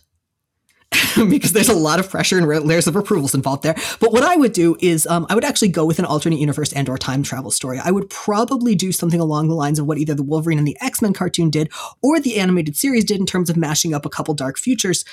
because 1.30 1.54
there's 1.54 1.70
a 1.70 1.76
lot 1.76 2.00
of 2.00 2.10
pressure 2.10 2.38
and 2.38 2.48
layers 2.48 2.88
of 2.88 2.96
approvals 2.96 3.34
involved 3.34 3.64
there. 3.64 3.76
But 4.00 4.12
what 4.12 4.24
I 4.24 4.36
would 4.36 4.54
do 4.54 4.76
is 4.80 5.08
um, 5.08 5.26
I 5.30 5.36
would 5.36 5.46
actually 5.46 5.70
go 5.70 5.86
with 5.86 6.00
an 6.00 6.06
alternate 6.06 6.40
universe 6.40 6.74
and 6.74 6.88
or 6.90 6.98
time 6.98 7.24
travel 7.24 7.52
story. 7.52 7.80
I 7.84 7.92
would 7.92 8.10
probably 8.10 8.76
do 8.76 8.92
something 8.92 9.20
along 9.20 9.48
the 9.48 9.56
lines 9.56 9.80
of 9.80 9.86
what 9.86 9.98
either 9.98 10.14
the 10.14 10.24
Wolverine 10.24 10.58
and 10.58 10.68
the 10.68 10.78
X-Men 10.82 11.14
cartoon 11.14 11.50
did 11.50 11.72
or 12.02 12.20
the 12.20 12.40
animated 12.40 12.76
series 12.76 13.06
did 13.06 13.20
in 13.20 13.26
terms 13.26 13.50
of 13.50 13.58
mashing 13.58 13.94
up 13.94 14.06
a 14.06 14.10
couple 14.10 14.34
dark 14.34 14.58
futures. 14.58 15.06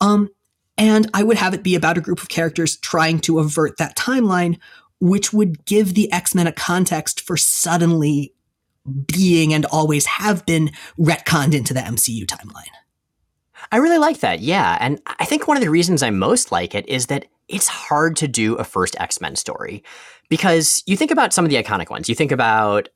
Um, 0.00 0.30
and 0.76 1.10
I 1.12 1.24
would 1.24 1.36
have 1.36 1.54
it 1.54 1.62
be 1.62 1.74
about 1.74 1.98
a 1.98 2.00
group 2.00 2.22
of 2.22 2.28
characters 2.28 2.76
trying 2.76 3.18
to 3.20 3.40
avert 3.40 3.78
that 3.78 3.96
timeline, 3.96 4.58
which 5.00 5.32
would 5.32 5.64
give 5.64 5.94
the 5.94 6.10
X-Men 6.12 6.46
a 6.46 6.52
context 6.52 7.20
for 7.20 7.36
suddenly 7.36 8.32
being 9.06 9.52
and 9.52 9.66
always 9.66 10.06
have 10.06 10.46
been 10.46 10.70
retconned 10.98 11.54
into 11.54 11.74
the 11.74 11.80
MCU 11.80 12.24
timeline. 12.24 12.70
I 13.70 13.76
really 13.78 13.98
like 13.98 14.20
that, 14.20 14.40
yeah. 14.40 14.78
And 14.80 15.00
I 15.06 15.24
think 15.24 15.46
one 15.46 15.56
of 15.56 15.62
the 15.62 15.70
reasons 15.70 16.02
I 16.02 16.10
most 16.10 16.50
like 16.50 16.74
it 16.74 16.88
is 16.88 17.06
that 17.06 17.26
it's 17.48 17.68
hard 17.68 18.16
to 18.16 18.28
do 18.28 18.54
a 18.56 18.64
first 18.64 18.96
X 18.98 19.20
Men 19.20 19.36
story. 19.36 19.82
Because 20.28 20.82
you 20.86 20.96
think 20.96 21.10
about 21.10 21.32
some 21.32 21.44
of 21.44 21.50
the 21.50 21.56
iconic 21.56 21.88
ones. 21.90 22.08
You 22.08 22.14
think 22.14 22.32
about, 22.32 22.88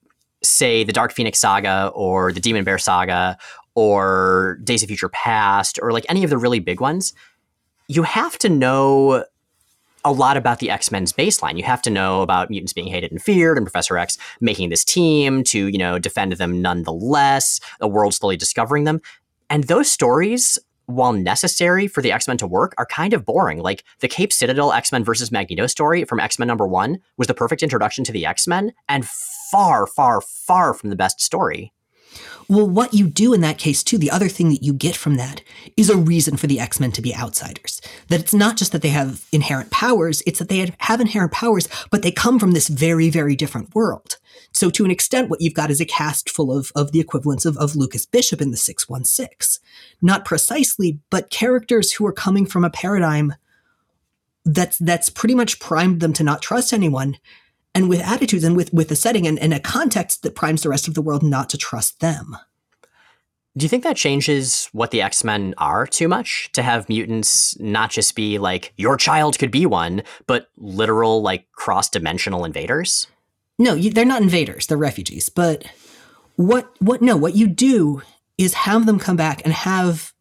say, 0.43 0.85
the 0.85 0.93
Dark 0.93 1.13
Phoenix 1.13 1.39
saga 1.39 1.91
or 1.95 2.33
the 2.33 2.41
Demon 2.41 2.65
Bear 2.65 2.77
saga 2.79 3.39
or 3.75 4.59
Days 4.65 4.83
of 4.83 4.89
Future 4.89 5.09
Past 5.09 5.79
or 5.81 5.93
like 5.93 6.05
any 6.09 6.25
of 6.25 6.31
the 6.31 6.37
really 6.37 6.61
big 6.61 6.81
ones. 6.81 7.15
You 7.89 8.03
have 8.03 8.39
to 8.39 8.51
know 8.51 9.25
a 10.05 10.13
lot 10.13 10.37
about 10.37 10.59
the 10.59 10.69
X-Men's 10.69 11.13
baseline. 11.13 11.57
You 11.57 11.63
have 11.63 11.81
to 11.83 11.91
know 11.91 12.23
about 12.23 12.51
mutants 12.51 12.73
being 12.73 12.89
hated 12.89 13.13
and 13.13 13.23
feared 13.23 13.57
and 13.57 13.65
Professor 13.65 13.97
X 13.97 14.19
making 14.41 14.69
this 14.69 14.85
team 14.85 15.45
to, 15.45 15.69
you 15.69 15.79
know, 15.79 15.99
defend 15.99 16.33
them 16.33 16.61
nonetheless, 16.61 17.61
a 17.81 17.87
world 17.89 18.13
slowly 18.13 18.37
discovering 18.37 18.85
them. 18.85 19.01
And 19.53 19.65
those 19.65 19.93
stories, 19.93 20.59
while 20.87 21.13
necessary 21.13 21.87
for 21.87 22.01
the 22.01 22.11
X 22.11 22.27
Men 22.27 22.39
to 22.39 22.47
work, 22.47 22.75
are 22.79 22.87
kind 22.87 23.13
of 23.13 23.27
boring. 23.27 23.59
Like 23.59 23.85
the 24.01 24.09
Cape 24.09 24.33
Citadel 24.33 24.73
X 24.73 24.91
Men 24.91 25.05
versus 25.05 25.31
Magneto 25.31 25.67
story 25.67 26.05
from 26.05 26.21
X 26.21 26.39
Men 26.39 26.49
number 26.49 26.67
one 26.67 27.01
was 27.19 27.29
the 27.29 27.35
perfect 27.35 27.63
introduction 27.63 28.03
to 28.05 28.13
the 28.13 28.25
X 28.25 28.49
Men 28.49 28.73
and 28.89 29.07
far, 29.51 29.87
far, 29.87 30.23
far 30.23 30.73
from 30.73 30.89
the 30.89 30.97
best 30.97 31.21
story. 31.21 31.71
Well, 32.49 32.69
what 32.69 32.95
you 32.95 33.07
do 33.07 33.33
in 33.33 33.41
that 33.43 33.59
case, 33.59 33.83
too, 33.83 33.99
the 33.99 34.11
other 34.11 34.29
thing 34.29 34.51
that 34.51 34.63
you 34.63 34.73
get 34.73 34.97
from 34.97 35.17
that 35.17 35.43
is 35.77 35.89
a 35.89 35.97
reason 35.97 36.37
for 36.37 36.47
the 36.47 36.61
X 36.61 36.81
Men 36.81 36.93
to 36.93 37.03
be 37.03 37.15
outsiders. 37.15 37.81
That 38.09 38.21
it's 38.21 38.35
not 38.35 38.57
just 38.57 38.73
that 38.73 38.83
they 38.83 38.91
have 38.91 39.25
inherent 39.33 39.71
powers, 39.71 40.23
it's 40.27 40.39
that 40.39 40.49
they 40.49 40.73
have 40.79 41.01
inherent 41.01 41.33
powers, 41.33 41.69
but 41.91 42.03
they 42.03 42.13
come 42.13 42.39
from 42.39 42.53
this 42.53 42.69
very, 42.69 43.11
very 43.11 43.37
different 43.37 43.75
world. 43.75 44.19
So, 44.53 44.71
to 44.71 44.85
an 44.85 44.91
extent, 44.91 45.31
what 45.31 45.41
you've 45.41 45.55
got 45.55 45.71
is 45.71 45.81
a 45.81 45.87
cast 45.87 46.29
full 46.29 46.57
of, 46.57 46.73
of 46.75 46.93
the 46.93 47.01
equivalents 47.01 47.45
of, 47.45 47.57
of 47.57 47.77
Lucas 47.77 48.07
Bishop 48.07 48.41
in 48.41 48.51
the 48.51 48.57
616. 48.57 49.63
Not 50.01 50.25
precisely, 50.25 50.99
but 51.11 51.31
characters 51.31 51.93
who 51.93 52.07
are 52.07 52.13
coming 52.13 52.47
from 52.47 52.65
a 52.65 52.71
paradigm 52.71 53.35
that's 54.45 54.77
that's 54.79 55.09
pretty 55.09 55.35
much 55.35 55.61
primed 55.61 56.01
them 56.01 56.13
to 56.13 56.25
not 56.25 56.43
trust 56.43 56.73
anyone 56.73 57.17
and 57.75 57.89
with 57.89 58.01
attitudes 58.01 58.45
and 58.45 58.57
with 58.57 58.73
with 58.73 58.91
a 58.91 58.97
setting 58.97 59.27
and, 59.27 59.39
and 59.39 59.55
a 59.55 59.61
context 59.61 60.23
that 60.23 60.35
primes 60.35 60.63
the 60.63 60.69
rest 60.69 60.89
of 60.89 60.95
the 60.95 61.03
world 61.03 61.23
not 61.23 61.49
to 61.51 61.59
trust 61.59 62.01
them. 62.01 62.37
Do 63.57 63.65
you 63.65 63.69
think 63.69 63.85
that 63.85 63.97
changes 63.97 64.71
what 64.73 64.93
the 64.93 65.03
X 65.03 65.25
Men 65.25 65.55
are 65.59 65.87
too 65.87 66.09
much? 66.09 66.51
To 66.53 66.63
have 66.63 66.89
mutants 66.89 67.59
not 67.61 67.91
just 67.91 68.17
be 68.17 68.39
like, 68.39 68.73
your 68.77 68.97
child 68.97 69.39
could 69.39 69.51
be 69.51 69.67
one, 69.67 70.03
but 70.27 70.49
literal, 70.57 71.21
like, 71.21 71.51
cross 71.53 71.91
dimensional 71.91 72.47
invaders? 72.47 73.07
No, 73.59 73.75
you, 73.75 73.91
they're 73.91 74.07
not 74.07 74.23
invaders, 74.23 74.67
they're 74.67 74.79
refugees. 74.79 75.29
But 75.29 75.67
what, 76.37 76.75
what, 76.81 77.03
no, 77.03 77.15
what 77.15 77.37
you 77.37 77.47
do 77.47 78.01
is 78.39 78.55
have 78.55 78.87
them 78.87 78.99
come 78.99 79.17
back 79.17 79.43
and 79.45 79.53
have 79.53 80.15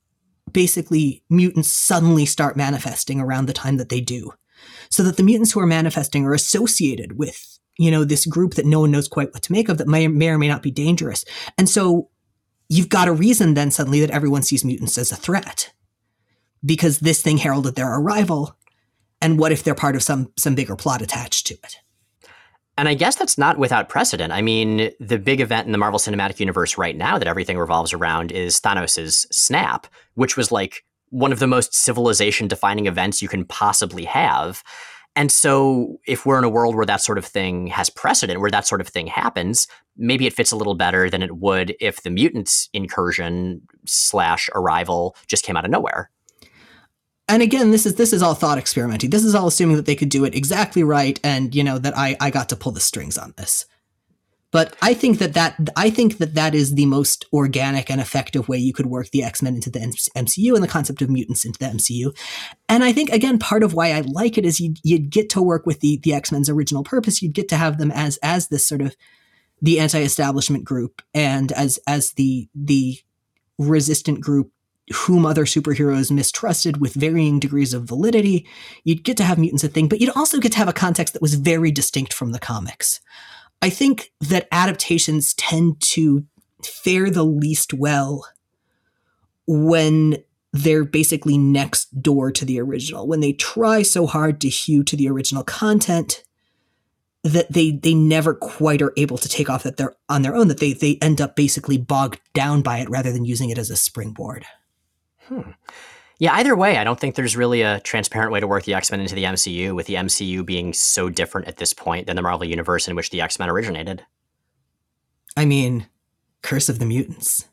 basically 0.51 1.23
mutants 1.29 1.69
suddenly 1.69 2.25
start 2.25 2.57
manifesting 2.57 3.21
around 3.21 3.45
the 3.45 3.53
time 3.53 3.77
that 3.77 3.87
they 3.87 4.01
do 4.01 4.33
so 4.89 5.03
that 5.03 5.17
the 5.17 5.23
mutants 5.23 5.51
who 5.51 5.59
are 5.59 5.67
manifesting 5.67 6.25
are 6.25 6.33
associated 6.33 7.17
with 7.17 7.59
you 7.77 7.89
know 7.89 8.03
this 8.03 8.25
group 8.25 8.55
that 8.55 8.65
no 8.65 8.81
one 8.81 8.91
knows 8.91 9.07
quite 9.07 9.33
what 9.33 9.43
to 9.43 9.51
make 9.51 9.69
of 9.69 9.77
that 9.77 9.87
may, 9.87 10.07
may 10.07 10.29
or 10.29 10.37
may 10.37 10.47
not 10.47 10.63
be 10.63 10.71
dangerous. 10.71 11.25
And 11.57 11.69
so 11.69 12.09
you've 12.69 12.89
got 12.89 13.07
a 13.07 13.13
reason 13.13 13.53
then 13.53 13.71
suddenly 13.71 13.99
that 14.01 14.11
everyone 14.11 14.43
sees 14.43 14.63
mutants 14.63 14.97
as 14.97 15.11
a 15.11 15.15
threat. 15.15 15.73
Because 16.63 16.99
this 16.99 17.23
thing 17.23 17.37
heralded 17.37 17.75
their 17.75 17.91
arrival 17.91 18.55
and 19.19 19.39
what 19.39 19.51
if 19.51 19.63
they're 19.63 19.75
part 19.75 19.95
of 19.95 20.03
some 20.03 20.31
some 20.37 20.55
bigger 20.55 20.75
plot 20.75 21.01
attached 21.01 21.47
to 21.47 21.53
it? 21.55 21.77
And 22.77 22.87
I 22.87 22.93
guess 22.93 23.15
that's 23.15 23.37
not 23.37 23.57
without 23.57 23.89
precedent. 23.89 24.31
I 24.31 24.41
mean, 24.41 24.91
the 24.99 25.19
big 25.19 25.41
event 25.41 25.65
in 25.65 25.71
the 25.71 25.77
Marvel 25.77 25.99
Cinematic 25.99 26.39
Universe 26.39 26.77
right 26.77 26.95
now 26.95 27.17
that 27.17 27.27
everything 27.27 27.57
revolves 27.57 27.93
around 27.93 28.31
is 28.31 28.59
Thanos' 28.59 29.27
snap, 29.31 29.87
which 30.15 30.37
was 30.37 30.51
like 30.51 30.83
one 31.11 31.31
of 31.31 31.39
the 31.39 31.47
most 31.47 31.73
civilization 31.73 32.47
defining 32.47 32.87
events 32.87 33.21
you 33.21 33.27
can 33.27 33.45
possibly 33.45 34.03
have. 34.03 34.63
And 35.15 35.31
so, 35.31 35.99
if 36.07 36.25
we're 36.25 36.37
in 36.37 36.43
a 36.43 36.49
world 36.49 36.75
where 36.75 36.85
that 36.85 37.01
sort 37.01 37.17
of 37.17 37.25
thing 37.25 37.67
has 37.67 37.89
precedent, 37.89 38.39
where 38.39 38.51
that 38.51 38.65
sort 38.65 38.81
of 38.81 38.87
thing 38.87 39.07
happens, 39.07 39.67
maybe 39.95 40.25
it 40.25 40.33
fits 40.33 40.51
a 40.51 40.55
little 40.55 40.75
better 40.75 41.09
than 41.09 41.21
it 41.21 41.37
would 41.37 41.75
if 41.79 42.03
the 42.03 42.09
mutants 42.09 42.69
incursion 42.73 43.61
slash 43.85 44.49
arrival 44.55 45.15
just 45.27 45.43
came 45.45 45.57
out 45.57 45.65
of 45.65 45.71
nowhere 45.71 46.09
and 47.31 47.41
again, 47.41 47.71
this 47.71 47.85
is 47.85 47.95
this 47.95 48.11
is 48.11 48.21
all 48.21 48.33
thought 48.33 48.57
experimenting. 48.57 49.09
This 49.09 49.23
is 49.23 49.33
all 49.33 49.47
assuming 49.47 49.77
that 49.77 49.85
they 49.85 49.95
could 49.95 50.09
do 50.09 50.25
it 50.25 50.35
exactly 50.35 50.83
right, 50.83 51.17
and 51.23 51.55
you 51.55 51.63
know 51.63 51.79
that 51.79 51.97
I 51.97 52.17
I 52.19 52.29
got 52.29 52.49
to 52.49 52.57
pull 52.57 52.73
the 52.73 52.81
strings 52.81 53.17
on 53.17 53.33
this. 53.37 53.65
But 54.51 54.75
I 54.81 54.93
think 54.93 55.19
that 55.19 55.33
that 55.33 55.57
I 55.77 55.89
think 55.89 56.17
that 56.17 56.35
that 56.35 56.53
is 56.53 56.75
the 56.75 56.85
most 56.85 57.25
organic 57.31 57.89
and 57.89 58.01
effective 58.01 58.49
way 58.49 58.57
you 58.57 58.73
could 58.73 58.87
work 58.87 59.09
the 59.09 59.23
X 59.23 59.41
Men 59.41 59.55
into 59.55 59.69
the 59.69 59.79
MCU 59.79 60.53
and 60.53 60.63
the 60.63 60.67
concept 60.67 61.01
of 61.01 61.09
mutants 61.09 61.45
into 61.45 61.57
the 61.57 61.65
MCU. 61.65 62.15
And 62.67 62.83
I 62.83 62.91
think 62.91 63.09
again, 63.11 63.39
part 63.39 63.63
of 63.63 63.73
why 63.73 63.91
I 63.91 64.01
like 64.01 64.37
it 64.37 64.45
is 64.45 64.59
you'd, 64.59 64.77
you'd 64.83 65.09
get 65.09 65.29
to 65.31 65.41
work 65.41 65.65
with 65.65 65.79
the 65.79 65.99
the 66.03 66.13
X 66.13 66.31
Men's 66.31 66.49
original 66.49 66.83
purpose. 66.83 67.21
You'd 67.21 67.33
get 67.33 67.47
to 67.49 67.57
have 67.57 67.77
them 67.77 67.91
as 67.91 68.17
as 68.21 68.49
this 68.49 68.67
sort 68.67 68.81
of 68.81 68.95
the 69.61 69.79
anti-establishment 69.79 70.65
group 70.65 71.01
and 71.13 71.51
as 71.53 71.79
as 71.87 72.11
the 72.13 72.49
the 72.53 72.99
resistant 73.57 74.19
group 74.19 74.51
whom 74.93 75.25
other 75.25 75.45
superheroes 75.45 76.11
mistrusted 76.11 76.81
with 76.81 76.93
varying 76.93 77.39
degrees 77.39 77.73
of 77.73 77.83
validity. 77.83 78.45
You'd 78.83 79.03
get 79.03 79.15
to 79.17 79.23
have 79.23 79.37
mutants 79.37 79.63
a 79.63 79.69
thing, 79.69 79.87
but 79.87 80.01
you'd 80.01 80.15
also 80.17 80.39
get 80.39 80.51
to 80.53 80.57
have 80.57 80.67
a 80.67 80.73
context 80.73 81.13
that 81.13 81.21
was 81.21 81.35
very 81.35 81.71
distinct 81.71 82.11
from 82.11 82.33
the 82.33 82.39
comics. 82.39 82.99
I 83.61 83.69
think 83.69 84.11
that 84.21 84.47
adaptations 84.51 85.33
tend 85.35 85.79
to 85.81 86.25
fare 86.63 87.09
the 87.09 87.23
least 87.23 87.73
well 87.73 88.25
when 89.47 90.23
they're 90.53 90.83
basically 90.83 91.37
next 91.37 92.01
door 92.01 92.31
to 92.31 92.45
the 92.45 92.59
original, 92.59 93.07
when 93.07 93.19
they 93.19 93.33
try 93.33 93.81
so 93.81 94.05
hard 94.05 94.41
to 94.41 94.49
hew 94.49 94.83
to 94.83 94.95
the 94.95 95.09
original 95.09 95.43
content 95.43 96.23
that 97.23 97.51
they 97.53 97.71
they 97.71 97.93
never 97.93 98.33
quite 98.33 98.81
are 98.81 98.93
able 98.97 99.17
to 99.17 99.29
take 99.29 99.49
off 99.49 99.63
that 99.63 99.77
they're 99.77 99.95
on 100.09 100.23
their 100.23 100.35
own 100.35 100.47
that 100.47 100.59
they 100.59 100.73
they 100.73 100.97
end 101.01 101.21
up 101.21 101.35
basically 101.35 101.77
bogged 101.77 102.19
down 102.33 102.61
by 102.63 102.79
it 102.79 102.89
rather 102.89 103.11
than 103.11 103.25
using 103.25 103.49
it 103.49 103.59
as 103.59 103.69
a 103.69 103.75
springboard. 103.75 104.45
Hmm. 105.27 105.51
Yeah, 106.21 106.35
either 106.35 106.55
way, 106.55 106.77
I 106.77 106.83
don't 106.83 106.99
think 106.99 107.15
there's 107.15 107.35
really 107.35 107.63
a 107.63 107.79
transparent 107.79 108.31
way 108.31 108.39
to 108.39 108.45
work 108.45 108.65
the 108.65 108.75
X 108.75 108.91
Men 108.91 108.99
into 108.99 109.15
the 109.15 109.23
MCU, 109.23 109.73
with 109.73 109.87
the 109.87 109.95
MCU 109.95 110.45
being 110.45 110.71
so 110.71 111.09
different 111.09 111.47
at 111.47 111.57
this 111.57 111.73
point 111.73 112.05
than 112.05 112.15
the 112.15 112.21
Marvel 112.21 112.45
Universe 112.45 112.87
in 112.87 112.95
which 112.95 113.09
the 113.09 113.21
X 113.21 113.39
Men 113.39 113.49
originated. 113.49 114.05
I 115.35 115.45
mean, 115.45 115.87
Curse 116.43 116.69
of 116.69 116.77
the 116.77 116.85
Mutants. 116.85 117.45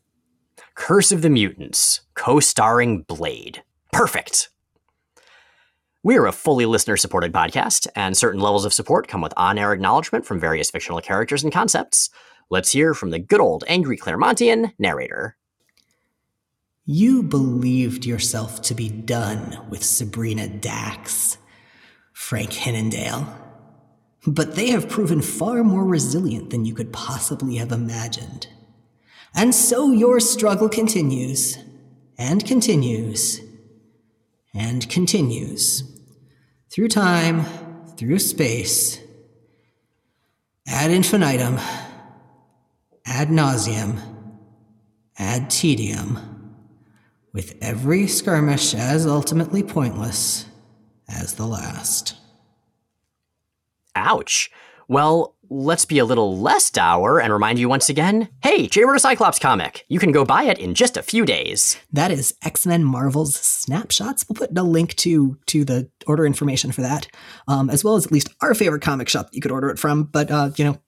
Curse 0.74 1.12
of 1.12 1.22
the 1.22 1.30
Mutants, 1.30 2.02
co 2.12 2.40
starring 2.40 3.04
Blade. 3.04 3.62
Perfect. 3.90 4.50
We're 6.02 6.26
a 6.26 6.32
fully 6.32 6.66
listener 6.66 6.98
supported 6.98 7.32
podcast, 7.32 7.86
and 7.96 8.18
certain 8.18 8.42
levels 8.42 8.66
of 8.66 8.74
support 8.74 9.08
come 9.08 9.22
with 9.22 9.32
on 9.38 9.56
air 9.56 9.72
acknowledgement 9.72 10.26
from 10.26 10.38
various 10.38 10.70
fictional 10.70 11.00
characters 11.00 11.42
and 11.42 11.50
concepts. 11.50 12.10
Let's 12.50 12.72
hear 12.72 12.92
from 12.92 13.12
the 13.12 13.18
good 13.18 13.40
old 13.40 13.64
angry 13.66 13.96
Claremontian 13.96 14.74
narrator. 14.78 15.37
You 16.90 17.22
believed 17.22 18.06
yourself 18.06 18.62
to 18.62 18.74
be 18.74 18.88
done 18.88 19.58
with 19.68 19.84
Sabrina 19.84 20.48
Dax, 20.48 21.36
Frank 22.14 22.48
Hinnendale. 22.52 23.28
But 24.26 24.54
they 24.54 24.70
have 24.70 24.88
proven 24.88 25.20
far 25.20 25.62
more 25.62 25.84
resilient 25.84 26.48
than 26.48 26.64
you 26.64 26.72
could 26.72 26.90
possibly 26.90 27.56
have 27.56 27.72
imagined. 27.72 28.46
And 29.34 29.54
so 29.54 29.92
your 29.92 30.18
struggle 30.18 30.70
continues, 30.70 31.58
and 32.16 32.46
continues, 32.46 33.42
and 34.54 34.88
continues. 34.88 35.82
Through 36.70 36.88
time, 36.88 37.44
through 37.98 38.18
space, 38.18 38.98
ad 40.66 40.90
infinitum, 40.90 41.58
ad 43.04 43.28
nauseum, 43.28 44.00
ad 45.18 45.50
tedium 45.50 46.36
with 47.38 47.56
every 47.62 48.08
skirmish 48.08 48.74
as 48.74 49.06
ultimately 49.06 49.62
pointless 49.62 50.46
as 51.08 51.34
the 51.34 51.46
last. 51.46 52.16
Ouch. 53.94 54.50
Well, 54.88 55.36
let's 55.48 55.84
be 55.84 56.00
a 56.00 56.04
little 56.04 56.36
less 56.36 56.68
dour 56.68 57.20
and 57.20 57.32
remind 57.32 57.60
you 57.60 57.68
once 57.68 57.88
again 57.88 58.28
hey, 58.42 58.66
Jay 58.66 58.82
wrote 58.82 58.96
a 58.96 58.98
Cyclops 58.98 59.38
comic. 59.38 59.84
You 59.86 60.00
can 60.00 60.10
go 60.10 60.24
buy 60.24 60.42
it 60.44 60.58
in 60.58 60.74
just 60.74 60.96
a 60.96 61.02
few 61.02 61.24
days. 61.24 61.78
That 61.92 62.10
is 62.10 62.34
X 62.42 62.66
Men 62.66 62.82
Marvel's 62.82 63.36
Snapshots. 63.36 64.26
We'll 64.28 64.34
put 64.48 64.58
a 64.58 64.64
link 64.64 64.96
to 64.96 65.38
to 65.46 65.64
the 65.64 65.88
order 66.08 66.26
information 66.26 66.72
for 66.72 66.80
that, 66.80 67.06
um, 67.46 67.70
as 67.70 67.84
well 67.84 67.94
as 67.94 68.04
at 68.04 68.10
least 68.10 68.30
our 68.42 68.52
favorite 68.52 68.82
comic 68.82 69.08
shop 69.08 69.28
you 69.30 69.40
could 69.40 69.52
order 69.52 69.70
it 69.70 69.78
from. 69.78 70.02
But, 70.02 70.28
uh, 70.28 70.50
you 70.56 70.64
know, 70.64 70.80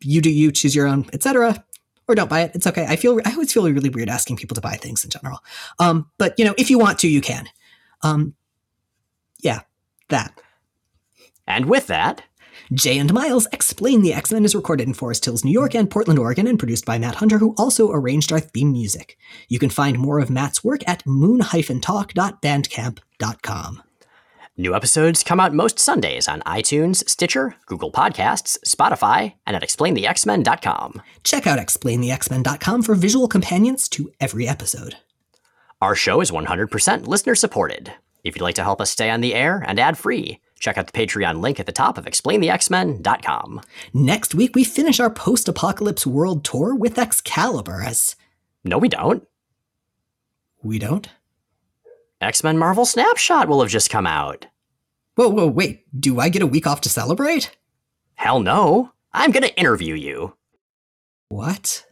you 0.00 0.22
do 0.22 0.30
you, 0.30 0.50
choose 0.50 0.74
your 0.74 0.86
own, 0.86 1.10
etc 1.12 1.62
or 2.10 2.14
don't 2.14 2.30
buy 2.30 2.42
it. 2.42 2.52
It's 2.54 2.66
okay. 2.66 2.86
I 2.88 2.96
feel 2.96 3.20
I 3.24 3.32
always 3.32 3.52
feel 3.52 3.70
really 3.70 3.88
weird 3.88 4.08
asking 4.08 4.36
people 4.36 4.54
to 4.54 4.60
buy 4.60 4.74
things 4.74 5.04
in 5.04 5.10
general. 5.10 5.40
Um, 5.78 6.10
but 6.18 6.34
you 6.38 6.44
know, 6.44 6.54
if 6.58 6.70
you 6.70 6.78
want 6.78 6.98
to, 7.00 7.08
you 7.08 7.20
can. 7.20 7.48
Um, 8.02 8.34
yeah, 9.40 9.60
that. 10.08 10.40
And 11.46 11.66
with 11.66 11.88
that, 11.88 12.22
Jay 12.72 12.98
and 12.98 13.12
Miles 13.12 13.48
Explain 13.52 14.02
the 14.02 14.14
X 14.14 14.32
Men 14.32 14.44
is 14.44 14.54
recorded 14.54 14.86
in 14.86 14.94
Forest 14.94 15.24
Hills, 15.24 15.44
New 15.44 15.50
York 15.50 15.74
and 15.74 15.90
Portland, 15.90 16.20
Oregon, 16.20 16.46
and 16.46 16.58
produced 16.58 16.84
by 16.84 16.98
Matt 16.98 17.14
Hunter, 17.16 17.38
who 17.38 17.54
also 17.58 17.90
arranged 17.90 18.32
our 18.32 18.40
theme 18.40 18.70
music. 18.72 19.18
You 19.48 19.58
can 19.58 19.70
find 19.70 19.98
more 19.98 20.20
of 20.20 20.30
Matt's 20.30 20.62
work 20.62 20.82
at 20.86 21.04
moon-talk.bandcamp.com. 21.06 23.82
New 24.60 24.74
episodes 24.74 25.24
come 25.24 25.40
out 25.40 25.54
most 25.54 25.78
Sundays 25.78 26.28
on 26.28 26.42
iTunes, 26.42 26.96
Stitcher, 27.08 27.56
Google 27.64 27.90
Podcasts, 27.90 28.58
Spotify, 28.58 29.32
and 29.46 29.56
at 29.56 29.62
explainthexmen.com. 29.62 31.00
Check 31.24 31.46
out 31.46 31.58
explainthexmen.com 31.58 32.82
for 32.82 32.94
visual 32.94 33.26
companions 33.26 33.88
to 33.88 34.10
every 34.20 34.46
episode. 34.46 34.96
Our 35.80 35.94
show 35.94 36.20
is 36.20 36.30
100% 36.30 37.06
listener 37.06 37.34
supported. 37.34 37.94
If 38.22 38.36
you'd 38.36 38.42
like 38.42 38.56
to 38.56 38.62
help 38.62 38.82
us 38.82 38.90
stay 38.90 39.08
on 39.08 39.22
the 39.22 39.34
air 39.34 39.64
and 39.66 39.80
ad 39.80 39.96
free, 39.96 40.40
check 40.58 40.76
out 40.76 40.88
the 40.88 40.92
Patreon 40.92 41.40
link 41.40 41.58
at 41.58 41.64
the 41.64 41.72
top 41.72 41.96
of 41.96 42.04
explainthexmen.com. 42.04 43.62
Next 43.94 44.34
week, 44.34 44.54
we 44.54 44.64
finish 44.64 45.00
our 45.00 45.08
post 45.08 45.48
apocalypse 45.48 46.06
world 46.06 46.44
tour 46.44 46.74
with 46.74 46.98
Excalibur 46.98 47.80
as. 47.80 48.14
No, 48.62 48.76
we 48.76 48.90
don't. 48.90 49.26
We 50.62 50.78
don't? 50.78 51.08
X 52.20 52.44
Men 52.44 52.58
Marvel 52.58 52.84
Snapshot 52.84 53.48
will 53.48 53.62
have 53.62 53.70
just 53.70 53.88
come 53.88 54.06
out. 54.06 54.44
Whoa, 55.20 55.28
whoa, 55.28 55.48
wait. 55.48 55.84
Do 56.00 56.18
I 56.18 56.30
get 56.30 56.40
a 56.40 56.46
week 56.46 56.66
off 56.66 56.80
to 56.80 56.88
celebrate? 56.88 57.54
Hell 58.14 58.40
no. 58.40 58.92
I'm 59.12 59.32
going 59.32 59.42
to 59.42 59.54
interview 59.54 59.92
you. 59.92 60.32
What? 61.28 61.84